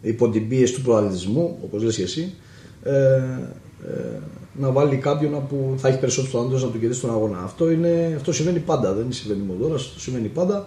υπό 0.00 0.28
την 0.28 0.48
πίεση 0.48 0.74
του 0.74 0.80
προαλυτισμού, 0.82 1.58
όπως 1.64 1.82
λες 1.82 1.96
και 1.96 2.02
εσύ, 2.02 2.34
ε, 2.82 2.92
ε, 2.92 4.18
να 4.58 4.70
βάλει 4.70 4.96
κάποιον 4.96 5.46
που 5.48 5.74
θα 5.76 5.88
έχει 5.88 5.98
περισσότερο 5.98 6.30
πιθανότητε 6.30 6.66
να 6.66 6.72
του 6.72 6.80
κερδίσει 6.80 7.00
τον 7.00 7.10
αγώνα. 7.10 7.42
Αυτό, 7.42 7.70
είναι, 7.70 8.12
αυτό 8.16 8.32
συμβαίνει 8.32 8.58
πάντα, 8.58 8.92
δεν 8.92 9.12
συμβαίνει 9.12 9.42
μόνο 9.42 9.60
τώρα, 9.60 9.74
αυτό 9.74 10.00
συμβαίνει 10.00 10.28
πάντα. 10.28 10.64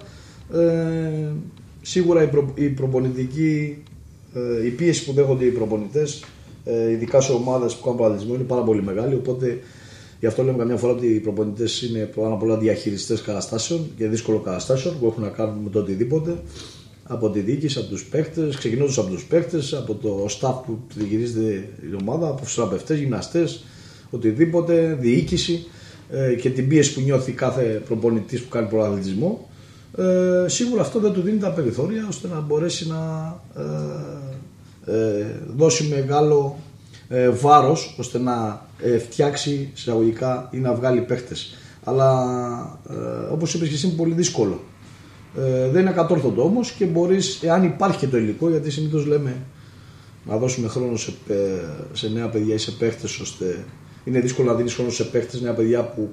Ε, 0.53 1.31
σίγουρα 1.81 2.23
η, 2.23 2.27
προ, 2.27 2.51
η 2.55 2.67
προπονητική, 2.67 3.83
ε, 4.33 4.65
η 4.65 4.69
πίεση 4.69 5.05
που 5.05 5.11
δέχονται 5.13 5.45
οι 5.45 5.49
προπονητές, 5.49 6.23
ε, 6.63 6.91
ειδικά 6.91 7.21
σε 7.21 7.31
ομάδες 7.31 7.75
που 7.75 7.83
κάνουν 7.83 7.99
παραδεισμό, 7.99 8.33
είναι 8.33 8.43
πάρα 8.43 8.61
πολύ 8.61 8.83
μεγάλη. 8.83 9.15
Οπότε 9.15 9.59
γι' 10.19 10.25
αυτό 10.25 10.43
λέμε 10.43 10.57
καμιά 10.57 10.77
φορά 10.77 10.93
ότι 10.93 11.07
οι 11.07 11.19
προπονητές 11.19 11.81
είναι 11.81 11.99
πάνω 11.99 12.33
απ' 12.33 12.43
όλα 12.43 12.57
διαχειριστές 12.57 13.21
καταστάσεων 13.21 13.91
και 13.97 14.07
δύσκολων 14.07 14.43
καταστάσεων 14.43 14.99
που 14.99 15.05
έχουν 15.05 15.23
να 15.23 15.29
κάνουν 15.29 15.57
με 15.63 15.69
το 15.69 15.79
οτιδήποτε 15.79 16.37
από 17.07 17.29
τη 17.29 17.39
διοίκηση, 17.39 17.79
από 17.79 17.87
τους 17.87 18.05
παίχτες, 18.05 18.55
ξεκινώντας 18.55 18.97
από 18.97 19.09
τους 19.09 19.25
παίχτες, 19.25 19.73
από 19.73 19.95
το 19.95 20.25
staff 20.39 20.61
που 20.65 20.79
διαχειρίζεται 20.95 21.69
η 21.91 21.95
ομάδα, 22.01 22.27
από 22.27 22.41
τους 22.41 22.53
θεραπευτές, 22.53 22.99
γυμναστές, 22.99 23.63
οτιδήποτε, 24.09 24.97
διοίκηση 24.99 25.65
ε, 26.09 26.33
και 26.33 26.49
την 26.49 26.67
πίεση 26.67 26.93
που 26.93 27.01
νιώθει 27.01 27.31
κάθε 27.31 27.81
προπονητής 27.87 28.41
που 28.41 28.49
κάνει 28.49 28.67
προαθλητισμό. 28.67 29.49
Ε, 29.97 30.47
σίγουρα 30.47 30.81
αυτό 30.81 30.99
δεν 30.99 31.11
του 31.11 31.21
δίνει 31.21 31.37
τα 31.37 31.51
περιθώρια 31.51 32.05
ώστε 32.09 32.27
να 32.27 32.39
μπορέσει 32.39 32.87
να 32.87 33.33
ε, 34.85 35.19
ε 35.19 35.25
δώσει 35.55 35.83
μεγάλο 35.83 36.57
ε, 37.09 37.29
βάρος 37.29 37.95
ώστε 37.99 38.19
να 38.19 38.66
ε, 38.81 38.97
φτιάξει 38.97 39.71
εισαγωγικά 39.75 40.49
ή 40.51 40.57
να 40.57 40.73
βγάλει 40.73 41.01
παίχτες. 41.01 41.55
Αλλά 41.83 42.79
ε, 42.89 43.31
όπως 43.31 43.53
είπες 43.53 43.67
και 43.67 43.73
εσύ 43.73 43.87
είναι 43.87 43.95
πολύ 43.95 44.13
δύσκολο. 44.13 44.59
Ε, 45.37 45.69
δεν 45.69 45.81
είναι 45.81 45.89
ακατόρθωτο 45.89 46.43
όμως 46.43 46.71
και 46.71 46.85
μπορείς, 46.85 47.43
εάν 47.43 47.63
υπάρχει 47.63 47.97
και 47.97 48.07
το 48.07 48.17
υλικό, 48.17 48.49
γιατί 48.49 48.71
συνήθως 48.71 49.05
λέμε 49.05 49.45
να 50.25 50.37
δώσουμε 50.37 50.67
χρόνο 50.67 50.97
σε, 50.97 51.13
σε 51.93 52.09
νέα 52.09 52.29
παιδιά 52.29 52.53
ή 52.53 52.57
σε 52.57 52.71
παίχτες, 52.71 53.19
ώστε 53.19 53.65
είναι 54.03 54.19
δύσκολο 54.19 54.51
να 54.51 54.57
δίνεις 54.57 54.73
χρόνο 54.73 54.89
σε 54.89 55.03
παίχτες, 55.03 55.41
νέα 55.41 55.53
παιδιά 55.53 55.83
που, 55.83 56.09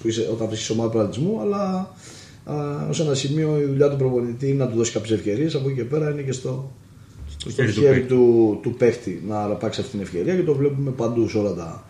που 0.00 0.08
είσαι, 0.08 0.28
όταν 0.32 0.46
βρίσκεις 0.46 0.70
ομάδα 0.70 0.90
πλανητισμού, 0.90 1.40
αλλά 1.40 1.94
ως 2.88 3.00
ένα 3.00 3.14
σημείο 3.14 3.60
η 3.60 3.64
δουλειά 3.64 3.90
του 3.90 3.96
προπονητή 3.96 4.48
είναι 4.48 4.64
να 4.64 4.70
του 4.70 4.76
δώσει 4.76 4.92
κάποιες 4.92 5.18
ευκαιρίες. 5.18 5.54
Από 5.54 5.68
εκεί 5.68 5.78
και 5.78 5.84
πέρα 5.84 6.10
είναι 6.10 6.22
και 6.22 6.32
στο, 6.32 6.72
στο, 7.38 7.50
στο 7.50 7.80
χέρι 7.80 8.02
του, 8.02 8.14
του, 8.14 8.58
του 8.62 8.76
παίχτη 8.76 9.22
να 9.26 9.42
αρπάξει 9.42 9.80
αυτή 9.80 9.92
την 9.92 10.00
ευκαιρία 10.00 10.36
και 10.36 10.42
το 10.42 10.54
βλέπουμε 10.54 10.90
παντού 10.90 11.28
σε 11.28 11.38
όλα 11.38 11.54
τα, 11.54 11.84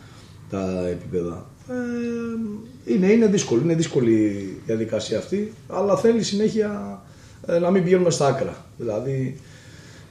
τα 0.50 0.86
επίπεδα. 0.88 1.46
Ε, 1.68 2.92
είναι, 2.94 3.06
είναι 3.06 3.26
δύσκολο, 3.26 3.60
είναι 3.60 3.74
δύσκολη 3.74 4.12
η 4.12 4.60
διαδικασία 4.66 5.18
αυτή, 5.18 5.52
αλλά 5.68 5.96
θέλει 5.96 6.22
συνέχεια 6.22 7.00
ε, 7.46 7.58
να 7.58 7.70
μην 7.70 7.82
πηγαίνουμε 7.82 8.10
στα 8.10 8.26
άκρα. 8.26 8.64
Δηλαδή, 8.76 9.40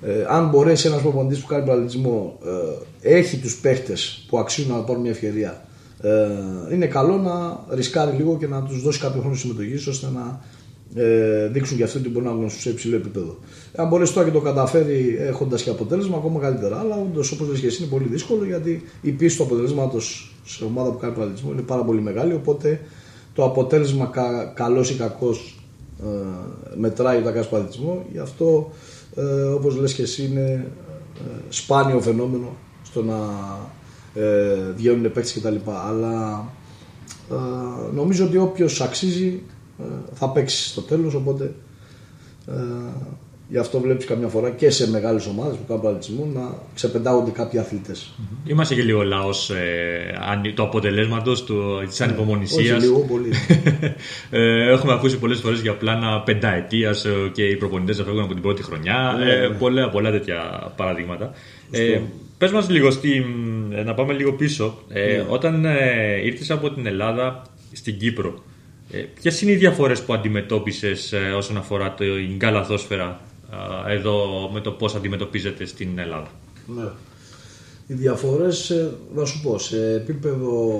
ε, 0.01 0.25
αν 0.27 0.49
μπορέσει 0.49 0.87
ένας 0.87 1.01
προπονητής 1.01 1.39
που 1.39 1.47
κάνει 1.47 1.65
παραλυτισμό, 1.65 2.39
ε, 3.01 3.17
έχει 3.17 3.37
τους 3.37 3.57
παίχτες 3.59 4.25
που 4.29 4.39
αξίζουν 4.39 4.71
να 4.71 4.83
πάρουν 4.83 5.01
μια 5.01 5.11
ευκαιρία, 5.11 5.65
ε, 6.01 6.73
είναι 6.73 6.85
καλό 6.85 7.17
να 7.17 7.65
ρισκάρει 7.75 8.15
λίγο 8.15 8.37
και 8.37 8.47
να 8.47 8.63
τους 8.63 8.81
δώσει 8.81 8.99
κάποιο 8.99 9.19
χρόνο 9.21 9.35
συμμετοχής 9.35 9.87
ώστε 9.87 10.07
να 10.13 10.41
ε, 10.93 11.47
δείξουν 11.47 11.75
για 11.77 11.85
αυτό 11.85 11.99
ότι 11.99 12.09
μπορεί 12.09 12.25
να 12.25 12.31
βγουν 12.31 12.49
σε 12.49 12.69
υψηλό 12.69 12.95
επίπεδο. 12.95 13.37
Αν 13.75 13.87
μπορέσει 13.87 14.13
τώρα 14.13 14.25
και 14.25 14.33
το 14.33 14.39
καταφέρει 14.39 15.17
έχοντας 15.19 15.63
και 15.63 15.69
αποτέλεσμα, 15.69 16.17
ακόμα 16.17 16.39
καλύτερα. 16.39 16.79
Αλλά 16.79 16.95
όντως, 16.95 17.31
όπως 17.31 17.47
λες 17.47 17.59
και 17.59 17.67
εσύ, 17.67 17.81
είναι 17.81 17.91
πολύ 17.91 18.07
δύσκολο 18.07 18.45
γιατί 18.45 18.83
η 19.01 19.11
πίστη 19.11 19.37
του 19.37 19.43
αποτελέσματος 19.43 20.35
σε 20.45 20.63
ομάδα 20.63 20.91
που 20.91 20.97
κάνει 20.97 21.13
παραλυτισμό 21.13 21.51
είναι 21.51 21.61
πάρα 21.61 21.83
πολύ 21.83 22.01
μεγάλη. 22.01 22.33
Οπότε 22.33 22.81
το 23.33 23.43
αποτέλεσμα 23.43 24.05
κα, 24.05 24.51
καλός 24.55 24.89
ή 24.89 24.95
κακός 24.95 25.59
ε, 26.03 26.05
μετράει 26.75 27.17
όταν 27.17 27.33
κάνεις 27.33 27.47
παραλυτισμό. 27.47 28.05
Γι' 28.11 28.19
αυτό, 28.19 28.71
ε, 29.15 29.43
όπως 29.43 29.75
λες 29.75 29.93
και 29.93 30.01
εσύ, 30.01 30.25
είναι 30.25 30.71
ε, 31.17 31.39
σπάνιο 31.49 32.01
φαινόμενο 32.01 32.55
στο 32.83 33.03
να 33.03 33.17
ε, 34.13 34.71
βγαίνουν 34.75 35.01
παίκτες 35.01 35.33
κτλ. 35.33 35.55
Αλλά 35.87 36.47
ε, 37.31 37.35
νομίζω 37.93 38.25
ότι 38.25 38.37
όποιος 38.37 38.81
αξίζει 38.81 39.27
ε, 39.27 39.54
θα 40.13 40.29
παίξει 40.29 40.67
στο 40.67 40.81
τέλος. 40.81 41.13
Οπότε 41.13 41.53
ε, 42.47 42.53
γι' 43.47 43.57
αυτό 43.57 43.79
βλέπεις 43.79 44.05
καμιά 44.05 44.27
φορά 44.27 44.49
και 44.49 44.69
σε 44.69 44.89
μεγάλες 44.89 45.25
ομάδες 45.25 45.57
που 45.57 45.63
κάνουν 45.67 45.83
παλαιτισμό 45.83 46.29
να 46.33 46.41
ξεπεντάγονται 46.75 47.31
κάποιοι 47.31 47.59
αθλητές. 47.59 48.13
Είμαστε 48.45 48.75
και 48.75 48.83
λίγο 48.83 49.03
λαός 49.03 49.49
ε, 49.49 50.51
του 50.55 50.63
αποτελέσματος, 50.63 51.45
της 51.87 52.01
ανυπομονησίας. 52.01 52.77
Όχι 52.77 52.87
λίγο, 52.87 52.99
πολύ. 52.99 53.29
ε, 54.29 54.71
έχουμε 54.71 54.93
ακούσει 54.93 55.17
πολλές 55.17 55.39
φορές 55.39 55.61
για 55.61 55.75
πλάνα 55.75 56.21
πενταετίας 56.21 57.05
ε, 57.05 57.11
και 57.33 57.43
οι 57.43 57.55
προπονητές 57.55 57.97
να 57.97 58.03
φεύγουν 58.03 58.23
από 58.23 58.33
την 58.33 58.41
πρώτη 58.41 58.63
χρονιά. 58.63 59.15
Ναι, 59.17 59.31
ε, 59.31 59.47
ναι. 59.47 59.55
πολλά, 59.55 59.89
πολλά 59.89 60.11
τέτοια 60.11 60.71
παραδείγματα. 60.75 61.31
Ε, 61.71 62.01
Πες 62.37 62.51
μας 62.51 62.69
λίγο, 62.69 62.91
στη, 62.91 63.25
να 63.85 63.93
πάμε 63.93 64.13
λίγο 64.13 64.33
πίσω. 64.33 64.77
Ε, 64.89 65.15
Ναι. 65.15 65.25
Όταν 65.29 65.65
ε, 65.65 66.21
ήρθες 66.23 66.51
από 66.51 66.71
την 66.71 66.85
Ελλάδα 66.85 67.41
στην 67.71 67.97
Κύπρο, 67.97 68.43
ε, 68.95 69.05
Ποιες 69.21 69.41
είναι 69.41 69.51
οι 69.51 69.55
διαφορές 69.55 70.01
που 70.01 70.13
αντιμετώπισες 70.13 71.13
όσον 71.37 71.57
αφορά 71.57 71.93
την 71.93 72.39
καλαθόσφαιρα 72.39 73.21
ε, 73.87 73.93
εδώ 73.93 74.49
με 74.53 74.61
το 74.61 74.71
πώς 74.71 74.95
αντιμετωπίζεται 74.95 75.65
στην 75.65 75.99
Ελλάδα; 75.99 76.27
Ναι. 76.75 76.87
Οι 77.87 77.93
διαφορές, 77.93 78.69
ε, 78.69 78.91
να 79.15 79.25
σου 79.25 79.41
πω, 79.41 79.57
σε 79.57 79.93
επίπεδο 79.93 80.79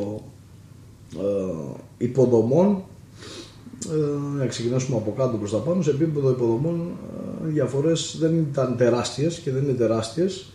ε, 1.17 2.05
υποδομών, 2.05 2.83
ε, 3.91 4.37
να 4.37 4.45
ξεκινήσουμε 4.45 4.97
από 4.97 5.13
κάτω 5.17 5.37
προς 5.37 5.51
τα 5.51 5.57
πάνω, 5.57 5.81
σε 5.81 5.89
επίπεδο 5.89 6.29
υποδομών 6.29 6.91
ε, 7.45 7.49
οι 7.49 7.51
διαφορές 7.51 8.15
δεν 8.19 8.39
ήταν 8.51 8.77
τεράστιες 8.77 9.39
και 9.39 9.51
δεν 9.51 9.63
είναι 9.63 9.73
τεράστιες. 9.73 10.45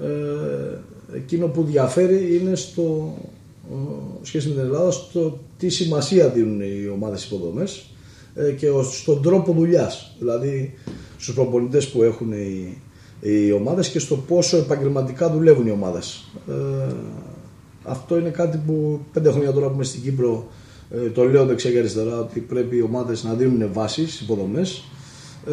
Ε, 0.00 0.78
εκείνο 1.16 1.46
που 1.46 1.62
διαφέρει 1.62 2.36
είναι 2.36 2.54
στο, 2.54 3.16
ε, 3.70 3.74
σχέση 4.22 4.48
με 4.48 4.54
την 4.54 4.62
Ελλάδα 4.62 4.90
στο 4.90 5.38
τι 5.60 5.68
σημασία 5.68 6.28
δίνουν 6.28 6.60
οι 6.60 6.88
ομάδες 6.94 7.24
υποδομές 7.24 7.90
ε, 8.34 8.50
και 8.50 8.70
ο- 8.70 8.82
στον 8.82 9.22
τρόπο 9.22 9.52
δουλειάς. 9.52 10.14
Δηλαδή 10.18 10.74
στους 11.18 11.34
προπονητές 11.34 11.88
που 11.88 12.02
έχουν 12.02 12.32
οι, 12.32 12.82
οι 13.20 13.52
ομάδες 13.52 13.88
και 13.88 13.98
στο 13.98 14.16
πόσο 14.16 14.56
επαγγελματικά 14.56 15.30
δουλεύουν 15.30 15.66
οι 15.66 15.70
ομάδες. 15.70 16.30
Ε, 16.48 16.94
αυτό 17.84 18.18
είναι 18.18 18.28
κάτι 18.30 18.60
που 18.66 19.00
πέντε 19.12 19.30
χρόνια 19.30 19.52
τώρα 19.52 19.66
που 19.68 19.74
είμαι 19.74 19.84
στην 19.84 20.02
Κύπρο 20.02 20.48
ε, 20.90 21.08
το 21.10 21.24
λέω 21.24 21.44
δεξιά 21.46 21.70
και 21.70 21.78
αριστερά 21.78 22.18
ότι 22.20 22.40
πρέπει 22.40 22.76
οι 22.76 22.82
ομάδες 22.82 23.24
να 23.24 23.34
δίνουν 23.34 23.70
βάσεις, 23.72 24.20
υποδομές 24.20 24.84
ε, 25.46 25.52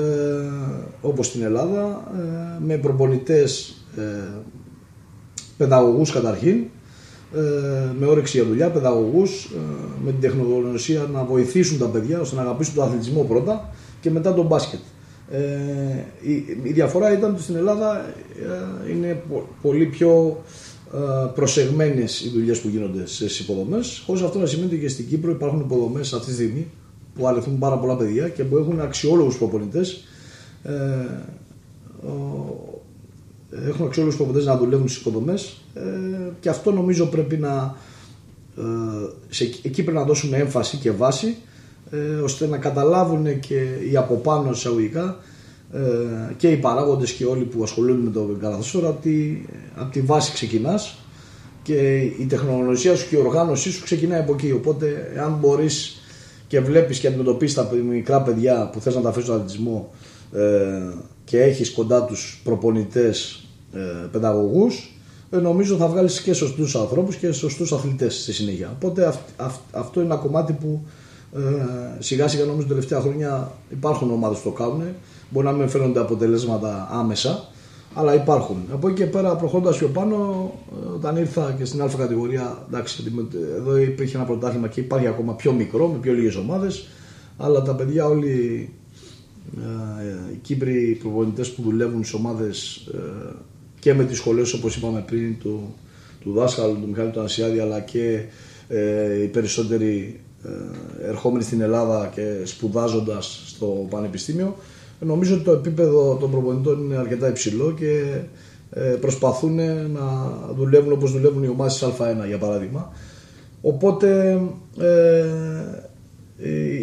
όπως 1.02 1.26
στην 1.28 1.42
Ελλάδα 1.44 2.12
ε, 2.18 2.64
με 2.66 2.78
προπονητές 2.78 3.76
ε, 3.98 4.28
παιδαγωγούς 5.58 6.12
καταρχήν 6.12 6.56
ε, 6.56 6.68
με 8.00 8.06
όρεξη 8.06 8.38
για 8.38 8.48
δουλειά, 8.48 8.70
παιδαγωγούς 8.70 9.46
ε, 9.46 9.58
με 10.06 10.12
την 10.12 10.20
τεχνογνωσία 10.22 11.10
να 11.14 11.24
βοηθήσουν 11.24 11.78
τα 11.78 11.86
παιδιά 11.86 12.20
ώστε 12.20 12.36
να 12.36 12.42
αγαπήσουν 12.42 12.74
τον 12.76 12.84
αθλητισμό 12.84 13.22
πρώτα 13.24 13.74
και 14.02 14.10
μετά 14.12 14.34
τον 14.34 14.46
μπάσκετ. 14.46 14.80
Ε, 15.32 15.40
η, 16.22 16.32
η 16.64 16.72
διαφορά 16.72 17.12
ήταν 17.14 17.32
ότι 17.32 17.42
στην 17.42 17.56
Ελλάδα 17.56 18.06
ε, 18.88 18.92
είναι 18.92 19.22
πο- 19.30 19.48
πολύ 19.62 19.86
πιο 19.86 20.42
ε, 20.94 20.98
προσεγμένες 21.36 22.22
οι 22.22 22.30
δουλειές 22.30 22.60
που 22.60 22.68
γίνονται 22.68 23.06
στις 23.06 23.40
υποδομές 23.40 24.04
χωρίς 24.06 24.22
αυτό 24.22 24.40
να 24.40 24.46
σημαίνει 24.46 24.68
ότι 24.68 24.80
και 24.80 24.88
στην 24.88 25.08
Κύπρο 25.08 25.32
υπάρχουν 25.32 25.60
υποδομές 25.60 26.14
αυτή 26.14 26.26
τη 26.28 26.34
στιγμή 26.34 26.68
που 27.16 27.28
αληθούν 27.28 27.58
πάρα 27.58 27.78
πολλά 27.78 27.96
παιδιά 27.98 28.30
και 28.30 28.44
που 28.44 28.58
έχουν 28.58 28.80
αξιόλογους 28.82 29.38
προπονητές 29.38 30.04
ε, 30.64 30.72
ο- 32.08 32.77
έχουν 33.68 33.86
αξιόλογους 33.86 34.18
προπονητές 34.18 34.48
να 34.48 34.58
δουλεύουν 34.58 34.88
στις 34.88 35.02
υποδομές. 35.02 35.62
Ε, 35.74 35.82
και 36.40 36.50
αυτό 36.50 36.72
νομίζω 36.72 37.06
πρέπει 37.06 37.38
να 37.38 37.76
ε, 38.58 38.62
σε, 39.30 39.44
εκεί 39.44 39.84
πρέπει 39.84 39.98
να 39.98 40.04
δώσουμε 40.04 40.38
έμφαση 40.38 40.78
και 40.78 40.92
βάση 40.92 41.36
ε, 41.92 41.98
ώστε 41.98 42.48
να 42.48 42.58
καταλάβουν 42.58 43.40
και 43.40 43.62
οι 43.92 43.98
από 43.98 44.16
πάνω 44.16 44.52
εισαγωγικά 44.52 45.18
ε, 45.74 45.80
και 46.38 46.48
οι 46.48 46.56
παράγοντες 46.58 47.12
και 47.12 47.26
όλοι 47.26 47.44
που 47.44 47.64
ασχολούνται 47.64 48.04
με 48.04 48.12
το 48.12 48.38
καλαθόσφαιρο 48.42 48.88
ότι 48.88 49.46
από 49.76 49.92
τη 49.92 50.02
βάση 50.02 50.32
ξεκινάς. 50.34 50.98
Και 51.64 51.98
η 51.98 52.26
τεχνογνωσία 52.30 52.96
σου 52.96 53.10
και 53.10 53.16
η 53.16 53.20
οργάνωσή 53.20 53.72
σου 53.72 53.84
ξεκινάει 53.84 54.20
από 54.20 54.34
εκεί. 54.34 54.52
Οπότε 54.52 55.14
αν 55.26 55.38
μπορείς 55.40 56.02
και 56.48 56.60
βλέπεις 56.60 57.00
και 57.00 57.08
αντιμετωπίσεις 57.08 57.56
τα 57.56 57.70
μικρά 57.90 58.22
παιδιά 58.22 58.70
που 58.74 58.80
θες 58.80 58.96
να 58.96 59.02
τα 59.02 59.10
αφήσεις 59.10 59.28
στον 59.28 59.42
αθλητισμό 59.42 59.94
ε, 60.34 60.42
και 61.30 61.42
έχεις 61.42 61.72
κοντά 61.72 62.04
τους 62.06 62.42
προπονητές 62.44 63.44
ε, 63.74 63.80
παιδαγωγούς 64.12 64.92
ε, 65.30 65.38
νομίζω 65.38 65.76
θα 65.76 65.88
βγάλεις 65.88 66.22
και 66.22 66.34
σωστούς 66.34 66.76
ανθρώπους 66.76 67.16
και 67.16 67.32
σωστούς 67.32 67.72
αθλητές 67.72 68.22
στη 68.22 68.34
συνέχεια. 68.34 68.70
Οπότε 68.76 69.06
αυ, 69.06 69.18
αυ- 69.38 69.62
αυτό 69.76 70.02
είναι 70.02 70.14
ένα 70.14 70.22
κομμάτι 70.22 70.54
που 70.54 70.86
ε, 71.36 71.40
σιγά 72.00 72.28
σιγά 72.28 72.46
νομίζω 72.46 72.68
τελευταία 72.68 73.00
χρόνια 73.00 73.52
υπάρχουν 73.70 74.12
ομάδες 74.12 74.38
που 74.38 74.50
το 74.50 74.56
κάνουν. 74.56 74.84
Μπορεί 75.30 75.46
να 75.46 75.52
μην 75.52 75.70
φαίνονται 75.70 76.00
αποτελέσματα 76.00 76.88
άμεσα, 76.92 77.48
αλλά 77.94 78.14
υπάρχουν. 78.14 78.58
Από 78.74 78.88
εκεί 78.88 78.98
και 78.98 79.06
πέρα 79.06 79.36
προχώντας 79.36 79.78
πιο 79.78 79.88
πάνω, 79.88 80.52
ε, 80.84 80.94
όταν 80.96 81.16
ήρθα 81.18 81.56
και 81.58 81.66
στην 81.66 81.82
Α 81.82 81.90
κατηγορία, 81.98 82.66
εντάξει, 82.68 82.98
αντιμετω- 83.02 83.38
εδώ 83.58 83.78
υπήρχε 83.78 84.18
ένα 84.18 84.26
πρωτάθλημα 84.26 84.68
και 84.68 84.80
υπάρχει 84.80 85.08
ακόμα 85.08 85.34
πιο 85.34 85.52
μικρό, 85.52 85.88
με 85.88 85.98
πιο 85.98 86.14
λίγες 86.14 86.36
ομάδες, 86.36 86.88
αλλά 87.38 87.62
τα 87.62 87.76
παιδιά 87.76 88.06
όλοι 88.06 88.70
ε, 88.87 88.87
οι 90.34 90.36
Κύπροι 90.42 90.98
προπονητές 91.02 91.52
που 91.52 91.62
δουλεύουν 91.62 92.04
στις 92.04 92.14
ομάδες 92.14 92.76
ε, 92.94 93.34
και 93.80 93.94
με 93.94 94.04
τις 94.04 94.18
σχολές 94.18 94.54
όπως 94.54 94.76
είπαμε 94.76 95.04
πριν 95.08 95.40
του, 95.40 95.76
του 96.22 96.32
δάσκαλου 96.32 96.74
του 96.74 96.88
Μιχάλη 96.88 97.12
του 97.12 97.20
Ανασιάδη 97.20 97.60
αλλά 97.60 97.80
και 97.80 98.24
ε, 98.68 99.22
οι 99.24 99.28
περισσότεροι 99.28 100.20
ε, 100.44 101.08
ερχόμενοι 101.08 101.44
στην 101.44 101.62
Ελλάδα 101.62 102.12
και 102.16 102.36
σπουδάζοντας 102.44 103.44
στο 103.46 103.88
Πανεπιστήμιο 103.90 104.56
νομίζω 105.00 105.34
ότι 105.36 105.44
το 105.44 105.52
επίπεδο 105.52 106.18
των 106.20 106.32
προπονητών 106.32 106.84
είναι 106.84 106.98
αρκετά 106.98 107.28
υψηλό 107.30 107.74
και 107.74 108.22
ε, 108.72 108.82
προσπαθούν 108.82 109.56
να 109.92 110.38
δουλεύουν 110.56 110.92
όπως 110.92 111.12
δουλεύουν 111.12 111.44
οι 111.44 111.48
ομάδες 111.48 111.74
της 111.74 111.88
Α1 111.88 112.28
για 112.28 112.38
παράδειγμα. 112.38 112.92
Οπότε 113.62 114.40
ε, 114.80 115.26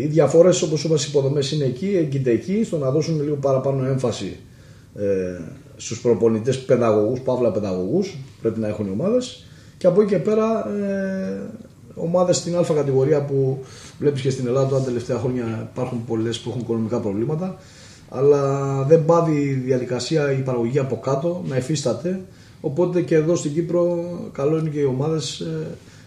οι 0.00 0.06
διαφορές 0.06 0.62
όπως 0.62 0.84
είπα 0.84 0.96
στις 0.96 1.08
υποδομές 1.08 1.52
είναι 1.52 1.64
εκεί, 1.64 1.96
έγκυται 1.96 2.30
εκεί, 2.30 2.64
στο 2.64 2.78
να 2.78 2.90
δώσουν 2.90 3.22
λίγο 3.22 3.36
παραπάνω 3.36 3.84
έμφαση 3.84 4.36
ε, 4.94 5.04
στους 5.76 6.00
προπονητές 6.00 6.58
παιδαγωγούς, 6.58 7.20
παύλα 7.20 7.52
παιδαγωγούς, 7.52 8.18
πρέπει 8.40 8.60
να 8.60 8.68
έχουν 8.68 8.86
οι 8.86 8.90
ομάδες. 8.90 9.46
Και 9.76 9.86
από 9.86 10.00
εκεί 10.00 10.10
και 10.10 10.18
πέρα 10.18 10.68
ε, 10.68 11.40
ομάδες 11.94 12.36
στην 12.36 12.56
α 12.56 12.64
κατηγορία 12.74 13.24
που 13.24 13.64
βλέπεις 13.98 14.20
και 14.20 14.30
στην 14.30 14.46
Ελλάδα 14.46 14.78
τα 14.78 14.84
τελευταία 14.84 15.18
χρόνια 15.18 15.68
υπάρχουν 15.72 16.04
πολλές 16.04 16.38
που 16.38 16.48
έχουν 16.48 16.60
οικονομικά 16.60 17.00
προβλήματα 17.00 17.56
αλλά 18.08 18.82
δεν 18.82 19.04
πάβει 19.04 19.40
η 19.40 19.52
διαδικασία, 19.52 20.32
η 20.32 20.40
παραγωγή 20.40 20.78
από 20.78 20.98
κάτω 20.98 21.42
να 21.46 21.56
εφίσταται 21.56 22.20
οπότε 22.60 23.00
και 23.00 23.14
εδώ 23.14 23.36
στην 23.36 23.52
Κύπρο 23.52 24.04
καλό 24.32 24.58
είναι 24.58 24.68
και 24.68 24.80
οι 24.80 24.84
ομάδες 24.84 25.40
ε, 25.40 25.66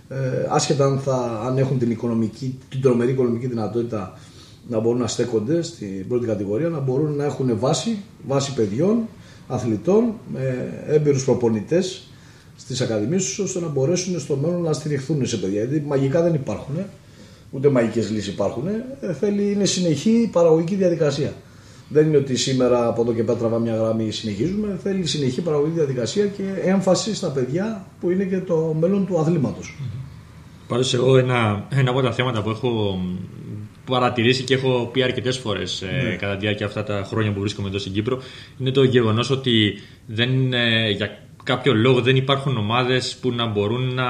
ε, 0.10 0.16
άσχετα 0.50 0.86
αν, 0.86 1.00
θα, 1.00 1.42
αν 1.46 1.58
έχουν 1.58 1.80
την, 1.80 1.92
οικονομική, 1.92 2.60
την 2.70 2.82
τρομερή 2.82 3.12
οικονομική 3.12 3.48
δυνατότητα 3.48 4.20
να 4.68 4.80
μπορούν 4.80 5.00
να 5.00 5.08
στέκονται 5.08 5.62
στην 5.62 6.08
πρώτη 6.08 6.26
κατηγορία, 6.26 6.70
να 6.70 6.80
μπορούν 6.80 7.16
να 7.16 7.24
έχουν 7.24 7.60
βάση, 7.60 7.98
βάση 8.28 8.54
παιδιών, 8.54 9.08
αθλητών, 9.48 10.14
με 10.34 10.74
έμπειρους 10.88 11.24
προπονητές 11.24 12.08
στις 12.58 12.82
ακαδημίες 12.82 13.24
τους, 13.24 13.40
ώστε 13.40 13.60
να 13.60 13.68
μπορέσουν 13.68 14.20
στο 14.20 14.36
μέλλον 14.36 14.62
να 14.62 14.74
στηριχθούν 14.74 15.26
σε 15.26 15.38
παιδιά. 15.38 15.64
Γιατί 15.64 15.86
μαγικά 15.88 16.22
δεν 16.22 16.34
υπάρχουν, 16.34 16.76
ούτε 17.52 17.70
μαγικές 17.70 18.10
λύσεις 18.10 18.34
υπάρχουν. 18.34 18.68
Ε, 19.02 19.14
θέλει, 19.14 19.52
είναι 19.52 19.66
συνεχή 19.66 20.30
παραγωγική 20.32 20.76
διαδικασία. 20.76 21.34
Δεν 21.90 22.08
είναι 22.08 22.18
ότι 22.18 22.36
σήμερα 22.36 22.88
από 22.88 23.02
εδώ 23.02 23.14
και 23.14 23.24
πέρα 23.24 23.38
τραβάμε 23.38 23.70
μια 23.70 23.76
γραμμή 23.76 24.12
συνεχίζουμε. 24.12 24.80
Θέλει 24.84 25.06
συνεχή 25.06 25.42
παραγωγική 25.42 25.78
διαδικασία 25.78 26.26
και 26.26 26.44
έμφαση 26.64 27.16
στα 27.16 27.30
παιδιά 27.30 27.86
που 28.00 28.10
είναι 28.10 28.24
και 28.24 28.40
το 28.40 28.76
μέλλον 28.80 29.06
του 29.06 29.20
αθλήματος. 29.20 29.78
Πάντως, 30.68 30.94
εγώ 30.94 31.18
ένα, 31.18 31.66
ένα 31.70 31.90
από 31.90 32.02
τα 32.02 32.12
θέματα 32.12 32.42
που 32.42 32.50
έχω 32.50 33.00
παρατηρήσει 33.86 34.44
και 34.44 34.54
έχω 34.54 34.90
πει 34.94 35.04
αρκετές 35.04 35.38
φορές 35.38 35.82
ε, 35.82 36.16
κατά 36.20 36.34
τη 36.34 36.40
διάρκεια 36.40 36.66
αυτά 36.66 36.84
τα 36.84 37.04
χρόνια 37.08 37.32
που 37.32 37.40
βρίσκομαι 37.40 37.68
εδώ 37.68 37.78
στην 37.78 37.94
Κύπρο 37.94 38.22
είναι 38.58 38.72
το 38.72 38.84
γεγονός 38.84 39.30
ότι 39.30 39.74
δεν, 40.06 40.54
ε, 40.54 40.90
για 40.90 41.18
κάποιο 41.44 41.74
λόγο 41.74 42.02
δεν 42.02 42.16
υπάρχουν 42.16 42.58
ομάδες 42.58 43.18
που 43.22 43.32
να 43.32 43.46
μπορούν 43.46 43.94
να 43.94 44.04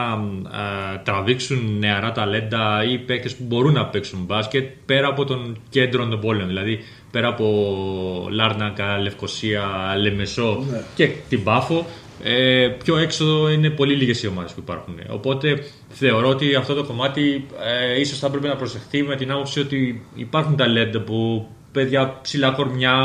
ε, 0.94 0.98
τραβήξουν 1.04 1.78
νεαρά 1.80 2.12
ταλέντα 2.12 2.84
ή 2.92 2.98
παίκτες 2.98 3.36
που 3.36 3.44
μπορούν 3.48 3.74
να 3.74 3.86
παίξουν 3.86 4.24
μπάσκετ 4.26 4.66
πέρα 4.86 5.08
από 5.08 5.26
τον 5.26 5.58
κέντρο 5.70 6.08
των 6.08 6.20
πόλεων. 6.20 6.48
Δηλαδή 6.48 6.80
πέρα 7.12 7.28
από 7.28 8.28
Λάρνακα, 8.32 8.98
Λευκοσία, 9.00 9.66
Λεμεσό 10.02 10.64
Ναι. 10.72 10.84
και 10.96 11.08
την 11.30 11.44
Πάφο. 11.44 11.86
Ε, 12.24 12.68
πιο 12.84 12.98
έξω 12.98 13.50
είναι 13.50 13.70
πολύ 13.70 13.96
λίγες 13.96 14.24
οι 14.24 14.28
ομάδες 14.28 14.52
που 14.52 14.60
υπάρχουν. 14.64 15.00
Οπότε 15.10 15.64
θεωρώ 15.90 16.30
ότι 16.30 16.56
αυτό 16.56 16.74
το 16.74 16.84
κομμάτι 16.84 17.46
ε, 17.96 18.00
ίσως 18.00 18.20
θα 18.20 18.30
πρέπει 18.30 18.48
να 18.48 18.56
προσεχθεί 18.56 19.04
με 19.04 19.16
την 19.16 19.32
άποψη 19.32 19.60
ότι 19.60 20.06
υπάρχουν 20.16 20.56
ταλέντα 20.56 21.00
που 21.02 21.48
παιδιά 21.72 22.20
ψηλά 22.22 22.50
κορμιά 22.52 22.96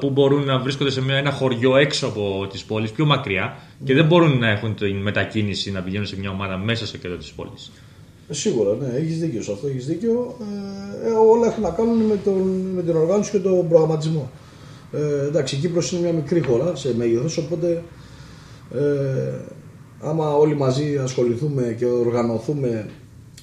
που 0.00 0.10
μπορούν 0.10 0.44
να 0.44 0.58
βρίσκονται 0.58 0.90
σε 0.90 1.02
μια- 1.02 1.16
ένα 1.16 1.30
χωριό 1.30 1.76
έξω 1.76 2.06
από 2.06 2.46
τις 2.50 2.64
πόλεις, 2.64 2.90
πιο 2.90 3.04
μακριά 3.06 3.56
και 3.84 3.94
δεν 3.94 4.04
μπορούν 4.04 4.38
να 4.38 4.48
έχουν 4.50 4.74
την 4.74 4.96
μετακίνηση 4.96 5.70
να 5.70 5.80
πηγαίνουν 5.80 6.06
σε 6.06 6.18
μια 6.18 6.30
ομάδα 6.30 6.56
μέσα 6.56 6.86
στο 6.86 6.96
κέντρο 6.98 7.16
της 7.16 7.32
πόλης. 7.32 7.72
Σίγουρα, 8.30 8.76
ναι, 8.80 8.98
έχεις 8.98 9.18
δίκιο 9.18 9.42
σε 9.42 9.52
αυτό. 9.52 9.66
Έχεις 9.66 9.86
δίκιο. 9.86 10.36
Ε, 11.04 11.08
ε, 11.08 11.10
όλα 11.10 11.46
έχουν 11.46 11.62
να 11.62 11.70
κάνουν 11.70 11.96
με, 11.96 12.16
τον, 12.24 12.42
με 12.74 12.82
την 12.82 12.96
οργάνωση 12.96 13.30
και 13.30 13.38
τον 13.38 13.68
προγραμματισμό. 13.68 14.30
Ε, 14.92 15.26
εντάξει, 15.26 15.56
η 15.56 15.58
Κύπρος 15.58 15.92
είναι 15.92 16.00
μια 16.00 16.12
μικρή 16.12 16.40
χώρα 16.40 16.76
σε 16.76 16.94
μέγεθος, 16.96 17.38
οπότε 17.38 17.82
ε, 18.74 19.32
άμα 20.00 20.34
όλοι 20.34 20.56
μαζί 20.56 20.96
ασχοληθούμε 20.96 21.74
και 21.78 21.84
οργανωθούμε 21.86 22.90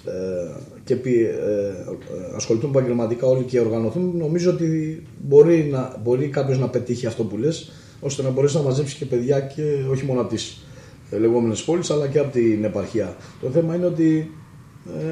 ε, 0.06 0.62
και 0.84 0.96
πει, 0.96 1.26
ε, 1.26 1.30
ε, 1.30 2.36
ασχοληθούμε 2.36 2.72
επαγγελματικά 2.72 3.28
όλοι 3.28 3.44
και 3.44 3.60
οργανωθούμε, 3.60 4.20
νομίζω 4.20 4.52
ότι 4.52 5.04
μπορεί, 5.22 5.70
να, 5.72 5.96
μπορεί 6.04 6.28
κάποιος 6.28 6.60
να 6.60 6.70
πετύχει 6.70 7.06
αυτό 7.06 7.24
που 7.24 7.38
λες, 7.38 7.72
ώστε 8.00 8.22
να 8.22 8.30
μπορέσει 8.30 8.56
να 8.56 8.62
μαζέψει 8.62 8.98
και 8.98 9.06
παιδιά 9.06 9.40
και 9.40 9.64
όχι 9.92 10.06
μόνο 10.06 10.22
από 10.22 10.30
τις 10.30 10.64
ε, 11.12 11.18
λεγόμενες 11.18 11.64
πόλεις, 11.64 11.90
αλλά 11.90 12.08
και 12.08 12.20
από 12.20 12.32
την 12.32 12.64
επαρχία. 12.64 13.16
Το 13.42 13.50
θέμα 13.50 13.76
είναι 13.76 13.86
ότι 13.86 14.32
ε, 14.40 14.41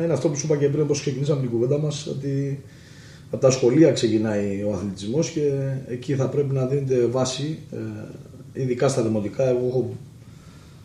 είναι 0.04 0.14
αυτό 0.14 0.30
που 0.30 0.36
σου 0.36 0.46
είπα 0.46 0.58
και 0.58 0.68
πριν, 0.70 0.84
όπως 0.84 1.02
ξεκινήσαμε 1.02 1.42
την 1.42 1.50
κουβέντα 1.50 1.78
μας, 1.78 2.08
ότι 2.08 2.64
από 3.32 3.42
τα 3.42 3.52
σχολεία 3.52 3.92
ξεκινάει 3.92 4.64
ο 4.64 4.74
αθλητισμός 4.74 5.30
και 5.30 5.52
εκεί 5.88 6.16
θα 6.16 6.28
πρέπει 6.30 6.54
να 6.54 6.66
δίνεται 6.66 7.06
βάση, 7.06 7.60
ε, 7.72 8.62
ειδικά 8.62 8.88
στα 8.88 9.02
δημοτικά. 9.02 9.50
Εγώ 9.50 9.68
έχω 9.68 9.90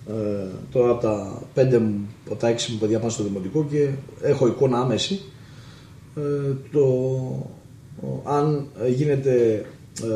Ε, 0.09 0.47
τώρα 0.73 0.91
από 0.91 1.01
τα 1.03 1.43
5 1.55 1.79
μου, 1.79 2.07
από 2.27 2.35
τα 2.35 2.49
6 2.49 2.73
μου 2.73 2.79
παιδιά 2.79 2.99
πάνε 2.99 3.11
στο 3.11 3.23
δημοτικό 3.23 3.67
και 3.71 3.89
έχω 4.23 4.47
εικόνα 4.47 4.79
άμεση. 4.79 5.21
Ε, 6.17 6.53
το, 6.73 6.81
ο- 8.01 8.21
αν 8.25 8.67
γίνεται, 8.95 9.65
ε, 10.03 10.07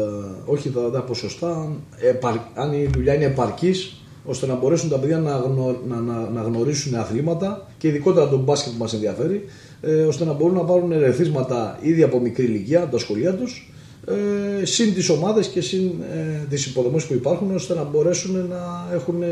όχι 0.47 0.71
τα, 0.71 0.91
τα 0.91 1.03
ποσοστά, 1.03 1.57
αν, 1.57 1.77
επαρ- 2.01 2.47
αν 2.55 2.73
η 2.73 2.87
δουλειά 2.95 3.15
είναι 3.15 3.25
επαρκής 3.25 3.98
ώστε 4.29 4.47
να 4.47 4.55
μπορέσουν 4.55 4.89
τα 4.89 4.99
παιδιά 4.99 5.19
να, 5.19 5.31
γνω- 5.31 5.87
να, 5.89 5.97
να, 5.97 6.29
να 6.31 6.43
γνωρίσουν 6.43 6.95
αθλήματα 6.95 7.67
και 7.79 7.89
ειδικότερα 7.89 8.29
τον 8.29 8.41
μπάσκετ 8.41 8.73
που 8.73 8.79
μας 8.79 8.93
ενδιαφέρει 8.93 9.45
ε, 9.81 10.03
ώστε 10.03 10.25
να 10.25 10.33
μπορούν 10.33 10.55
να 10.55 10.65
πάρουν 10.65 10.93
ερεθίσματα 10.93 11.79
ήδη 11.83 12.03
από 12.03 12.21
μικρή 12.21 12.45
ηλικία 12.45 12.83
από 12.83 12.93
τα 12.93 12.99
σχολεία 12.99 13.35
τους 13.35 13.73
ε, 14.07 14.65
συν 14.65 14.95
τις 14.95 15.09
ομάδες 15.09 15.47
και 15.47 15.61
συν 15.61 15.91
ε, 16.13 16.47
τις 16.49 16.67
υποδομές 16.67 17.05
που 17.05 17.13
υπάρχουν 17.13 17.55
ώστε 17.55 17.75
να 17.75 17.83
μπορέσουν 17.83 18.47
να 18.49 18.89
έχουν 18.95 19.23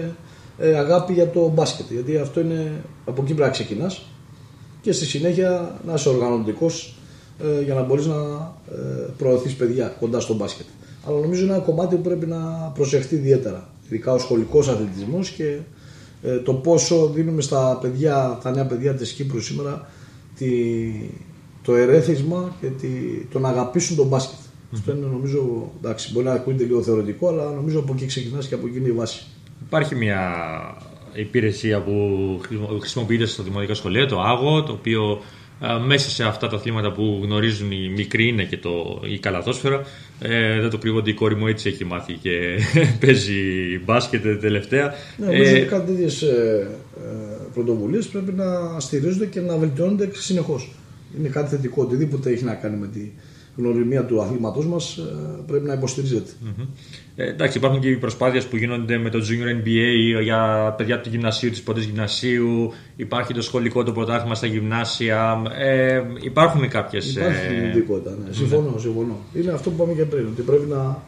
ε, 0.58 0.74
αγάπη 0.76 1.12
για 1.12 1.30
το 1.30 1.48
μπάσκετ 1.54 1.86
γιατί 1.90 2.16
αυτό 2.16 2.40
είναι 2.40 2.72
από 3.04 3.22
εκεί 3.22 3.34
πρέπει 3.34 3.40
να 3.40 3.48
ξεκινάς 3.48 4.06
και 4.80 4.92
στη 4.92 5.04
συνέχεια 5.04 5.80
να 5.86 5.94
είσαι 5.94 6.08
οργανωτικός 6.08 6.98
ε, 7.42 7.62
για 7.62 7.74
να 7.74 7.82
μπορείς 7.82 8.06
να 8.06 8.14
ε, 8.72 9.08
προωθείς 9.18 9.54
παιδιά 9.54 9.96
κοντά 10.00 10.20
στο 10.20 10.34
μπάσκετ. 10.34 10.66
Αλλά 11.06 11.20
νομίζω 11.20 11.42
είναι 11.44 11.52
ένα 11.52 11.62
κομμάτι 11.62 11.94
που 11.94 12.02
πρέπει 12.02 12.26
να 12.26 12.36
προσεχτεί 12.74 13.14
ιδιαίτερα. 13.14 13.68
Ειδικά 13.86 14.12
ο 14.12 14.18
σχολικός 14.18 14.68
αθλητισμός 14.68 15.30
και 15.30 15.58
ε, 16.22 16.36
το 16.38 16.52
πόσο 16.54 17.06
δίνουμε 17.14 17.42
στα 17.42 17.78
παιδιά, 17.82 18.38
τα 18.42 18.50
νέα 18.50 18.66
παιδιά 18.66 18.94
της 18.94 19.12
Κύπρου 19.12 19.40
σήμερα 19.40 19.88
τη, 20.38 20.46
το 21.62 21.74
ερέθισμα 21.74 22.56
και 22.60 22.66
τη, 22.66 22.88
το 23.32 23.38
να 23.38 23.48
αγαπήσουν 23.48 23.96
τον 23.96 24.06
μπασκετ 24.06 24.38
Αυτό 24.72 24.92
είναι 24.96 25.06
νομίζω, 25.06 25.70
εντάξει, 25.78 26.12
μπορεί 26.12 26.26
να 26.26 26.32
ακούγεται 26.32 26.64
λίγο 26.64 26.82
θεωρητικό, 26.82 27.28
αλλά 27.28 27.50
νομίζω 27.50 27.78
από 27.78 27.92
εκεί 27.92 28.06
ξεκινάς 28.06 28.46
και 28.46 28.54
από 28.54 28.66
εκεί 28.66 28.76
είναι 28.78 28.88
η 28.88 28.92
βάση. 28.92 29.24
Υπάρχει 29.66 29.94
μια 29.94 30.20
υπηρεσία 31.14 31.82
που 31.82 31.92
χρησιμο- 32.42 32.78
χρησιμοποιείται 32.80 33.26
στο 33.26 33.42
δημοτικό 33.42 33.74
σχολείο, 33.74 34.06
το 34.06 34.20
ΆΓΟ, 34.20 34.62
το 34.62 34.72
οποίο 34.72 35.02
α, 35.12 35.18
μέσα 35.86 36.10
σε 36.10 36.24
αυτά 36.24 36.48
τα 36.48 36.56
αθλήματα 36.56 36.92
που 36.92 37.20
γνωρίζουν 37.22 37.70
οι 37.70 37.88
μικροί 37.96 38.28
είναι 38.28 38.44
και 38.44 38.56
το, 38.56 39.00
η 39.04 39.18
καλαθόσφαιρα. 39.18 39.82
Ε, 40.20 40.60
δεν 40.60 40.70
το 40.70 40.78
κρύβω 40.78 40.98
ότι 40.98 41.10
η 41.10 41.14
κόρη 41.14 41.34
μου 41.34 41.46
έτσι 41.46 41.68
έχει 41.68 41.84
μάθει 41.84 42.12
και 42.12 42.58
παίζει 43.06 43.34
μπάσκετ 43.84 44.40
τελευταία. 44.40 44.94
Ναι, 45.16 45.26
νομίζω 45.26 45.50
Ε, 45.54 45.58
ότι 45.58 45.66
κάτι 45.68 45.92
τέτοιες 45.92 46.22
ε, 46.22 46.68
πρωτοβουλίες 47.54 48.06
πρέπει 48.06 48.32
να 48.32 48.80
στηρίζονται 48.80 49.26
και 49.26 49.40
να 49.40 49.56
βελτιώνονται 49.56 50.10
συνεχώς. 50.14 50.72
Είναι 51.18 51.28
κάτι 51.28 51.48
θετικό. 51.48 51.82
Οτιδήποτε 51.82 52.30
έχει 52.30 52.44
να 52.44 52.54
κάνει 52.54 52.76
με 52.76 52.86
τη 52.86 53.10
γνωριμία 53.56 54.04
του 54.04 54.22
αθλήματός 54.22 54.66
μας 54.66 55.00
πρέπει 55.46 55.66
να 55.66 55.72
υποστηρίζεται. 55.72 56.30
Μμμ. 56.40 56.66
Ε, 57.18 57.28
εντάξει, 57.28 57.58
υπάρχουν 57.58 57.80
και 57.80 57.88
οι 57.88 57.96
προσπάθειες 57.96 58.46
που 58.46 58.56
γίνονται 58.56 58.98
με 58.98 59.10
το 59.10 59.18
Junior 59.18 59.64
NBA 59.64 60.22
για 60.22 60.74
παιδιά 60.76 61.00
του 61.00 61.08
γυμνασίου, 61.08 61.50
της 61.50 61.62
πρώτης 61.62 61.84
γυμνασίου. 61.84 62.72
Υπάρχει 62.96 63.34
το 63.34 63.42
σχολικό 63.42 63.82
το 63.82 63.92
πρωτάθλημα 63.92 64.34
στα 64.34 64.46
γυμνάσια. 64.46 65.42
Ε, 65.58 66.02
υπάρχουν 66.20 66.68
κάποιες. 66.68 67.10
Υπάρχει 67.10 67.46
κινητικότητα. 67.48 68.10
Ναι. 68.26 68.32
Συμφωνώ, 68.32 68.78
συμφωνώ. 68.78 69.16
Είναι 69.34 69.50
αυτό 69.50 69.70
που 69.70 69.76
είπαμε 69.82 69.92
και 69.92 70.04
πριν. 70.04 70.26
Ότι 70.26 70.42
πρέπει 70.42 70.66
να. 70.68 71.02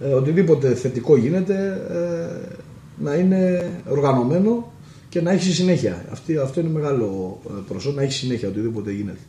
Ε, 0.00 0.12
οτιδήποτε 0.12 0.74
θετικό 0.74 1.16
γίνεται 1.16 1.82
ε, 1.90 2.56
να 3.02 3.14
είναι 3.14 3.70
οργανωμένο 3.88 4.72
και 5.08 5.20
να 5.20 5.30
έχει 5.30 5.52
συνέχεια. 5.52 6.04
Αυτή, 6.10 6.36
αυτό 6.36 6.60
είναι 6.60 6.70
μεγάλο 6.70 7.38
ε, 7.48 7.52
προσώ, 7.68 7.92
να 7.92 8.02
έχει 8.02 8.12
συνέχεια 8.12 8.48
οτιδήποτε 8.48 8.92
γίνεται. 8.92 9.20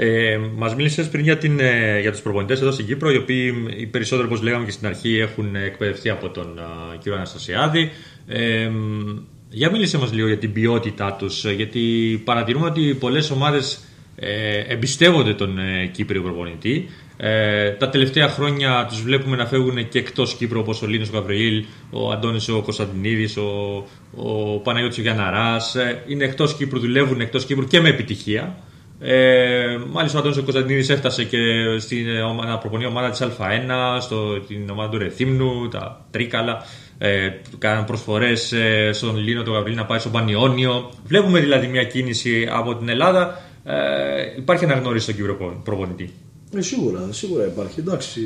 Ε, 0.00 0.38
Μας 0.56 0.74
μίλησες 0.74 1.08
πριν 1.08 1.24
για, 1.24 1.38
την, 1.38 1.60
ε, 1.60 2.00
για 2.00 2.10
τους 2.10 2.20
προπονητές 2.20 2.60
εδώ 2.60 2.70
στην 2.70 2.86
Κύπρο, 2.86 3.10
οι 3.10 3.16
οποίοι 3.16 3.54
οι 3.76 3.86
περισσότεροι, 3.86 4.26
όπως 4.28 4.42
λέγαμε 4.42 4.64
και 4.64 4.70
στην 4.70 4.86
αρχή, 4.86 5.18
έχουν 5.18 5.56
εκπαιδευτεί 5.56 6.10
από 6.10 6.28
τον 6.28 6.58
α, 6.58 6.96
κύριο 6.98 7.16
Αναστασιάδη. 7.16 7.90
Ε, 8.26 8.70
για 9.50 9.70
μίλησε 9.70 9.98
μας 9.98 10.12
λίγο 10.12 10.26
για 10.26 10.38
την 10.38 10.52
ποιότητά 10.52 11.12
τους, 11.12 11.44
γιατί 11.44 11.80
παρατηρούμε 12.24 12.66
ότι 12.66 12.96
πολλές 13.00 13.30
ομάδες 13.30 13.80
ε, 14.16 14.58
εμπιστεύονται 14.68 15.34
τον 15.34 15.58
ε, 15.58 15.86
Κύπριο 15.86 16.22
προπονητή. 16.22 16.88
Ε, 17.16 17.70
τα 17.70 17.88
τελευταία 17.88 18.28
χρόνια 18.28 18.86
τους 18.88 19.02
βλέπουμε 19.02 19.36
να 19.36 19.46
φεύγουν 19.46 19.88
και 19.88 19.98
εκτός 19.98 20.34
Κύπρου 20.34 20.60
όπως 20.60 20.82
ο 20.82 20.86
Λίνος 20.86 21.10
Γαβριήλ, 21.10 21.64
ο 21.90 22.10
Αντώνης 22.10 22.48
ο 22.48 22.62
Κωνσταντινίδης, 22.62 23.36
ο, 23.36 23.84
ο 24.16 24.58
Παναγιώτης 24.58 24.98
ο 24.98 25.00
Γιανναράς. 25.00 25.74
Ε, 25.74 26.02
είναι 26.06 26.24
εκτός 26.24 26.54
Κύπρου, 26.54 26.78
δουλεύουν 26.78 27.20
εκτός 27.20 27.44
Κύπρου 27.44 27.66
και 27.66 27.80
με 27.80 27.88
επιτυχία. 27.88 28.56
Ε, 29.00 29.78
μάλιστα 29.90 30.16
ο 30.18 30.20
Αντώνης 30.20 30.38
ο 30.38 30.42
Κωνσταντινίδης 30.42 30.88
έφτασε 30.88 31.24
και 31.24 31.38
στην 31.78 32.08
ε, 32.08 32.20
ομάδα, 32.20 32.50
να 32.50 32.58
προπονεί 32.58 32.86
ομάδα 32.86 33.10
της 33.10 33.22
Α1, 33.22 34.00
στο, 34.00 34.40
την 34.40 34.70
ομάδα 34.70 34.88
του 34.90 34.98
Ρεθύμνου, 34.98 35.68
τα 35.68 36.06
Τρίκαλα. 36.10 36.64
Ε, 36.98 37.28
κάναν 37.58 37.84
προσφορές 37.84 38.52
ε, 38.52 38.90
στον 38.92 39.16
Λίνο 39.16 39.42
τον 39.42 39.54
Γαβρίλη 39.54 39.76
να 39.76 39.84
πάει 39.86 39.98
στον 39.98 40.12
Πανιόνιο. 40.12 40.90
Βλέπουμε 41.06 41.40
δηλαδή 41.40 41.66
μια 41.66 41.84
κίνηση 41.84 42.48
από 42.50 42.76
την 42.76 42.88
Ελλάδα. 42.88 43.42
Ε, 43.64 43.74
υπάρχει 44.36 44.64
αναγνώριση 44.64 45.02
στον 45.04 45.16
Κύπρο 45.16 45.60
προπονητή. 45.64 46.10
Ε, 46.56 46.60
σίγουρα, 46.60 47.08
σίγουρα 47.10 47.46
υπάρχει. 47.46 47.80
Εντάξει, 47.80 48.20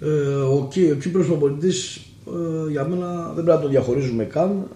ε, 0.00 0.06
ε, 0.06 0.34
ο, 0.34 0.68
Κύ- 0.72 0.92
ο 0.92 0.94
Κύπρος 0.94 1.26
προπονητής 1.26 2.00
ε, 2.26 2.70
για 2.70 2.84
μένα 2.88 3.32
δεν 3.34 3.44
πρέπει 3.44 3.48
να 3.58 3.60
το 3.60 3.68
διαχωρίζουμε 3.68 4.24
καν. 4.24 4.68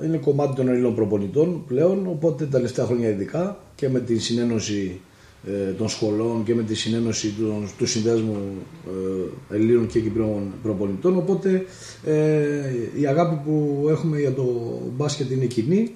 Ε, 0.00 0.06
είναι 0.06 0.16
κομμάτι 0.16 0.54
των 0.54 0.68
Ελλήνων 0.68 0.94
προπονητών 0.94 1.64
πλέον, 1.66 2.06
οπότε 2.06 2.44
τα 2.44 2.50
τελευταία 2.50 2.86
χρόνια 2.86 3.08
ειδικά 3.08 3.58
και 3.74 3.88
με 3.88 4.00
τη 4.00 4.18
συνένωση 4.18 5.00
ε, 5.46 5.72
των 5.72 5.88
σχολών 5.88 6.44
και 6.44 6.54
με 6.54 6.62
τη 6.62 6.74
συνένωση 6.74 7.28
του, 7.28 7.68
του 7.78 7.86
συνδέσμου 7.86 8.36
ε, 9.50 9.54
Ελλήνων 9.54 9.86
και 9.86 10.00
Κυπρίων 10.00 10.52
προπονητών. 10.62 11.16
Οπότε 11.16 11.64
ε, 12.04 12.72
η 13.00 13.06
αγάπη 13.06 13.40
που 13.44 13.86
έχουμε 13.90 14.20
για 14.20 14.32
το 14.32 14.44
μπάσκετ 14.96 15.30
είναι 15.30 15.44
κοινή. 15.44 15.94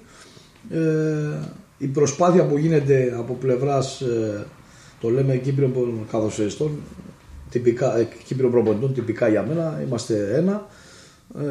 Ε, 0.69 0.79
η 1.77 1.87
προσπάθεια 1.87 2.45
που 2.45 2.57
γίνεται 2.57 3.15
από 3.17 3.33
πλευράς 3.33 4.01
ε, 4.01 4.45
το 5.01 5.09
λέμε 5.09 5.35
Κύπριων 5.35 6.05
καθοσφαιριστών 6.11 6.71
τυπικά, 7.49 7.97
ε, 7.97 8.07
Κύπριων 8.25 8.51
προπονητών 8.51 8.93
τυπικά 8.93 9.27
για 9.27 9.43
μένα 9.43 9.81
είμαστε 9.87 10.35
ένα 10.35 10.67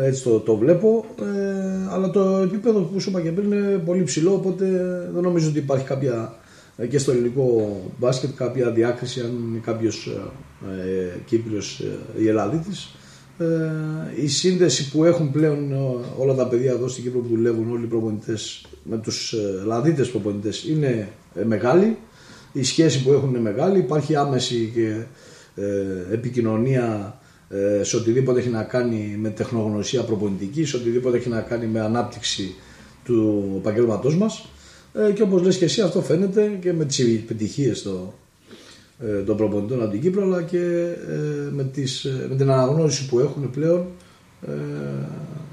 ε, 0.01 0.07
έτσι 0.07 0.22
το, 0.22 0.38
το 0.38 0.57
βλέπω 0.57 1.05
ε, 1.20 1.88
αλλά 1.90 2.11
το 2.11 2.20
επίπεδο 2.20 2.80
που 2.80 3.01
σου 3.01 3.11
είπα 3.11 3.20
και 3.20 3.30
πριν 3.30 3.53
είναι 3.53 3.82
πολύ 3.84 4.03
ψηλό 4.03 4.32
οπότε 4.32 4.64
δεν 5.12 5.22
νομίζω 5.22 5.49
ότι 5.49 5.59
υπάρχει 5.59 5.84
κάποια 5.84 6.34
ε, 6.76 6.86
και 6.86 6.99
στο 6.99 7.11
ελληνικό 7.11 7.76
μπάσκετ 7.99 8.30
κάποια 8.36 8.70
διάκριση 8.70 9.20
αν 9.20 9.49
είναι 9.49 9.61
κάποιος 9.62 10.07
ε, 10.07 10.90
ε, 10.90 11.18
Κύπριος 11.26 11.80
ε, 12.16 12.22
ή 12.22 12.28
Ελλάδιτης 12.28 12.95
ε, 13.38 14.22
η 14.22 14.26
σύνδεση 14.26 14.90
που 14.90 15.05
έχουν 15.05 15.30
πλέον 15.30 15.72
ε, 15.72 15.76
όλα 16.18 16.34
τα 16.34 16.49
παιδιά 16.49 16.70
εδώ 16.70 16.88
στην 16.88 17.03
Κύπρο 17.03 17.20
που 17.20 17.28
δουλεύουν 17.28 17.70
όλοι 17.72 17.84
οι 17.84 17.88
προπονητές 17.88 18.66
με 18.82 18.99
τους 18.99 19.32
ε, 19.32 19.61
Ελλαδίτες 19.62 20.11
προπονητές 20.11 20.64
είναι 20.64 21.09
ε, 21.34 21.45
μεγάλη. 21.45 21.97
Η 22.53 22.62
σχέση 22.62 23.03
που 23.03 23.12
έχουν 23.12 23.28
είναι 23.28 23.40
μεγάλη. 23.40 23.78
Υπάρχει 23.78 24.16
άμεση 24.16 24.70
και 24.74 24.86
ε, 24.86 25.07
επικοινωνία 26.12 27.18
ε, 27.48 27.82
σε 27.82 27.96
οτιδήποτε 27.96 28.40
έχει 28.40 28.48
να 28.48 28.62
κάνει 28.62 29.16
με 29.20 29.30
τεχνογνωσία 29.30 30.02
προπονητική, 30.02 30.64
σε 30.64 30.76
οτιδήποτε 30.76 31.16
έχει 31.16 31.28
να 31.28 31.40
κάνει 31.40 31.66
με 31.66 31.80
ανάπτυξη 31.80 32.55
του 33.05 33.44
επαγγέλματός 33.57 34.16
μας. 34.16 34.48
Ε, 34.94 35.12
και 35.12 35.22
όπως 35.22 35.42
λες 35.42 35.57
και 35.57 35.64
εσύ, 35.64 35.80
αυτό 35.80 36.02
φαίνεται 36.02 36.59
και 36.61 36.72
με 36.72 36.84
τις 36.84 36.98
επιτυχίες 36.98 37.82
το, 37.82 38.14
ε, 38.98 39.22
των 39.22 39.36
προπονητών 39.36 39.82
από 39.82 39.90
την 39.90 40.00
Κύπρο, 40.00 40.22
αλλά 40.22 40.42
και 40.42 40.59
ε, 41.09 41.50
με, 41.50 41.64
τις, 41.64 42.05
ε, 42.05 42.26
με 42.28 42.36
την 42.36 42.50
αναγνώριση 42.50 43.07
που 43.07 43.18
έχουν 43.18 43.50
πλέον 43.50 43.86
ε, 44.46 44.50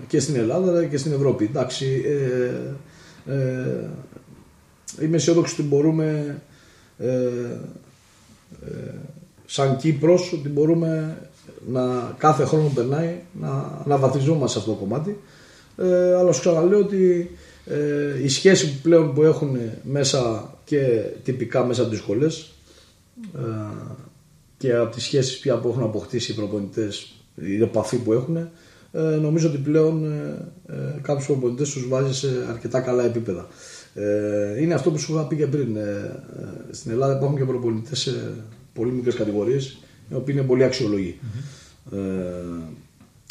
και 0.08 0.20
στην 0.20 0.36
Ελλάδα 0.36 0.72
αλλά 0.72 0.86
και 0.86 0.98
στην 0.98 1.12
Ευρώπη. 1.12 1.44
Εντάξει, 1.44 2.04
ε, 2.06 3.34
ε, 3.34 3.90
είμαι 5.02 5.16
αισιόδοξος 5.16 5.60
ότι 5.60 5.68
μπορούμε 5.68 6.42
ε, 6.98 7.08
ε, 8.66 8.94
σαν 9.52 9.78
Κύπρος 9.78 10.34
ότι 10.34 10.50
μπορούμε 10.50 11.18
να 11.68 12.16
κάθε 12.18 12.46
χρόνο 12.46 12.64
που 12.68 12.74
περνάει 12.74 13.16
να 13.42 13.82
αναβαθμιζόμαστε 13.86 14.48
σε 14.48 14.58
αυτό 14.60 14.72
το 14.72 14.78
κομμάτι 14.78 15.20
ε, 15.78 16.16
αλλά 16.16 16.32
σου 16.32 16.40
ξαναλέω 16.40 16.80
ότι 16.80 17.32
ε, 17.66 18.24
η 18.24 18.28
σχέση 18.28 18.72
που 18.72 18.80
πλέον 18.82 19.14
που 19.14 19.24
έχουν 19.24 19.58
μέσα 19.84 20.54
και 20.64 21.04
τυπικά 21.24 21.66
μέσα 21.66 21.82
από 21.82 21.90
τις 21.90 22.00
σχολές 22.00 22.52
ε, 23.36 23.40
και 24.58 24.74
από 24.76 24.96
τις 24.96 25.04
σχέσεις 25.04 25.40
πια 25.40 25.58
που 25.58 25.68
έχουν 25.68 25.84
αποκτήσει 25.84 26.32
οι 26.32 26.36
προπονητές 26.36 27.14
η 27.36 27.62
επαφή 27.62 27.98
που 27.98 28.14
έχουν 28.14 28.38
ε, 28.92 29.02
νομίζω 29.02 29.48
ότι 29.48 29.58
πλέον 29.58 30.06
ε, 30.06 30.48
ε, 30.68 31.00
κάποιους 31.02 31.26
προπονητές 31.26 31.70
τους 31.72 31.88
βάζει 31.88 32.14
σε 32.14 32.28
αρκετά 32.50 32.80
καλά 32.82 33.04
επίπεδα. 33.04 33.48
Ε, 33.94 34.62
είναι 34.62 34.74
αυτό 34.74 34.92
που 34.92 34.98
σου 34.98 35.14
είχα 35.14 35.28
πει 35.28 35.36
και 35.36 35.48
πριν. 35.48 35.76
Ε, 35.76 36.22
ε, 36.40 36.74
στην 36.74 36.92
Ελλάδα 36.92 37.16
υπάρχουν 37.16 37.38
και 37.38 37.46
προπονητές 37.46 38.00
σε 38.00 38.34
πολύ 38.74 38.92
μικρές 38.92 39.16
κατηγορίες 39.16 39.78
οι 40.10 40.14
οποίοι 40.14 40.36
είναι 40.38 40.48
πολύ 40.48 40.64
αξιολογοί. 40.64 41.20
Ε, 41.92 41.98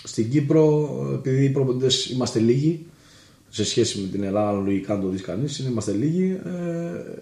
στην 0.03 0.31
Κύπρο, 0.31 0.91
επειδή 1.15 1.45
οι 1.45 1.51
προπονητές 1.51 2.07
είμαστε 2.11 2.39
λίγοι 2.39 2.87
σε 3.49 3.65
σχέση 3.65 4.01
με 4.01 4.09
την 4.09 4.23
Ελλάδα, 4.23 4.61
λογικά 4.61 4.95
αν 4.95 5.01
το 5.01 5.09
δεις 5.09 5.23
κανείς, 5.23 5.59
είναι, 5.59 5.69
είμαστε 5.71 5.93
λίγοι, 5.93 6.41
ε, 6.45 6.51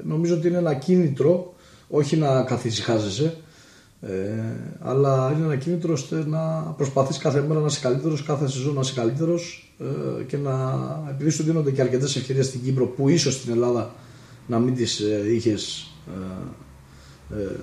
νομίζω 0.04 0.34
ότι 0.34 0.48
είναι 0.48 0.58
ένα 0.58 0.74
κίνητρο 0.74 1.54
όχι 1.88 2.16
να 2.16 2.42
καθησυχάζεσαι, 2.42 3.36
Ε, 4.00 4.10
αλλά 4.80 5.32
είναι 5.36 5.44
ένα 5.44 5.56
κίνητρο 5.56 5.92
ώστε 5.92 6.24
να 6.26 6.38
προσπαθείς 6.76 7.18
κάθε 7.18 7.40
μέρα 7.48 7.60
να 7.60 7.66
είσαι 7.66 7.80
καλύτερος, 7.80 8.22
κάθε 8.22 8.48
σεζόν 8.48 8.74
να 8.74 8.80
είσαι 8.80 8.92
καλύτερος 8.94 9.72
ε, 9.78 10.22
και 10.22 10.36
να. 10.36 10.52
Επειδή 11.10 11.30
σου 11.30 11.42
δίνονται 11.42 11.70
και 11.70 11.80
αρκετές 11.80 12.16
ευκαιρίες 12.16 12.46
στην 12.46 12.62
Κύπρο 12.62 12.86
που 12.86 13.08
ίσως 13.08 13.34
στην 13.34 13.52
Ελλάδα 13.52 13.94
να 14.46 14.58
μην 14.58 14.74
τις 14.74 15.00
ε, 15.00 15.32
είχες. 15.34 15.92
Ε, 16.08 17.36
ε, 17.36 17.42
ε, 17.42 17.56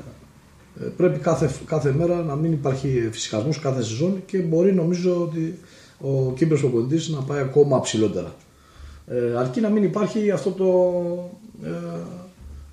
πρέπει 0.98 1.20
κάθε, 1.20 1.50
κάθε 1.66 1.92
μέρα 1.92 2.24
να 2.24 2.36
μην 2.36 2.52
υπάρχει 2.52 3.10
φυσικασμός 3.12 3.60
κάθε 3.60 3.84
σεζόν 3.84 4.24
και 4.26 4.38
μπορεί 4.38 4.74
νομίζω 4.74 5.22
ότι 5.22 5.60
ο 6.00 6.34
Κύπρος 6.34 6.60
προπονητής 6.60 7.10
να 7.10 7.22
πάει 7.22 7.40
ακόμα 7.40 7.80
ψηλότερα. 7.80 8.36
Ε, 9.08 9.38
αρκεί 9.38 9.62
να 9.62 9.70
μην 9.70 9.84
υπάρχει 9.84 10.32
αυτό 10.32 10.52
το, 10.52 10.68
ε, 11.68 11.70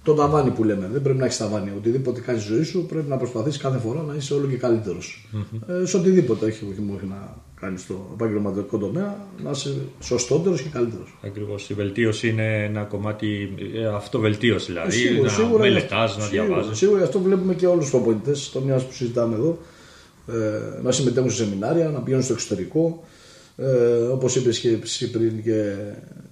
το 0.03 0.15
ταβάνι 0.15 0.51
που 0.51 0.65
λέμε. 0.65 0.89
Δεν 0.93 1.03
πρέπει 1.03 1.19
να 1.19 1.25
έχεις 1.25 1.37
ταβάνι. 1.37 1.73
Οτιδήποτε 1.77 2.21
κάνει 2.21 2.41
στη 2.41 2.53
ζωή 2.53 2.63
σου 2.63 2.87
πρέπει 2.87 3.09
να 3.09 3.17
προσπαθείς 3.17 3.57
κάθε 3.57 3.79
φορά 3.79 4.03
να 4.03 4.15
είσαι 4.15 4.35
όλο 4.35 4.47
και 4.47 4.57
καλύτερος. 4.57 5.29
Ε, 5.67 5.87
σε 5.87 5.97
οτιδήποτε 5.97 6.47
έχει, 6.47 6.65
όχι 6.65 7.07
να 7.09 7.37
κάνει 7.63 7.79
στο 7.79 8.11
επαγγελματικό 8.13 8.79
τομέα, 8.79 9.27
να 9.43 9.51
είσαι 9.51 9.75
σωστότερος 10.01 10.63
και 10.63 10.69
καλύτερος. 10.69 11.19
Ακριβώς. 11.25 11.71
Η 11.71 11.75
βελτίωση 11.75 12.29
είναι 12.29 12.65
ένα 12.65 12.83
κομμάτι 12.83 13.55
ε, 13.75 13.87
αυτοβελτίωση 13.87 14.73
δηλαδή. 14.73 14.91
Σίγουρα, 14.97 15.23
να 15.23 15.29
σίγουρα, 15.29 15.63
μελετάς, 15.63 16.17
να 16.17 16.25
σίγουρα, 16.25 16.47
διαβάζεις. 16.47 16.79
Σίγουρα 16.79 17.03
αυτό 17.03 17.21
βλέπουμε 17.21 17.55
και 17.55 17.67
όλους 17.67 17.83
τους 17.83 17.91
προπονητές, 17.91 18.51
το 18.51 18.61
μιας 18.61 18.85
που 18.85 18.93
συζητάμε 18.93 19.35
εδώ, 19.35 19.59
ε, 20.29 20.83
να 20.83 20.93
συμμετέχουν 20.93 21.31
σε 21.31 21.45
σεμινάρια, 21.45 21.89
να 21.89 22.01
πηγαίνουν 22.01 22.25
στο 22.25 22.33
εξωτερικό. 22.33 23.05
Ε, 23.57 23.67
Όπως 24.13 24.37
είπες 24.37 24.59
και 24.59 24.79
εσύ 24.83 25.11
πριν, 25.11 25.43
και 25.43 25.75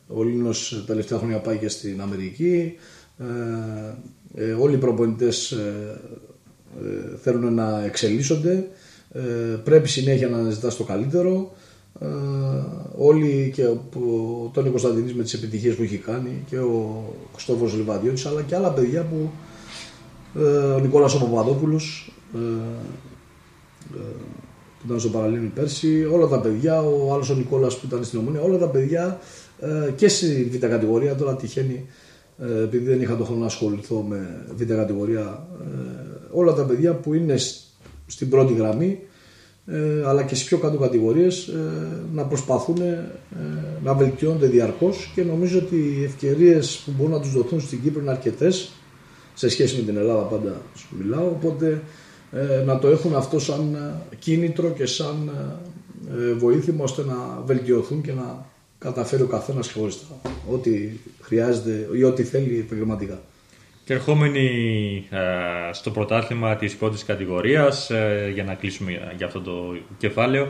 ο 0.06 0.22
Λίνος 0.22 0.74
τα 0.76 0.84
τελευταία 0.92 1.18
χρόνια 1.18 1.38
πάει 1.38 1.56
και 1.56 1.68
στην 1.68 2.00
Αμερική. 2.00 2.74
Ε, 3.18 3.24
ε, 4.34 4.52
όλοι 4.52 4.74
οι 4.74 4.78
προπονητές 4.78 5.50
ε, 5.50 6.00
ε, 6.82 7.16
θέλουν 7.22 7.54
να 7.54 7.84
εξελίσσονται. 7.84 8.68
Ε, 9.12 9.20
πρέπει 9.64 9.88
συνέχεια 9.88 10.28
να 10.28 10.36
αναζητάς 10.38 10.76
το 10.76 10.84
καλύτερο. 10.84 11.52
Ε, 12.00 12.06
όλοι 12.96 13.50
και 13.54 13.64
ο, 13.64 13.80
ο 13.94 14.50
Τόνι 14.52 14.70
Κωνσταντινής 14.70 15.14
με 15.14 15.22
τις 15.22 15.34
επιτυχίες 15.34 15.74
που 15.74 15.82
έχει 15.82 15.96
κάνει 15.96 16.44
και 16.48 16.58
ο 16.58 17.04
Χριστόφορος 17.34 17.74
Λιβαδιώτης 17.74 18.26
αλλά 18.26 18.42
και 18.42 18.54
άλλα 18.54 18.70
παιδιά 18.72 19.02
που 19.02 19.30
ε, 20.40 20.46
ο 20.72 20.78
Νικόλας 20.78 21.14
ο 21.14 21.18
Παπαδόπουλος 21.18 22.12
ε, 22.34 22.38
ε, 23.96 24.00
που 24.78 24.86
ήταν 24.86 25.00
στο 25.00 25.08
Παραλίμνη 25.08 25.48
πέρσι, 25.48 26.04
όλα 26.12 26.26
τα 26.26 26.40
παιδιά, 26.40 26.82
ο 26.82 27.12
άλλος 27.12 27.30
ο 27.30 27.34
Νικόλας 27.34 27.78
που 27.78 27.86
ήταν 27.86 28.04
στην 28.04 28.18
Ομόνια, 28.18 28.40
όλα 28.40 28.58
τα 28.58 28.68
παιδιά 28.68 29.18
ε, 29.60 29.90
και 29.90 30.08
στη 30.08 30.50
β' 30.52 30.66
κατηγορία 30.66 31.14
τώρα 31.14 31.36
τυχαίνει 31.36 31.86
ε, 32.38 32.62
επειδή 32.62 32.84
δεν 32.84 33.00
είχα 33.00 33.16
το 33.16 33.24
χρόνο 33.24 33.40
να 33.40 33.46
ασχοληθώ 33.46 34.00
με 34.02 34.46
β' 34.56 34.64
κατηγορία 34.64 35.46
ε, 35.60 35.66
όλα 36.32 36.52
τα 36.52 36.64
παιδιά 36.64 36.94
που 36.94 37.14
είναι 37.14 37.36
σ- 37.36 37.60
στην 38.10 38.28
πρώτη 38.28 38.54
γραμμή 38.54 38.98
ε, 39.66 40.06
αλλά 40.06 40.22
και 40.22 40.34
στις 40.34 40.46
πιο 40.46 40.58
κάτω 40.58 40.78
κατηγορίες 40.78 41.46
ε, 41.46 41.60
να 42.12 42.24
προσπαθούν 42.24 42.80
ε, 42.80 43.10
να 43.84 43.94
βελτιώνονται 43.94 44.46
διαρκώς 44.46 45.12
και 45.14 45.22
νομίζω 45.22 45.58
ότι 45.58 45.76
οι 45.76 46.04
ευκαιρίες 46.04 46.82
που 46.84 46.92
μπορούν 46.96 47.12
να 47.12 47.20
τους 47.20 47.32
δοθούν 47.32 47.60
στην 47.60 47.82
Κύπρο 47.82 48.00
είναι 48.00 48.10
αρκετές 48.10 48.70
σε 49.34 49.48
σχέση 49.48 49.76
με 49.76 49.82
την 49.82 49.96
Ελλάδα 49.96 50.22
πάντα 50.22 50.60
σου 50.76 50.86
μιλάω 50.98 51.26
οπότε 51.26 51.82
ε, 52.32 52.62
να 52.66 52.78
το 52.78 52.88
έχουν 52.88 53.14
αυτό 53.14 53.38
σαν 53.38 53.74
ε, 54.10 54.16
κίνητρο 54.16 54.70
και 54.70 54.86
σαν 54.86 55.30
ε, 56.08 56.22
ε, 56.22 56.32
βοήθημα 56.32 56.84
ώστε 56.84 57.04
να 57.04 57.42
βελτιωθούν 57.44 58.02
και 58.02 58.12
να 58.12 58.46
καταφέρει 58.78 59.22
ο 59.22 59.26
καθένας 59.26 59.72
χωριστά 59.72 60.20
ό,τι 60.50 60.88
χρειάζεται 61.20 61.88
ή 61.94 62.04
ό,τι 62.04 62.22
θέλει 62.22 62.58
επαγγελματικά. 62.58 63.20
Και 63.84 63.92
ερχόμενοι 63.92 64.46
ε, 65.10 65.72
στο 65.72 65.90
πρωτάθλημα 65.90 66.56
της 66.56 66.76
πρώτης 66.76 67.04
κατηγορίας, 67.04 67.90
ε, 67.90 68.30
για 68.34 68.44
να 68.44 68.54
κλείσουμε 68.54 69.12
για 69.16 69.26
αυτό 69.26 69.40
το 69.40 69.76
κεφάλαιο, 69.98 70.48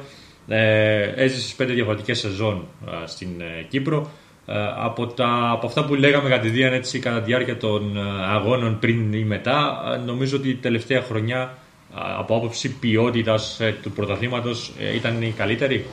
ε, 0.48 1.02
έζησες 1.02 1.54
πέντε 1.54 1.72
διαφορετικές 1.72 2.18
σεζόν 2.18 2.66
ε, 2.86 3.06
στην 3.06 3.40
ε, 3.40 3.62
Κύπρο. 3.68 4.10
Ε, 4.46 4.54
από, 4.76 5.06
τα, 5.06 5.50
από 5.50 5.66
αυτά 5.66 5.84
που 5.84 5.94
λέγαμε 5.94 6.28
κατά 6.28 6.40
τη, 6.40 6.48
διάρκεια, 6.48 6.78
έτσι, 6.78 6.98
κατά 6.98 7.18
τη 7.18 7.24
διάρκεια 7.24 7.56
των 7.56 7.96
ε, 7.96 8.00
αγώνων 8.26 8.78
πριν 8.78 9.12
ή 9.12 9.24
μετά, 9.24 9.82
ε, 9.94 9.96
νομίζω 9.96 10.36
ότι 10.36 10.48
η 10.48 10.54
τελευταία 10.54 11.02
χρονιά 11.02 11.58
ε, 11.94 12.00
από 12.18 12.36
άποψη 12.36 12.68
ποιότητας 12.78 13.60
ε, 13.60 13.76
του 13.82 13.90
πρωταθλήματος 13.90 14.72
ε, 14.80 14.94
ήταν 14.94 15.22
η 15.22 15.34
καλύτερη. 15.36 15.86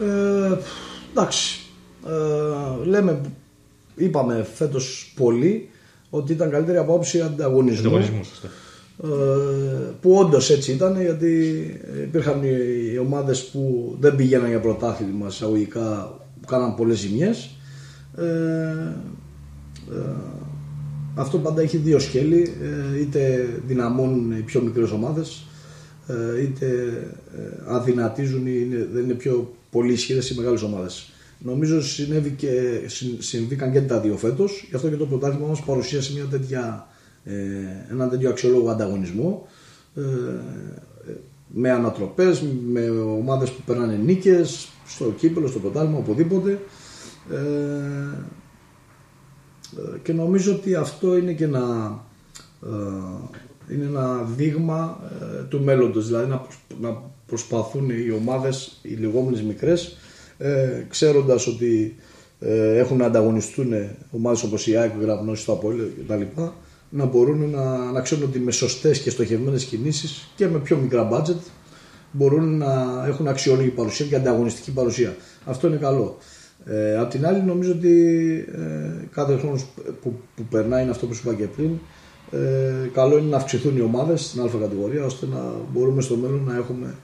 Ε, 0.00 0.58
εντάξει. 1.10 1.60
Ε, 2.06 2.84
λέμε, 2.84 3.20
είπαμε 3.94 4.46
φέτος 4.54 5.12
πολύ 5.16 5.68
ότι 6.16 6.32
ήταν 6.32 6.50
καλύτερη 6.50 6.78
από 6.78 6.92
άποψη 6.92 7.20
ανταγωνισμού. 7.20 7.86
Ανταγωνισμού, 7.86 8.24
σωστά. 8.24 8.48
Ε, 9.02 9.06
που 10.00 10.14
όντως 10.14 10.50
έτσι 10.50 10.72
ήταν 10.72 11.00
γιατί 11.00 11.54
υπήρχαν 12.02 12.42
οι, 12.42 12.48
οι 12.92 12.98
ομάδες 12.98 13.44
που 13.44 13.94
δεν 14.00 14.16
πήγαιναν 14.16 14.48
για 14.48 14.60
πρωτάθλημα 14.60 15.26
εισαγωγικά 15.26 16.18
που 16.40 16.46
κάναν 16.46 16.74
πολλές 16.74 16.98
ζημιές 16.98 17.50
ε, 18.16 18.24
ε, 19.92 20.14
αυτό 21.14 21.38
πάντα 21.38 21.62
έχει 21.62 21.76
δύο 21.76 21.98
σκέλη 21.98 22.52
ε, 22.94 23.00
είτε 23.00 23.48
δυναμώνουν 23.66 24.30
οι 24.30 24.40
πιο 24.40 24.60
μικρές 24.60 24.90
ομάδες 24.90 25.46
ε, 26.06 26.42
είτε 26.42 26.66
ε, 27.38 27.72
αδυνατίζουν 27.74 28.46
ή 28.46 28.52
είναι, 28.62 28.88
δεν 28.92 29.04
είναι 29.04 29.14
πιο 29.14 29.54
πολύ 29.70 29.92
ισχυρές 29.92 30.30
οι 30.30 30.34
μεγάλες 30.36 30.62
ομάδες 30.62 31.12
νομίζω 31.44 31.82
συνέβη 31.82 32.30
και, 32.30 32.80
συν- 32.86 33.22
συμβήκαν 33.22 33.72
και 33.72 33.80
τα 33.80 34.00
δύο 34.00 34.16
φέτος. 34.16 34.66
Γι' 34.68 34.76
αυτό 34.76 34.88
και 34.88 34.96
το 34.96 35.06
πρωτάθλημα 35.06 35.46
μας 35.46 35.62
παρουσίασε 35.62 36.12
μια 36.12 36.24
τέτοια 36.24 36.86
ε, 37.24 37.34
ένα 37.90 38.08
τέτοιο 38.08 38.28
αξιόλογο 38.30 38.70
ανταγωνισμό 38.70 39.46
ε, 39.94 40.00
με 41.48 41.70
ανατροπές, 41.70 42.42
με 42.70 42.88
ομάδες 42.88 43.50
που 43.50 43.62
παίρνανε 43.66 43.96
νίκες 43.96 44.68
στο 44.86 45.04
κύπελο, 45.18 45.46
στο 45.46 45.58
πρωτάθλημα, 45.58 45.98
οπουδήποτε. 45.98 46.58
Ε, 47.30 47.36
ε, 49.78 49.98
και 50.02 50.12
νομίζω 50.12 50.52
ότι 50.54 50.74
αυτό 50.74 51.16
είναι 51.16 51.32
και 51.32 51.44
ένα, 51.44 51.98
ε, 53.68 53.74
είναι 53.74 53.84
ένα 53.84 54.22
δείγμα 54.36 55.00
ε, 55.38 55.42
του 55.42 55.60
μέλλοντος. 55.62 56.06
Δηλαδή 56.06 56.30
να, 56.30 56.36
προσ- 56.38 56.80
να 56.80 57.02
προσπαθούν 57.26 57.90
οι 57.90 58.10
ομάδες, 58.10 58.78
οι 58.82 58.94
λεγόμενες 58.94 59.42
μικρές 59.42 59.96
ε, 60.44 60.86
ξέροντας 60.88 61.46
ότι 61.46 61.96
ε, 62.40 62.78
έχουν 62.78 62.96
να 62.96 63.06
ανταγωνιστούν 63.06 63.72
ομάδες 64.10 64.42
όπως 64.42 64.66
η 64.66 64.76
ΑΕΚ, 64.76 64.92
ο 64.96 65.00
Γραβνός, 65.00 65.44
το 65.44 65.52
Απόλλη 65.52 65.94
κτλ. 66.06 66.22
να 66.88 67.04
μπορούν 67.04 67.50
να, 67.50 67.90
να 67.90 68.00
ξέρουν 68.00 68.24
ότι 68.24 68.38
με 68.38 68.50
σωστές 68.50 68.98
και 68.98 69.10
στοχευμένες 69.10 69.64
κινήσεις 69.64 70.28
και 70.36 70.48
με 70.48 70.58
πιο 70.58 70.76
μικρά 70.76 71.08
budget 71.12 71.40
μπορούν 72.12 72.56
να 72.58 73.04
έχουν 73.06 73.28
αξιόλογη 73.28 73.68
παρουσία 73.68 74.06
και 74.06 74.16
ανταγωνιστική 74.16 74.72
παρουσία. 74.72 75.16
Αυτό 75.44 75.66
είναι 75.66 75.76
καλό. 75.76 76.16
Ε, 76.64 76.98
απ' 76.98 77.10
την 77.10 77.26
άλλη 77.26 77.42
νομίζω 77.42 77.72
ότι 77.72 77.98
ε, 78.52 79.06
κάθε 79.10 79.36
χρόνος 79.36 79.66
που, 80.02 80.20
που 80.36 80.42
περνάει 80.50 80.82
είναι 80.82 80.90
αυτό 80.90 81.06
που 81.06 81.14
σου 81.14 81.22
είπα 81.24 81.34
και 81.34 81.46
πριν 81.46 81.70
ε, 82.30 82.88
καλό 82.92 83.18
είναι 83.18 83.28
να 83.28 83.36
αυξηθούν 83.36 83.76
οι 83.76 83.80
ομάδες 83.80 84.24
στην 84.24 84.42
α 84.42 84.48
κατηγορία 84.60 85.04
ώστε 85.04 85.26
να 85.26 85.52
μπορούμε 85.72 86.02
στο 86.02 86.16
μέλλον 86.16 86.44
να 86.44 86.56
έχουμε 86.56 86.86
ε, 86.86 86.94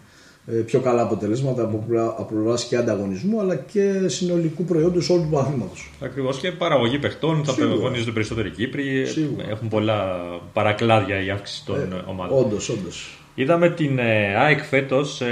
πιο 0.66 0.80
καλά 0.80 1.02
αποτελέσματα 1.02 1.62
από 1.62 1.84
πλευρά- 1.88 2.14
από 2.18 2.24
πλευράς 2.34 2.64
και 2.64 2.76
ανταγωνισμού 2.76 3.40
αλλά 3.40 3.56
και 3.56 3.92
συνολικού 4.06 4.64
προϊόντος 4.64 5.10
όλου 5.10 5.22
του 5.22 5.28
παθήματος. 5.30 5.90
Ακριβώς 6.00 6.38
και 6.38 6.52
παραγωγή 6.52 6.98
παιχτών. 6.98 7.44
Θα 7.44 7.52
Σίγουρα. 7.52 7.72
αγωνίζονται 7.74 8.10
περισσότεροι 8.10 8.50
Κύπροι. 8.50 9.06
Σίγουρα. 9.06 9.44
Έχουν 9.50 9.68
πολλά 9.68 10.18
παρακλάδια 10.52 11.24
η 11.24 11.30
αύξηση 11.30 11.64
των 11.64 11.76
ε, 11.76 12.02
ομάδων. 12.06 12.38
Όντως, 12.38 12.68
όντως. 12.68 13.14
Είδαμε 13.34 13.70
την 13.70 13.98
ε, 13.98 14.36
ΑΕΚ 14.36 14.62
φέτος 14.64 15.22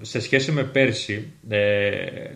σε 0.00 0.20
σχέση 0.20 0.52
με 0.52 0.62
πέρσι 0.62 1.26
ε, 1.48 1.58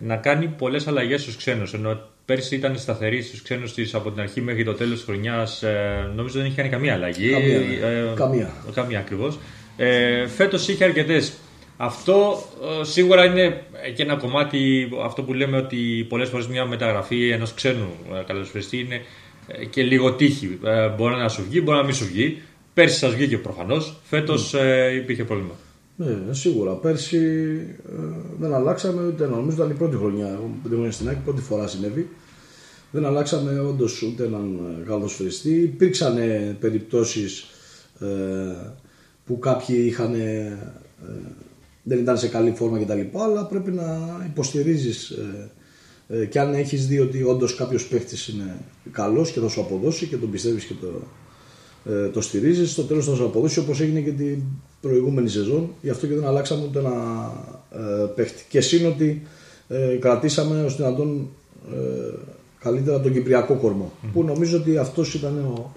να 0.01 0.15
κάνει 0.15 0.45
πολλές 0.57 0.87
αλλαγές 0.87 1.21
στους 1.21 1.35
ξένους. 1.35 1.73
Ενώ 1.73 1.99
πέρσι 2.25 2.55
ήταν 2.55 2.77
σταθερή 2.77 3.21
στους 3.21 3.41
ξένους 3.41 3.73
της 3.73 3.93
από 3.93 4.11
την 4.11 4.21
αρχή 4.21 4.41
μέχρι 4.41 4.63
το 4.63 4.73
τέλος 4.73 4.93
της 4.93 5.03
χρονιάς. 5.03 5.63
Ε, 5.63 6.09
νομίζω 6.15 6.37
δεν 6.37 6.45
είχε 6.45 6.55
κάνει 6.55 6.69
καμία 6.69 6.93
αλλαγή. 6.93 7.29
Καμία, 7.31 7.59
ναι. 7.59 8.13
Καμία. 8.15 8.49
Καμία 8.73 8.99
ακριβώς. 8.99 9.39
Ε, 9.77 10.27
φέτος 10.27 10.67
είχε 10.67 10.83
αρκετές. 10.83 11.33
Αυτό 11.77 12.43
ε, 12.81 12.83
σίγουρα 12.83 13.25
είναι 13.25 13.63
και 13.95 14.03
ένα 14.03 14.15
κομμάτι 14.15 14.89
αυτό 15.03 15.23
που 15.23 15.33
λέμε 15.33 15.57
ότι 15.57 16.05
πολλές 16.09 16.29
φορές 16.29 16.47
μια 16.47 16.65
μεταγραφή 16.65 17.29
ενός 17.29 17.53
ξένου 17.53 17.89
ε, 18.19 18.23
καλοσφαιριστή 18.27 18.79
είναι 18.79 19.01
ε, 19.47 19.65
και 19.65 19.83
λίγο 19.83 20.13
τύχη. 20.13 20.59
Ε, 20.63 20.87
μπορεί 20.87 21.15
να 21.15 21.29
σου 21.29 21.45
βγει, 21.49 21.61
μπορεί 21.63 21.77
να 21.77 21.83
μην 21.83 21.93
σου 21.93 22.05
βγει. 22.05 22.41
Πέρσι 22.73 22.97
σας 22.97 23.13
βγήκε 23.13 23.37
προφανώς, 23.37 23.99
φέτος 24.03 24.53
ε, 24.53 24.91
υπήρχε 24.95 25.23
πρόβλημα. 25.23 25.53
Ναι, 25.95 26.33
σίγουρα. 26.33 26.71
Πέρσι 26.71 27.17
ε, 27.17 28.03
δεν 28.39 28.53
αλλάξαμε 28.53 29.07
ούτε 29.07 29.23
ένα. 29.23 29.35
Νομίζω 29.35 29.55
ήταν 29.55 29.69
η 29.69 29.73
πρώτη 29.73 29.95
χρονιά. 29.95 30.27
Εγώ 30.27 30.43
με 30.43 30.55
πέντε 30.63 30.75
χρόνια 30.75 30.91
στην 30.91 31.07
ΑΕΚ, 31.07 31.17
πρώτη 31.17 31.41
φορά 31.41 31.67
συνέβη. 31.67 32.09
Δεν 32.91 33.05
αλλάξαμε 33.05 33.59
όντως 33.59 34.01
ούτε 34.01 34.23
έναν 34.23 34.59
ε, 34.81 34.85
καλοσφαιριστή. 34.85 35.53
Υπήρξαν 35.53 36.17
περιπτώσεις 36.59 37.45
ε, 37.99 38.05
που 39.25 39.39
κάποιοι 39.39 39.83
είχαν, 39.87 40.13
ε, 40.13 40.57
δεν 41.83 41.99
ήταν 41.99 42.17
σε 42.17 42.27
καλή 42.27 42.51
φόρμα 42.51 42.79
κτλ. 42.79 43.17
Αλλά 43.17 43.45
πρέπει 43.45 43.71
να 43.71 43.97
υποστηρίζεις 44.29 45.09
ε, 45.09 45.51
ε, 46.07 46.25
και 46.25 46.39
αν 46.39 46.53
έχεις 46.53 46.87
δει 46.87 46.99
ότι 46.99 47.23
όντως 47.23 47.55
κάποιος 47.55 47.87
παίχτης 47.87 48.27
είναι 48.27 48.55
καλός 48.91 49.31
και 49.31 49.39
θα 49.39 49.47
σου 49.49 49.61
αποδώσει 49.61 50.05
και 50.07 50.17
τον 50.17 50.31
πιστεύεις 50.31 50.63
και 50.63 50.73
το, 50.81 50.87
ε, 51.93 52.07
το 52.09 52.21
στηρίζεις, 52.21 52.71
στο 52.71 52.83
τέλος 52.83 53.05
θα 53.05 53.15
σου 53.15 53.25
αποδώσει 53.25 53.59
όπως 53.59 53.81
έγινε 53.81 53.99
και 53.99 54.11
την 54.11 54.41
προηγούμενη 54.81 55.29
σεζόν. 55.29 55.69
Γι' 55.81 55.89
αυτό 55.89 56.07
και 56.07 56.13
δεν 56.15 56.25
αλλάξαμε 56.25 56.63
ούτε 56.63 56.79
ένα 56.79 57.31
ε, 57.71 58.05
παίχτη. 58.15 58.43
Και 58.49 58.61
σύν 58.61 58.85
ότι 58.85 59.21
ε, 59.67 59.95
κρατήσαμε 59.99 60.63
ως 60.63 60.75
δυνατόν 60.75 61.29
ε, 61.73 62.13
καλύτερα 62.59 62.99
τον 63.01 63.13
Κυπριακό 63.13 63.55
κορμό. 63.55 63.91
Που 64.13 64.23
νομίζω 64.23 64.57
ότι 64.57 64.77
αυτός 64.77 65.13
ήταν 65.13 65.37
ο, 65.37 65.71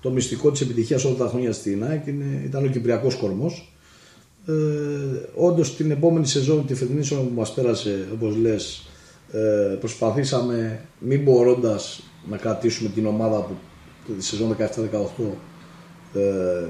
το 0.00 0.10
μυστικό 0.10 0.50
της 0.50 0.60
επιτυχίας 0.60 1.04
όλα 1.04 1.14
τα 1.16 1.26
χρόνια 1.28 1.52
στην 1.52 1.84
ΑΕΚ. 1.84 2.06
είναι- 2.06 2.42
Ήταν 2.44 2.64
ο 2.64 2.68
Κυπριακός 2.68 3.14
κορμός. 3.16 3.72
Ε, 4.48 4.52
Όντως 5.34 5.76
την 5.76 5.90
επόμενη 5.90 6.26
σεζόν, 6.26 6.66
τη 6.66 6.74
φετινή 6.74 7.04
σεζόν 7.04 7.28
που 7.28 7.34
μας 7.34 7.52
πέρασε, 7.54 8.08
όπως 8.12 8.36
λες, 8.36 8.88
ε, 9.32 9.76
προσπαθήσαμε 9.80 10.80
μην 10.98 11.22
μπορώντα 11.22 11.78
να 12.28 12.36
κρατήσουμε 12.36 12.88
την 12.88 13.06
ομάδα 13.06 13.40
που 13.40 13.54
τη 14.16 14.24
σεζόν 14.24 14.56
17-18 14.58 15.36
ε, 16.14 16.20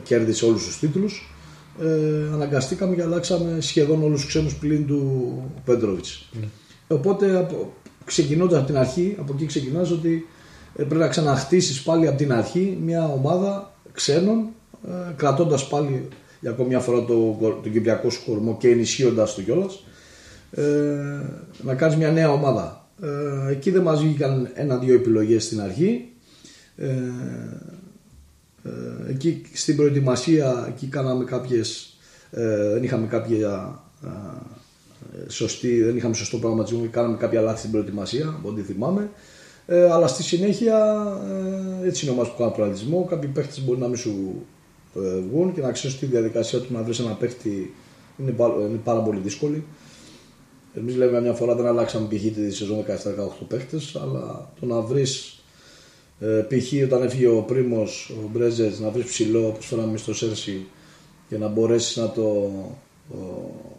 κέρδισε 0.03 0.45
όλους 0.45 0.65
τους 0.65 0.79
τίτλους 0.79 1.33
ε, 1.83 2.33
αναγκαστήκαμε 2.33 2.95
και 2.95 3.03
αλλάξαμε 3.03 3.61
σχεδόν 3.61 4.03
όλους 4.03 4.21
τους 4.21 4.29
ξένους 4.29 4.57
πλην 4.57 4.87
του 4.87 5.43
Πέντροβιτς. 5.65 6.29
Οπότε 6.89 7.37
από, 7.37 7.73
ξεκινώντας 8.05 8.59
από 8.59 8.67
την 8.67 8.77
αρχή, 8.77 9.17
από 9.21 9.33
εκεί 9.35 9.47
ξεκινάς 9.47 9.91
ότι 9.91 10.27
ε, 10.77 10.83
πρέπει 10.83 11.01
να 11.01 11.09
ξαναχτίσεις 11.09 11.83
πάλι 11.83 12.07
από 12.07 12.17
την 12.17 12.33
αρχή 12.33 12.79
μια 12.83 13.05
ομάδα 13.09 13.75
ξένων 13.93 14.49
ε, 14.87 15.13
κρατώντας 15.17 15.69
πάλι 15.69 16.09
για 16.41 16.51
ακόμη 16.51 16.69
μια 16.69 16.81
φορά 16.81 17.05
το, 17.05 17.39
τον 17.63 17.73
Κυπριακό 17.73 18.11
σου 18.11 18.25
κορμό 18.27 18.57
και 18.57 18.69
ενισχύοντας 18.69 19.35
το 19.35 19.43
κιόλας 19.43 19.85
ε, 20.51 20.63
να 21.63 21.75
κάνεις 21.75 21.97
μια 21.97 22.11
νέα 22.11 22.31
ομάδα. 22.31 22.89
Ε, 23.03 23.51
εκεί 23.51 23.71
δεν 23.71 23.83
μας 23.83 24.03
βγήκαν 24.03 24.51
ένα-δύο 24.55 24.95
επιλογές 24.95 25.45
στην 25.45 25.61
αρχή. 25.61 26.09
Ε, 26.77 26.87
ε, 28.65 29.11
εκεί 29.11 29.43
στην 29.53 29.77
προετοιμασία 29.77 30.65
εκεί 30.69 30.87
κάναμε 30.87 31.25
κάποιες 31.25 31.97
ε, 32.31 32.69
δεν 32.73 32.83
είχαμε 32.83 33.07
κάποια 33.07 33.81
ε, 34.05 35.31
σωστή, 35.31 35.83
δεν 35.83 35.97
είχαμε 35.97 36.15
σωστό 36.15 36.39
προγραμματισμό 36.39 36.81
και 36.81 36.89
κάναμε 36.89 37.17
κάποια 37.17 37.41
λάθη 37.41 37.59
στην 37.59 37.71
προετοιμασία 37.71 38.29
από 38.29 38.49
ό,τι 38.49 38.63
θυμάμαι 38.63 39.11
ε, 39.71 39.91
αλλά 39.91 40.07
στη 40.07 40.23
συνέχεια 40.23 40.77
ε, 41.83 41.87
έτσι 41.87 42.05
είναι 42.05 42.15
ο 42.15 42.17
μας 42.19 42.29
που 42.29 42.37
κάνει 42.39 42.51
προγραμματισμό 42.51 43.05
κάποιοι 43.05 43.29
παίχτες 43.29 43.65
μπορεί 43.65 43.79
να 43.79 43.87
μην 43.87 43.97
σου 43.97 44.11
ε, 44.11 44.58
βγουν 45.31 45.55
και 45.55 45.61
να 45.61 45.73
ξέρεις 45.73 45.99
τη 45.99 46.07
διαδικασία 46.07 46.59
του 46.59 46.67
να 46.73 46.83
βρεις 46.83 46.99
ένα 46.99 47.13
παίχτη 47.13 47.75
είναι, 48.19 48.31
πα- 48.31 48.55
είναι 48.69 48.81
πάρα 48.85 49.01
πολύ 49.01 49.21
δύσκολη 49.21 49.65
εμείς 50.75 50.97
λέμε 50.97 51.21
μια 51.21 51.33
φορά 51.33 51.55
δεν 51.55 51.67
αλλάξαμε 51.67 52.07
π.χ. 52.07 52.23
τη 52.35 52.51
σεζόν 52.55 52.85
17-18 53.41 53.45
παίχτες 53.49 53.97
αλλά 54.03 54.51
το 54.61 54.67
να 54.67 54.81
βρεις 54.81 55.43
ε, 56.21 56.27
π.χ. 56.49 56.73
όταν 56.85 57.03
έφυγε 57.03 57.27
ο 57.29 57.41
Πρίμος, 57.41 58.13
ο 58.25 58.29
Μπρέζετς, 58.33 58.81
να 58.81 58.91
βρεις 58.91 59.05
ψηλό 59.05 59.47
όπως 59.47 59.67
φέραμε 59.67 59.97
στο 59.97 60.15
Σέρσι 60.15 60.67
και 61.29 61.39
να 61.39 61.49
μπορέσεις 61.49 61.97
να 61.97 62.11
το, 62.11 62.23
ο, 63.11 63.17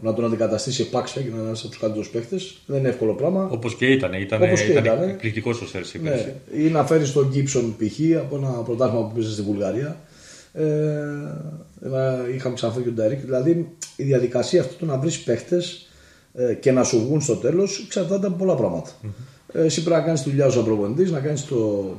να 0.01 0.13
τον 0.13 0.25
αντικαταστήσει 0.25 0.81
επάξια 0.81 1.21
και 1.21 1.29
να 1.29 1.35
είναι 1.35 1.45
ένας 1.45 1.59
από 1.59 1.69
τους 1.69 1.77
καλύτερους 1.79 2.09
παίχτες. 2.09 2.61
Δεν 2.65 2.79
είναι 2.79 2.89
εύκολο 2.89 3.13
πράγμα. 3.13 3.49
Όπως 3.51 3.75
και 3.75 3.85
ήταν. 3.85 4.13
Ήταν, 4.13 4.41
Όπως 4.43 4.61
και 4.61 4.71
ήταν 4.71 4.83
ήταν. 4.83 5.09
εκπληκτικός 5.09 5.61
ο 5.61 5.67
Σέρση 5.67 5.99
πέρσι. 5.99 6.33
Ναι, 6.53 6.61
ή 6.63 6.69
να 6.69 6.85
φέρεις 6.85 7.11
τον 7.13 7.31
Gibson 7.33 7.73
π.χ. 7.77 8.17
από 8.17 8.35
ένα 8.35 8.47
πρωτάθλημα 8.49 9.05
που 9.07 9.13
πήγε 9.15 9.29
στη 9.29 9.41
Βουλγαρία. 9.41 9.99
Ε, 10.53 10.65
να 11.79 12.27
είχαμε 12.35 12.55
ξαναφέρει 12.55 12.83
και 12.83 12.89
τον 12.89 12.97
Ταρίκ. 12.97 13.19
Δηλαδή 13.19 13.75
η 13.95 14.03
διαδικασία 14.03 14.61
αυτή 14.61 14.75
του 14.75 14.85
να 14.85 14.97
βρεις 14.97 15.19
παίχτες 15.19 15.89
ε, 16.33 16.53
και 16.53 16.71
να 16.71 16.83
σου 16.83 16.99
βγουν 16.99 17.21
στο 17.21 17.35
τέλος 17.35 17.83
εξαρτάται 17.85 18.27
από 18.27 18.35
πολλά 18.35 18.55
πράγματα. 18.55 18.89
Ε, 19.53 19.63
εσύ 19.63 19.83
πρέπει 19.83 19.99
να 19.99 20.05
κάνεις 20.05 20.21
τη 20.21 20.29
δουλειά 20.29 20.45
σου 20.45 20.51
σαν 20.51 20.63
προπονητής, 20.63 21.11
να 21.11 21.19
κάνεις 21.19 21.47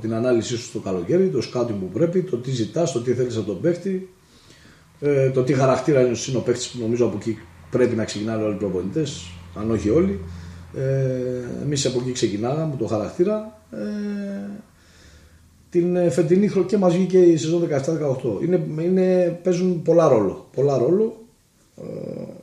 την 0.01 0.15
ανάλυση 0.15 0.57
σου 0.57 0.65
στο 0.65 0.79
καλοκαίρι, 0.79 1.29
το 1.29 1.41
σκάτι 1.41 1.73
που 1.73 1.89
πρέπει, 1.93 2.23
το 2.23 2.37
τι 2.37 2.51
ζητάς, 2.51 2.93
το 2.93 3.01
τι 3.01 3.13
θέλεις 3.13 3.37
από 3.37 3.47
τον 3.47 3.61
παίχτη, 3.61 4.15
ε, 5.01 5.31
το 5.31 5.43
τι 5.43 5.53
χαρακτήρα 5.53 6.01
είναι 6.01 6.17
ο 6.37 6.41
παίχτης 6.41 6.69
που 6.69 6.79
νομίζω 6.81 7.07
από 7.07 7.17
εκεί 7.17 7.39
πρέπει 7.71 7.97
να 7.97 8.05
ξεκινάνε 8.05 8.43
όλοι 8.43 8.55
οι 8.55 8.59
προπονητές, 8.59 9.31
αν 9.55 9.71
όχι 9.71 9.91
όλοι. 9.91 10.21
Ε, 10.75 11.63
Εμείς 11.63 11.87
από 11.87 11.99
εκεί 12.01 12.13
ξεκινάγαμε 12.13 12.77
το 12.79 12.87
χαρακτήρα. 12.87 13.61
Ε, 13.71 13.79
την 15.71 15.97
ε, 15.97 16.11
φετινή 16.11 16.49
χρονιά 16.49 16.69
και 16.69 16.77
μας 16.77 16.95
βγήκε 16.95 17.19
η 17.19 17.37
σεζόν 17.37 17.69
17-18. 17.71 18.43
Είναι, 18.43 18.67
είναι, 18.81 19.39
παίζουν 19.43 19.83
πολλά 19.83 20.09
ρόλο. 20.09 20.49
Πολλά 20.55 20.79
ρόλο 20.79 21.25
ε, 21.77 21.83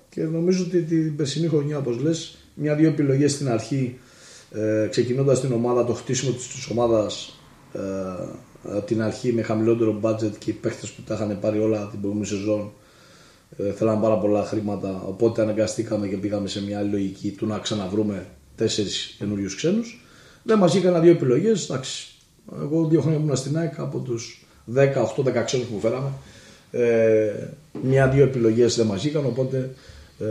και 0.10 0.24
νομίζω 0.24 0.64
ότι 0.64 0.82
την 0.82 1.16
περσινή 1.16 1.48
χρονιά, 1.48 1.78
όπως 1.78 2.00
λες, 2.00 2.38
μια-δύο 2.54 2.88
επιλογές 2.88 3.32
στην 3.32 3.50
αρχή 3.50 3.98
ε, 4.52 4.88
ξεκινώντας 4.90 5.40
την 5.40 5.52
ομάδα, 5.52 5.86
το 5.86 5.94
χτίσιμο 5.94 6.32
της, 6.32 6.48
της 6.48 6.70
ομάδας 6.70 7.40
ε, 7.74 7.80
από 8.64 8.86
την 8.86 9.02
αρχή 9.02 9.34
με 9.34 9.42
χαμηλότερο 9.42 10.00
budget 10.02 10.32
και 10.38 10.50
οι 10.50 10.54
παίχτες 10.54 10.90
που 10.90 11.02
τα 11.02 11.14
είχαν 11.14 11.40
πάρει 11.40 11.60
όλα 11.60 11.88
την 11.90 12.00
προηγούμενη 12.00 12.28
σεζόν 12.28 12.72
ε, 13.58 13.72
θέλαν 13.72 14.02
πάρα 14.02 14.18
πολλά 14.18 14.44
χρήματα 14.44 15.04
οπότε 15.08 15.42
αναγκαστήκαμε 15.42 16.08
και 16.08 16.18
πήγαμε 16.18 16.48
σε 16.48 16.64
μια 16.64 16.80
άλλη 16.80 16.90
λογική 16.90 17.32
του 17.32 17.46
να 17.46 17.60
ξαναβρούμε 17.60 18.28
τέσσερις 18.56 19.16
καινούριους 19.18 19.56
ξένους 19.56 20.06
δεν 20.44 20.58
μας 20.58 20.72
βγήκαν 20.72 21.02
δύο 21.02 21.12
επιλογές 21.12 21.70
εντάξει 21.70 22.08
εγώ 22.62 22.86
δύο 22.88 23.02
χρόνια 23.02 23.20
ήμουν 23.20 23.36
στην 23.36 23.58
ΑΕΚ 23.58 23.80
από 23.80 24.00
τους 24.00 24.46
10-8-10 24.76 24.86
ξένους 25.46 25.66
που 25.66 25.80
φέραμε 25.80 26.10
ε, 26.72 27.48
μια-δύο 27.82 28.24
επιλογές 28.24 28.76
δεν 28.76 28.86
μας 28.86 29.02
βγήκαν 29.02 29.26
οπότε 29.26 29.74
ε, 30.20 30.26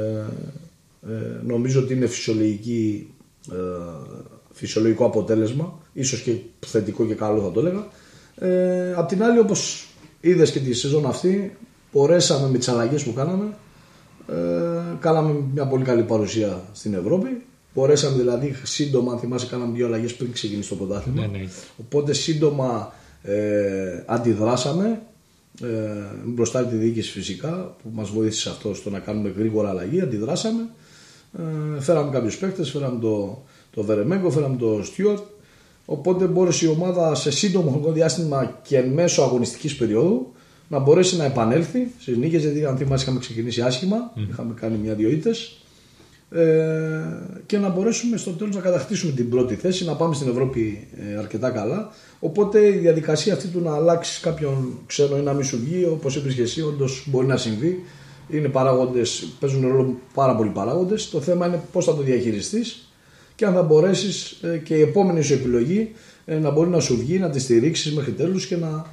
ε, 1.12 1.40
νομίζω 1.46 1.80
ότι 1.80 1.92
είναι 1.94 2.06
φυσιολογική 2.06 3.10
ε, 3.52 3.56
φυσιολογικό 4.52 5.04
αποτέλεσμα 5.04 5.78
ίσως 5.92 6.20
και 6.20 6.32
θετικό 6.66 7.06
και 7.06 7.14
καλό 7.14 7.40
θα 7.42 7.50
το 7.50 7.60
έλεγα. 7.60 7.86
Ε, 8.38 8.94
απ' 8.96 9.08
την 9.08 9.22
άλλη 9.22 9.38
όπως 9.38 9.88
είδες 10.20 10.50
και 10.50 10.60
τη 10.60 10.72
σεζόν 10.72 11.06
αυτή 11.06 11.56
μπορέσαμε 11.92 12.48
με 12.48 12.58
τις 12.58 12.68
αλλαγές 12.68 13.02
που 13.04 13.12
κάναμε 13.12 13.56
ε, 14.28 14.96
κάναμε 15.00 15.34
μια 15.54 15.66
πολύ 15.66 15.84
καλή 15.84 16.02
παρουσία 16.02 16.62
στην 16.72 16.94
Ευρώπη 16.94 17.42
μπορέσαμε 17.76 18.16
δηλαδή 18.16 18.56
σύντομα 18.62 19.12
αν 19.12 19.18
θυμάσαι 19.18 19.46
κάναμε 19.46 19.76
δύο 19.76 19.86
αλλαγές 19.86 20.14
πριν 20.14 20.32
ξεκινήσει 20.32 20.68
το 20.68 20.74
πρωτάθλημα. 20.74 21.20
Ναι, 21.20 21.38
ναι. 21.38 21.48
οπότε 21.80 22.12
σύντομα 22.12 22.92
ε, 23.22 24.02
αντιδράσαμε 24.06 25.00
ε, 25.62 25.66
μπροστά 26.24 26.58
από 26.58 26.68
τη 26.68 26.76
διοίκηση 26.76 27.10
φυσικά 27.10 27.76
που 27.82 27.90
μας 27.92 28.10
βοήθησε 28.10 28.48
αυτό 28.48 28.74
στο 28.74 28.90
να 28.90 28.98
κάνουμε 28.98 29.34
γρήγορα 29.36 29.68
αλλαγή 29.68 30.00
αντιδράσαμε. 30.00 30.68
Ε, 31.76 31.80
φέραμε 31.80 32.10
κάποιους 32.10 32.38
παίκτες 32.38 32.70
φέραμε 32.70 33.00
το, 33.00 33.42
το 33.70 33.82
Βερεμέγκο, 33.82 34.30
φέραμε 34.30 34.56
το 34.56 34.80
Στιούαρτ. 34.82 35.22
Οπότε 35.84 36.24
μπόρεσε 36.24 36.66
η 36.66 36.68
ομάδα 36.68 37.14
σε 37.14 37.30
σύντομο 37.30 37.70
χρονικό 37.70 37.92
διάστημα 37.92 38.60
και 38.62 38.76
εν 38.78 38.88
μέσω 38.88 39.22
αγωνιστικής 39.22 39.76
περίοδου 39.76 40.32
να 40.68 40.78
μπορέσει 40.78 41.16
να 41.16 41.24
επανέλθει 41.24 41.90
στις 41.98 42.16
νίκες 42.16 42.42
γιατί 42.42 42.64
αν 42.64 42.76
θυμάσαι 42.76 43.02
είχαμε 43.02 43.18
ξεκινήσει 43.18 43.60
άσχημα 43.62 44.12
είχαμε 44.30 44.54
κάνει 44.54 44.76
μια-δυο 44.76 45.10
ήττες. 45.10 45.38
ε, 45.38 45.65
και 47.46 47.58
να 47.58 47.68
μπορέσουμε 47.68 48.16
στο 48.16 48.30
τέλος 48.30 48.54
να 48.54 48.60
κατακτήσουμε 48.60 49.12
την 49.12 49.30
πρώτη 49.30 49.54
θέση, 49.54 49.84
να 49.84 49.94
πάμε 49.94 50.14
στην 50.14 50.28
Ευρώπη 50.28 50.88
ε, 51.12 51.18
αρκετά 51.18 51.50
καλά. 51.50 51.90
Οπότε 52.20 52.66
η 52.66 52.78
διαδικασία 52.78 53.34
αυτή 53.34 53.48
του 53.48 53.60
να 53.60 53.74
αλλάξεις 53.74 54.20
κάποιον 54.20 54.78
ξένο 54.86 55.16
ή 55.16 55.20
να 55.20 55.32
μην 55.32 55.44
σου 55.44 55.58
βγει, 55.64 55.84
όπως 55.84 56.16
είπες 56.16 56.34
και 56.34 56.42
εσύ, 56.42 56.62
όντως 56.62 57.06
μπορεί 57.10 57.26
να 57.26 57.36
συμβεί. 57.36 57.82
Είναι 58.28 58.48
παράγοντες, 58.48 59.28
παίζουν 59.40 59.68
ρόλο 59.68 59.98
πάρα 60.14 60.36
πολλοί 60.36 60.50
παράγοντες. 60.50 61.10
Το 61.10 61.20
θέμα 61.20 61.46
είναι 61.46 61.62
πώς 61.72 61.84
θα 61.84 61.94
το 61.94 62.02
διαχειριστείς 62.02 62.88
και 63.34 63.46
αν 63.46 63.54
θα 63.54 63.62
μπορέσεις 63.62 64.30
ε, 64.42 64.58
και 64.58 64.74
η 64.74 64.80
επόμενη 64.80 65.22
σου 65.22 65.32
επιλογή 65.32 65.92
ε, 66.24 66.38
να 66.38 66.50
μπορεί 66.50 66.68
να 66.68 66.80
σου 66.80 66.96
βγει, 66.96 67.18
να 67.18 67.30
τη 67.30 67.38
στηρίξεις 67.38 67.94
μέχρι 67.94 68.12
τέλους 68.12 68.46
και 68.46 68.56
να 68.56 68.86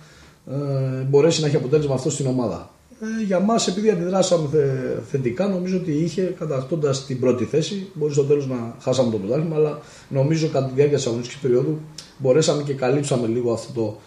ε, 0.51 1.03
μπορέσει 1.09 1.41
να 1.41 1.47
έχει 1.47 1.55
αποτέλεσμα 1.55 1.93
αυτό 1.93 2.09
στην 2.09 2.27
ομάδα. 2.27 2.72
Ε, 3.01 3.23
για 3.23 3.39
μας, 3.39 3.67
επειδή 3.67 3.89
αντιδράσαμε 3.89 4.47
θε- 4.51 5.03
θετικά, 5.11 5.47
νομίζω 5.47 5.77
ότι 5.77 5.91
είχε 5.91 6.21
κατακτώντα 6.39 6.95
την 7.07 7.19
πρώτη 7.19 7.43
θέση. 7.45 7.87
Μπορείς 7.93 8.15
στο 8.15 8.23
τέλος 8.23 8.47
να 8.47 8.75
χάσαμε 8.81 9.11
το 9.11 9.17
πρωτάθλημα, 9.17 9.55
αλλά 9.55 9.79
νομίζω 10.09 10.47
κατά 10.47 10.65
τη 10.65 10.73
διάρκεια 10.73 10.97
της 10.97 11.07
αγωνιστικής 11.07 11.41
περίοδου 11.41 11.79
μπορέσαμε 12.17 12.63
και 12.63 12.73
καλύψαμε 12.73 13.27
λίγο 13.27 13.53
αυτό 13.53 13.73
το, 13.73 13.97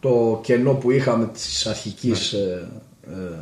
το 0.00 0.40
κενό 0.42 0.72
που 0.74 0.90
είχαμε 0.90 1.26
της 1.32 1.66
αρχικής. 1.66 2.32
Ε, 2.32 2.68
ε, 3.10 3.12
ε, 3.12 3.38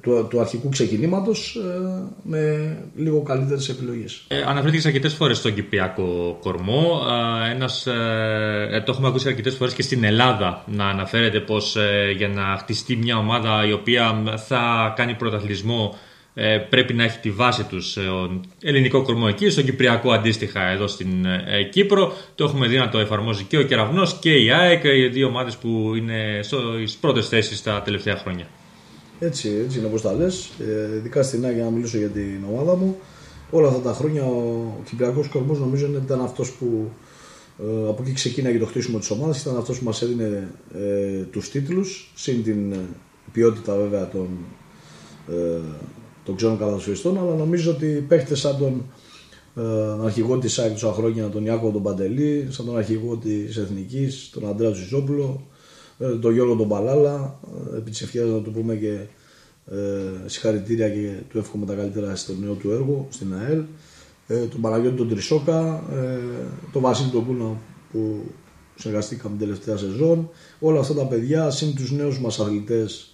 του, 0.00 0.26
του 0.30 0.40
αρχικού 0.40 0.68
ξεκινήματος 0.68 1.54
ε, 1.54 2.02
με 2.22 2.76
λίγο 2.96 3.22
καλύτερες 3.22 3.68
επιλογές. 3.68 4.24
Ε, 4.28 4.42
αναφέρθηκε 4.46 4.86
αρκετές 4.86 5.14
φορές 5.14 5.36
στον 5.36 5.54
Κυπριακό 5.54 6.38
κορμό. 6.40 7.02
Ε, 7.46 7.50
ένας, 7.50 7.86
ε, 7.86 8.68
ε, 8.70 8.80
το 8.80 8.92
έχουμε 8.92 9.08
ακούσει 9.08 9.28
αρκετές 9.28 9.54
φορές 9.54 9.74
και 9.74 9.82
στην 9.82 10.04
Ελλάδα 10.04 10.64
να 10.66 10.88
αναφέρεται 10.88 11.40
πως 11.40 11.76
για 12.16 12.28
να 12.28 12.56
χτιστεί 12.58 12.96
μια 12.96 13.16
ομάδα 13.16 13.66
η 13.66 13.72
οποία 13.72 14.22
θα 14.46 14.92
κάνει 14.96 15.14
πρωταθλητισμό 15.14 15.94
ε, 16.38 16.58
πρέπει 16.58 16.94
να 16.94 17.04
έχει 17.04 17.18
τη 17.18 17.30
βάση 17.30 17.64
τους 17.64 17.96
ο 17.96 18.40
ελληνικό 18.62 19.02
κορμό 19.02 19.26
εκεί, 19.28 19.50
στον 19.50 19.64
Κυπριακό 19.64 20.10
αντίστοιχα 20.10 20.68
εδώ 20.68 20.86
στην 20.86 21.24
ε, 21.24 21.62
Κύπρο. 21.62 22.12
Το 22.34 22.44
έχουμε 22.44 22.66
δει 22.66 22.76
να 22.76 22.88
το 22.88 22.98
εφαρμόζει 22.98 23.44
και 23.44 23.58
ο 23.58 23.62
Κεραυνός 23.62 24.18
και 24.20 24.32
η 24.34 24.50
ΑΕΚ, 24.50 24.84
οι 24.84 25.08
δύο 25.08 25.26
ομάδες 25.26 25.56
που 25.56 25.92
είναι 25.96 26.40
στις 26.42 26.96
πρώτες 26.96 27.28
θέσεις 27.28 27.62
τα 27.62 27.82
τελευταία 27.82 28.16
χρόνια. 28.16 28.46
Έτσι, 29.18 29.48
έτσι 29.64 29.78
είναι 29.78 29.86
όπως 29.86 30.02
τα 30.02 30.12
λες. 30.12 30.50
Ε, 30.60 30.96
ειδικά 30.96 31.22
στην 31.22 31.44
ΑΕΚ, 31.44 31.54
για 31.54 31.64
να 31.64 31.70
μιλήσω 31.70 31.98
για 31.98 32.08
την 32.08 32.44
ομάδα 32.50 32.76
μου, 32.76 32.96
όλα 33.50 33.68
αυτά 33.68 33.80
τα 33.80 33.92
χρόνια 33.92 34.24
ο 34.24 34.64
Κυπριακός 34.84 35.28
κορμός 35.28 35.58
νομίζω 35.58 35.86
ήταν 36.04 36.20
αυτός 36.20 36.52
που 36.52 36.90
Ε, 37.60 37.88
από 37.88 38.02
εκεί 38.02 38.12
ξεκίναγε 38.12 38.58
το 38.58 38.66
χτίσιμο 38.66 38.98
της 38.98 39.10
ομάδας, 39.10 39.40
ήταν 39.40 39.56
αυτός 39.56 39.78
που 39.78 39.84
μας 39.84 40.02
έδινε 40.02 40.54
ε, 40.74 41.22
τους 41.22 41.50
τίτλους, 41.50 42.12
συν 42.14 42.42
την 42.42 42.72
ε, 42.72 42.78
ποιότητα 43.32 43.76
βέβαια 43.76 44.08
των, 44.08 44.28
ε, 45.28 45.60
των 46.24 46.36
ξένων 46.36 46.58
καλαθοσφαιριστών, 46.58 47.18
αλλά 47.18 47.34
νομίζω 47.34 47.70
ότι 47.70 48.04
παίχτες 48.08 48.40
σαν 48.40 48.58
τον 48.58 48.84
ε, 49.64 50.04
αρχηγό 50.04 50.38
της 50.38 50.58
ΑΕΚ 50.58 50.72
τόσα 50.72 50.92
χρόνια, 50.92 51.28
τον 51.28 51.44
Ιάκο 51.44 51.70
τον 51.70 51.82
Παντελή, 51.82 52.46
σαν 52.50 52.66
τον 52.66 52.76
αρχηγό 52.76 53.16
της 53.16 53.56
Εθνικής, 53.56 54.30
τον 54.32 54.48
Αντρέα 54.48 54.70
Ζιζόπουλο, 54.70 55.46
ε, 55.50 55.55
τον 56.20 56.32
Γιώργο 56.32 56.56
τον 56.56 56.68
Παλάλα, 56.68 57.38
ε, 57.72 57.76
επί 57.76 57.90
της 57.90 58.02
ευκαιρίας 58.02 58.30
να 58.30 58.40
του 58.40 58.50
πούμε 58.50 58.74
και 58.74 58.98
ε, 59.70 59.76
συγχαρητήρια 60.26 60.88
και 60.88 61.12
του 61.30 61.38
εύχομαι 61.38 61.66
τα 61.66 61.74
καλύτερα 61.74 62.16
στο 62.16 62.32
νέο 62.40 62.54
του 62.54 62.70
έργο 62.70 63.06
στην 63.10 63.34
ΑΕΛ, 63.34 63.62
ε, 64.26 64.46
τον 64.46 64.60
Παναγιώτη 64.60 64.96
τον 64.96 65.08
Τρισόκα, 65.08 65.82
ε, 65.92 66.18
τον 66.72 66.82
Βασίλη 66.82 67.10
τον 67.10 67.26
Κούνα 67.26 67.56
που 67.92 68.22
συνεργαστήκαμε 68.74 69.36
την 69.36 69.46
τελευταία 69.46 69.76
σεζόν, 69.76 70.28
όλα 70.60 70.80
αυτά 70.80 70.94
τα 70.94 71.06
παιδιά, 71.06 71.50
συν 71.50 71.74
τους 71.74 71.92
νέους 71.92 72.20
μας 72.20 72.40
αθλητές, 72.40 73.10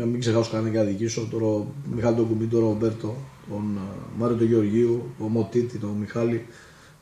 ε, 0.00 0.04
μην 0.04 0.20
ξεχάσω 0.20 0.50
κανένα 0.50 0.70
και 0.70 0.78
αδικήσω, 0.78 1.28
τον 1.30 1.66
Μιχάλη 1.94 2.16
τον 2.16 2.28
Κουμπί, 2.28 2.46
τον 2.46 2.60
Ρομπέρτο, 2.60 3.16
τον 3.50 3.76
ε, 3.76 4.18
Μάριο 4.18 4.36
τον 4.36 4.46
Γεωργίου, 4.46 5.02
τον 5.18 5.30
Μωτίτη, 5.30 5.78
τον 5.78 5.90
Μιχάλη, 5.90 6.46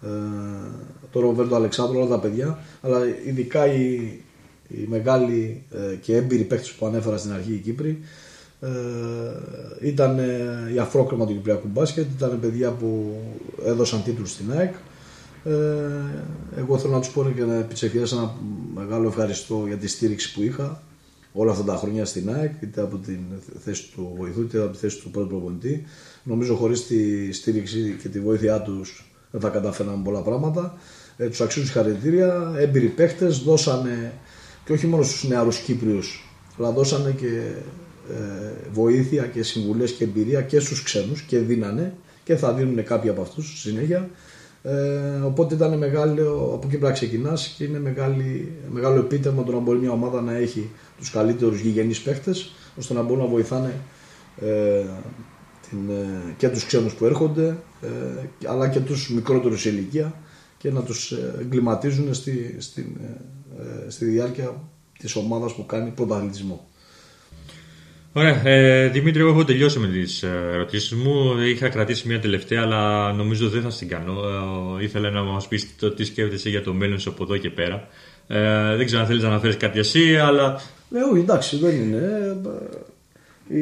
ε, 0.02 0.08
τον 1.10 1.22
Ρομπέρτο 1.22 1.54
Αλεξάνδρου, 1.54 1.98
όλα 1.98 2.08
τα 2.08 2.18
παιδιά, 2.18 2.58
αλλά 2.80 2.98
ειδικά 3.26 3.66
οι, 3.66 4.20
οι 4.68 4.86
μεγάλοι 4.88 5.64
ε, 5.70 5.94
και 5.94 6.16
έμπειροι 6.16 6.42
παίκτες 6.42 6.70
που 6.70 6.86
ανέφερα 6.86 7.16
στην 7.16 7.32
αρχή 7.32 7.52
οι 7.52 7.58
Κύπροι, 7.58 7.98
ε, 8.60 8.68
ήταν 9.88 10.18
ε, 10.18 10.72
η 10.74 10.78
αφρόκρεμα 10.78 11.26
του 11.26 11.32
Κυπριακού 11.32 11.68
μπάσκετ, 11.68 12.06
ήταν 12.16 12.40
παιδιά 12.40 12.70
που 12.70 13.16
έδωσαν 13.64 14.02
τίτλους 14.02 14.30
στην 14.30 14.52
ΑΕΚ. 14.52 14.74
Ε, 15.44 15.52
εγώ 16.56 16.78
θέλω 16.78 16.92
να 16.92 17.00
τους 17.00 17.10
πω 17.10 17.32
και 17.36 17.44
να 17.44 17.54
επιτσεφιάσω 17.54 18.16
ένα 18.16 18.34
μεγάλο 18.74 19.08
ευχαριστώ 19.08 19.64
για 19.66 19.76
τη 19.76 19.88
στήριξη 19.88 20.34
που 20.34 20.42
είχα 20.42 20.82
όλα 21.32 21.50
αυτά 21.50 21.64
τα 21.64 21.76
χρόνια 21.76 22.04
στην 22.04 22.30
ΑΕΚ, 22.34 22.52
είτε 22.60 22.80
από 22.80 22.96
την 22.96 23.18
θέση 23.64 23.90
του 23.94 24.14
βοηθού, 24.16 24.40
είτε 24.40 24.58
από 24.58 24.72
τη 24.72 24.78
θέση 24.78 25.00
του 25.00 25.10
πρώτου 25.10 25.28
προπονητή. 25.28 25.84
Νομίζω 26.22 26.54
χωρίς 26.54 26.86
τη 26.86 27.32
στήριξη 27.32 27.98
και 28.02 28.08
τη 28.08 28.20
βοήθειά 28.20 28.60
τους 28.60 29.10
δεν 29.30 29.40
θα 29.40 29.48
καταφέραμε 29.48 30.02
πολλά 30.04 30.20
πράγματα. 30.20 30.78
Ε, 31.16 31.28
τους 31.28 31.40
αξίζουν 31.40 31.68
συγχαρητήρια, 31.68 32.54
έμπειροι 32.56 32.86
παίχτες, 32.86 33.38
δώσανε 33.38 34.12
και 34.66 34.72
όχι 34.72 34.86
μόνο 34.86 35.02
στους 35.02 35.28
νεαρούς 35.28 35.58
Κύπριους, 35.58 36.24
αλλά 36.58 36.70
δώσανε 36.70 37.10
και 37.10 37.52
ε, 38.10 38.52
βοήθεια 38.72 39.26
και 39.26 39.42
συμβουλές 39.42 39.92
και 39.92 40.04
εμπειρία 40.04 40.42
και 40.42 40.60
στους 40.60 40.82
ξένους 40.82 41.22
και 41.22 41.38
δίνανε 41.38 41.94
και 42.24 42.36
θα 42.36 42.52
δίνουν 42.52 42.84
κάποιοι 42.84 43.10
από 43.10 43.22
αυτούς 43.22 43.60
συνέχεια. 43.60 44.10
Ε, 44.62 45.20
οπότε 45.24 45.54
ήταν 45.54 45.78
μεγάλο, 45.78 46.32
από 46.32 46.66
εκεί 46.66 46.68
πρέπει 46.68 46.82
να 46.82 46.90
ξεκινάς 46.90 47.54
και 47.56 47.64
είναι 47.64 47.78
μεγάλη, 47.78 48.52
μεγάλο 48.70 48.98
επίτευγμα 48.98 49.44
το 49.44 49.52
να 49.52 49.58
μπορεί 49.58 49.78
μια 49.78 49.90
ομάδα 49.90 50.20
να 50.20 50.36
έχει 50.36 50.70
τους 50.98 51.10
καλύτερους 51.10 51.60
γηγενείς 51.60 52.00
παίχτες 52.00 52.52
ώστε 52.78 52.94
να 52.94 53.02
μπορούν 53.02 53.22
να 53.22 53.30
βοηθάνε 53.30 53.74
ε, 54.40 54.84
την, 55.68 55.90
ε, 55.90 56.34
και 56.36 56.48
τους 56.48 56.64
ξένους 56.66 56.94
που 56.94 57.04
έρχονται 57.04 57.56
ε, 57.82 58.48
αλλά 58.48 58.68
και 58.68 58.80
τους 58.80 59.10
μικρότερους 59.10 59.60
σε 59.60 59.68
ηλικία 59.68 60.14
και 60.58 60.70
να 60.70 60.82
τους 60.82 61.10
ε, 61.12 61.34
εγκληματίζουν 61.40 62.14
στη, 62.14 62.56
στη, 62.58 62.96
ε, 63.02 63.20
στη 63.88 64.04
διάρκεια 64.04 64.62
της 64.98 65.16
ομάδας 65.16 65.54
που 65.54 65.66
κάνει 65.66 65.90
πρωταθλητισμό. 65.90 66.66
Ωραία. 68.12 68.46
Ε, 68.46 68.88
Δημήτρη, 68.88 69.20
εγώ 69.20 69.30
έχω 69.30 69.44
τελειώσει 69.44 69.78
με 69.78 69.86
τις 69.86 70.22
ερωτήσεις 70.22 70.92
μου. 70.92 71.38
Είχα 71.40 71.68
κρατήσει 71.68 72.08
μια 72.08 72.20
τελευταία, 72.20 72.62
αλλά 72.62 73.12
νομίζω 73.12 73.48
δεν 73.48 73.62
θα 73.62 73.68
την 73.68 73.88
κάνω. 73.88 74.12
Ε, 74.80 74.84
ήθελα 74.84 75.10
να 75.10 75.22
μας 75.22 75.48
πεις 75.48 75.76
το 75.78 75.90
τι 75.90 76.04
σκέφτεσαι 76.04 76.48
για 76.48 76.62
το 76.62 76.72
μέλλον 76.72 76.98
σου 76.98 77.10
από 77.10 77.22
εδώ 77.22 77.36
και 77.36 77.50
πέρα. 77.50 77.88
Ε, 78.26 78.76
δεν 78.76 78.86
ξέρω 78.86 79.00
αν 79.00 79.06
θέλεις 79.06 79.22
να 79.22 79.28
αναφέρεις 79.28 79.56
κάτι 79.56 79.78
εσύ, 79.78 80.16
αλλά. 80.16 80.60
Ναι, 80.88 81.00
όχι, 81.12 81.20
εντάξει, 81.20 81.56
δεν 81.56 81.74
είναι. 81.74 82.36
Ε, 83.50 83.58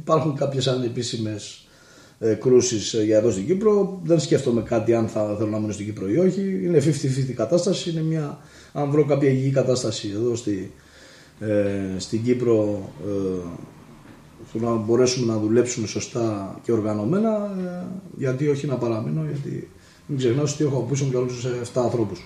υπάρχουν 0.00 0.36
κάποιες 0.36 0.66
ανεπίσημες 0.66 1.64
ε, 2.18 2.34
κρούσεις 2.34 2.94
για 3.04 3.16
εδώ 3.16 3.30
στην 3.30 3.46
Κύπρο. 3.46 4.00
Δεν 4.04 4.20
σκέφτομαι 4.20 4.62
κάτι 4.62 4.94
αν 4.94 5.08
θα 5.08 5.34
θέλω 5.38 5.50
να 5.50 5.58
μείνω 5.58 5.72
στην 5.72 5.86
Κύπρο 5.86 6.08
ή 6.08 6.18
όχι. 6.18 6.40
Είναι 6.40 6.78
50-50 6.78 7.32
κατάσταση. 7.34 7.90
Είναι 7.90 8.02
μια, 8.02 8.38
αν 8.72 8.90
βρω 8.90 9.04
κάποια 9.04 9.30
υγιή 9.30 9.50
κατάσταση 9.50 10.10
εδώ 10.14 10.36
στη, 10.36 10.72
ε, 11.40 11.98
στην 11.98 12.22
Κύπρο 12.22 12.88
ε, 13.06 14.58
να 14.58 14.74
μπορέσουμε 14.74 15.32
να 15.32 15.38
δουλέψουμε 15.38 15.86
σωστά 15.86 16.58
και 16.62 16.72
οργανωμένα 16.72 17.30
ε, 17.30 17.86
γιατί 18.16 18.48
όχι 18.48 18.66
να 18.66 18.74
παραμείνω 18.74 19.24
γιατί 19.30 19.68
μην 20.06 20.18
ξεχνάς 20.18 20.52
ότι 20.54 20.64
έχω 20.64 20.76
από 20.76 20.86
πίσω 20.86 21.04
μου 21.04 21.10
και 21.10 21.16
άλλους 21.16 21.46
7 21.74 21.82
ανθρώπους. 21.82 22.20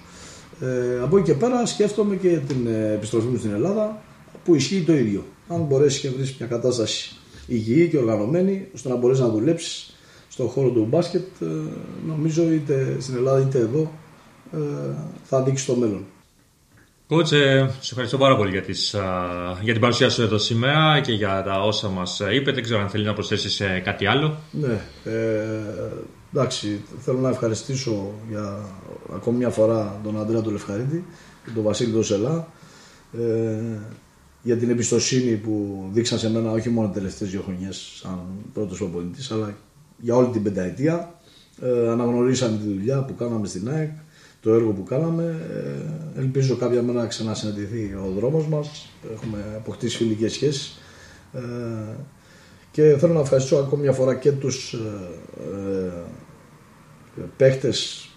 Ε, 0.61 1.01
από 1.03 1.17
εκεί 1.17 1.27
και 1.31 1.35
πέρα 1.35 1.67
σκέφτομαι 1.67 2.17
και 2.17 2.39
την 2.49 2.67
επιστροφή 2.95 3.27
μου 3.27 3.37
στην 3.37 3.53
Ελλάδα 3.53 4.03
που 4.45 4.55
ισχύει 4.55 4.83
το 4.83 4.97
ίδιο. 4.97 5.25
Αν 5.49 5.61
μπορέσεις 5.61 6.01
και 6.01 6.11
βρεις 6.11 6.37
μια 6.39 6.49
κατάσταση 6.49 7.17
υγιή 7.47 7.89
και 7.89 7.99
οργανωμένη 7.99 8.69
ώστε 8.75 8.89
να 8.89 8.97
μπορέσεις 8.97 9.23
να 9.23 9.29
δουλέψεις 9.31 9.97
στον 10.29 10.49
χώρο 10.49 10.71
του 10.71 10.87
μπάσκετ 10.91 11.27
ε, 11.41 11.47
νομίζω 12.07 12.53
είτε 12.53 12.97
στην 13.01 13.15
Ελλάδα 13.15 13.41
είτε 13.41 13.59
εδώ 13.59 13.91
ε, 14.53 14.59
θα 15.25 15.43
δείξει 15.43 15.67
το 15.67 15.75
μέλλον. 15.75 16.05
Κότσε, 17.07 17.71
σε 17.81 17.91
ευχαριστώ 17.91 18.19
πάρα 18.19 18.37
πολύ 18.37 18.51
για, 18.51 18.63
τις, 18.63 18.95
για 19.63 19.73
την 19.73 19.81
παρουσία 19.81 20.11
σου 20.11 20.23
εδώ 20.23 20.39
σήμερα 20.39 21.01
και 21.01 21.13
για 21.13 21.43
τα 21.43 21.63
όσα 21.63 21.89
μας 21.89 22.21
είπε. 22.33 22.53
Δεν 22.53 22.63
ξέρω 22.63 22.81
αν 22.81 22.89
θέλει 22.89 23.05
να 23.05 23.13
προσθέσεις 23.13 23.61
ε, 23.61 23.81
κάτι 23.85 24.07
άλλο. 24.07 24.37
Ναι, 24.51 24.81
ε, 25.05 25.45
εντάξει, 26.33 26.85
θέλω 27.01 27.19
να 27.19 27.29
ευχαριστήσω 27.29 28.13
για 28.29 28.69
ακόμη 29.15 29.37
μια 29.37 29.51
φορά 29.51 30.01
τον 30.05 30.21
Αντρέα 30.21 30.41
του 30.41 30.51
Λευκαρίτη 30.51 31.05
και 31.45 31.51
τον 31.55 31.63
Βασίλη 31.63 31.91
Δοσελά 31.91 32.49
ε, 33.13 33.79
για 34.43 34.57
την 34.57 34.71
εμπιστοσύνη 34.71 35.37
που 35.37 35.85
δείξαν 35.93 36.19
σε 36.19 36.31
μένα 36.31 36.51
όχι 36.51 36.69
μόνο 36.69 36.87
τις 36.87 36.97
τελευταίες 36.97 37.31
δύο 37.31 37.43
χρονιές 37.43 37.93
σαν 37.95 38.21
πρώτος 38.53 38.79
προπονητής 38.79 39.31
αλλά 39.31 39.57
για 39.99 40.17
όλη 40.17 40.29
την 40.29 40.43
πενταετία. 40.43 41.19
Ε, 41.63 41.89
αναγνωρίσαν 41.89 42.59
τη 42.59 42.65
δουλειά 42.65 43.05
που 43.05 43.15
κάναμε 43.15 43.47
στην 43.47 43.69
ΑΕΚ 43.69 43.91
το 44.45 44.55
έργο 44.55 44.71
που 44.71 44.83
κάναμε. 44.83 45.41
Ε, 46.15 46.21
ελπίζω 46.21 46.57
κάποια 46.57 46.83
μέρα 46.83 47.01
να 47.01 47.07
ξανασυναντηθεί 47.07 47.95
ο 48.07 48.13
δρόμος 48.17 48.47
μας. 48.47 48.91
Έχουμε 49.13 49.39
αποκτήσει 49.57 49.97
φιλικές 49.97 50.33
σχέσεις. 50.33 50.81
Ε, 51.33 51.41
και 52.71 52.97
θέλω 52.99 53.13
να 53.13 53.21
ευχαριστήσω 53.21 53.57
ακόμη 53.57 53.83
μια 53.83 53.93
φορά 53.93 54.15
και 54.15 54.33
τους 54.33 54.73
ε, 54.73 55.93
παίχτες 57.37 58.09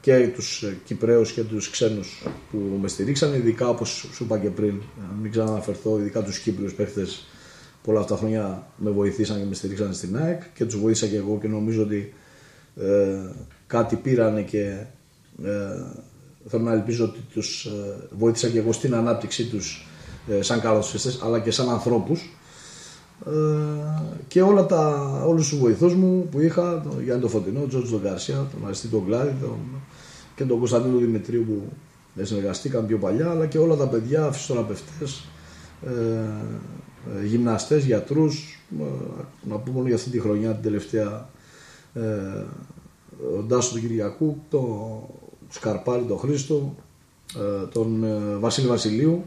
και 0.00 0.30
τους 0.34 0.64
Κυπρέους 0.84 1.32
και 1.32 1.42
τους 1.42 1.70
ξένους 1.70 2.26
που 2.50 2.58
με 2.80 2.88
στηρίξαν 2.88 3.34
ειδικά 3.34 3.68
όπως 3.68 4.08
σου 4.12 4.24
είπα 4.24 4.38
και 4.38 4.48
πριν 4.48 4.82
μην 5.22 5.30
ξαναναφερθώ 5.30 5.98
ειδικά 5.98 6.22
τους 6.22 6.38
Κύπριους 6.38 6.74
παίχτες 6.74 7.26
πολλά 7.82 8.00
αυτά 8.00 8.16
χρόνια 8.16 8.66
με 8.76 8.90
βοηθήσαν 8.90 9.38
και 9.38 9.44
με 9.44 9.54
στηρίξαν 9.54 9.94
στην 9.94 10.16
ΑΕΚ 10.16 10.42
και 10.54 10.64
τους 10.64 10.80
βοήθησα 10.80 11.06
και 11.06 11.16
εγώ 11.16 11.38
και 11.40 11.48
νομίζω 11.48 11.82
ότι 11.82 12.12
ε, 12.76 13.18
κάτι 13.66 13.96
πήρανε 13.96 14.42
και 14.42 14.60
ε, 14.60 14.86
θέλω 16.46 16.62
να 16.62 16.72
ελπίζω 16.72 17.04
ότι 17.04 17.20
τους 17.32 17.64
ε, 17.64 18.08
βοήθησα 18.18 18.48
και 18.48 18.58
εγώ 18.58 18.72
στην 18.72 18.94
ανάπτυξή 18.94 19.44
τους 19.44 19.86
ε, 20.28 20.42
σαν 20.42 20.60
καλοσφιστές 20.60 21.20
αλλά 21.22 21.40
και 21.40 21.50
σαν 21.50 21.68
ανθρώπους. 21.68 22.36
Και 24.28 24.42
όλα 24.42 24.66
τα, 24.66 25.22
όλους 25.26 25.48
τους 25.48 25.58
βοηθούς 25.58 25.94
μου 25.94 26.28
που 26.30 26.40
είχα, 26.40 26.80
τον 26.80 27.02
Γιάννη 27.02 27.20
τον 27.20 27.30
Φωτεινό, 27.30 27.60
τον 27.60 27.68
Τζόρτζο 27.68 27.90
τον 27.90 28.00
Γκαρσία, 28.02 28.34
τον 28.34 28.64
Αριστή 28.64 28.88
τον 28.88 29.06
Κλάδη 29.06 29.34
τον, 29.40 29.58
και 30.34 30.44
τον 30.44 30.58
Κωνσταντίνο 30.58 30.98
Δημητρίου 30.98 31.44
που 31.44 31.62
συνεργαστήκαν 32.22 32.86
πιο 32.86 32.98
παλιά, 32.98 33.30
αλλά 33.30 33.46
και 33.46 33.58
όλα 33.58 33.76
τα 33.76 33.88
παιδιά, 33.88 34.30
φυσιοθεραπευτές, 34.32 35.24
ε, 35.86 37.24
γυμναστές, 37.24 37.84
γιατρούς, 37.84 38.58
να 39.48 39.56
πούμε 39.56 39.76
μόνο 39.76 39.86
για 39.86 39.96
αυτή 39.96 40.10
τη 40.10 40.20
χρονιά 40.20 40.52
την 40.52 40.62
τελευταία 40.62 41.28
ε, 41.94 42.00
ο 43.38 43.42
Ντάσος 43.42 43.72
του 43.72 43.80
Κυριακού, 43.80 44.36
τον 44.50 45.00
Σκαρπάρη 45.52 46.02
τον 46.02 46.18
Χρήστο, 46.18 46.74
ε, 47.36 47.66
τον 47.72 48.04
ε, 48.04 48.36
Βασίλη 48.38 48.66
Βασιλείου, 48.66 49.24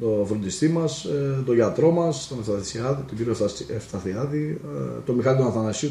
τον 0.00 0.26
φροντιστή 0.26 0.68
μας, 0.68 1.04
ε, 1.04 1.42
τον 1.46 1.54
γιατρό 1.54 1.90
μας, 1.90 2.28
τον 2.28 2.38
Ευσταθιάδη, 2.38 3.02
τον 3.02 3.16
κύριο 3.16 3.36
Ευσταθιάδη, 3.74 4.60
τον 5.06 5.14
Μιχάλη 5.14 5.36
τον 5.36 5.46
Αθανασίου, 5.46 5.90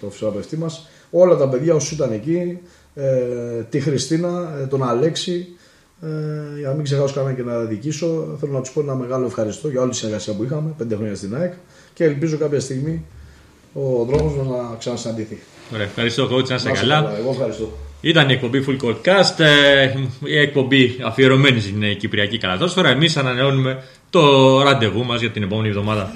τον 0.00 0.10
φυσιογραφευτή 0.10 0.56
μας, 0.56 0.88
όλα 1.10 1.36
τα 1.36 1.48
παιδιά 1.48 1.74
όσοι 1.74 1.94
ήταν 1.94 2.12
εκεί, 2.12 2.58
τη 3.68 3.80
Χριστίνα, 3.80 4.48
τον 4.70 4.82
Αλέξη, 4.82 5.46
για 6.58 6.68
να 6.68 6.74
μην 6.74 6.84
ξεχάσω 6.84 7.14
κανένα 7.14 7.34
και 7.34 7.42
να 7.42 7.58
δικήσω, 7.58 8.36
θέλω 8.40 8.52
να 8.52 8.60
τους 8.60 8.70
πω 8.70 8.80
ένα 8.80 8.94
μεγάλο 8.94 9.26
ευχαριστώ 9.26 9.68
για 9.68 9.80
όλη 9.80 9.90
τη 9.90 9.96
συνεργασία 9.96 10.34
που 10.34 10.44
είχαμε, 10.44 10.74
πέντε 10.78 10.94
χρόνια 10.94 11.14
στην 11.14 11.36
ΑΕΚ 11.36 11.52
και 11.94 12.04
ελπίζω 12.04 12.36
κάποια 12.36 12.60
στιγμή 12.60 13.04
ο 13.72 14.04
δρόμος 14.04 14.34
μας 14.34 14.46
να 14.46 14.76
ξανασυναντηθεί. 14.78 15.38
Ωραία, 15.72 15.86
ευχαριστώ, 15.86 16.24
coach, 16.24 16.48
να 16.48 16.54
είσαι 16.54 16.70
καλά. 16.70 17.16
Εγώ 17.18 17.30
ευχαριστώ. 17.30 17.87
Ήταν 18.00 18.28
η 18.28 18.32
εκπομπή 18.32 18.64
Full 18.68 18.84
Court 18.84 18.96
Cast, 19.04 19.38
ε, 19.38 19.92
η 20.24 20.38
εκπομπή 20.38 20.96
αφιερωμένη 21.02 21.60
στην 21.60 21.98
Κυπριακή 21.98 22.38
Καλαδόσφαιρα. 22.38 22.88
Εμείς 22.88 23.16
ανανεώνουμε 23.16 23.84
το 24.10 24.62
ραντεβού 24.62 25.04
μας 25.04 25.20
για 25.20 25.30
την 25.30 25.42
επόμενη 25.42 25.68
εβδομάδα. 25.68 26.14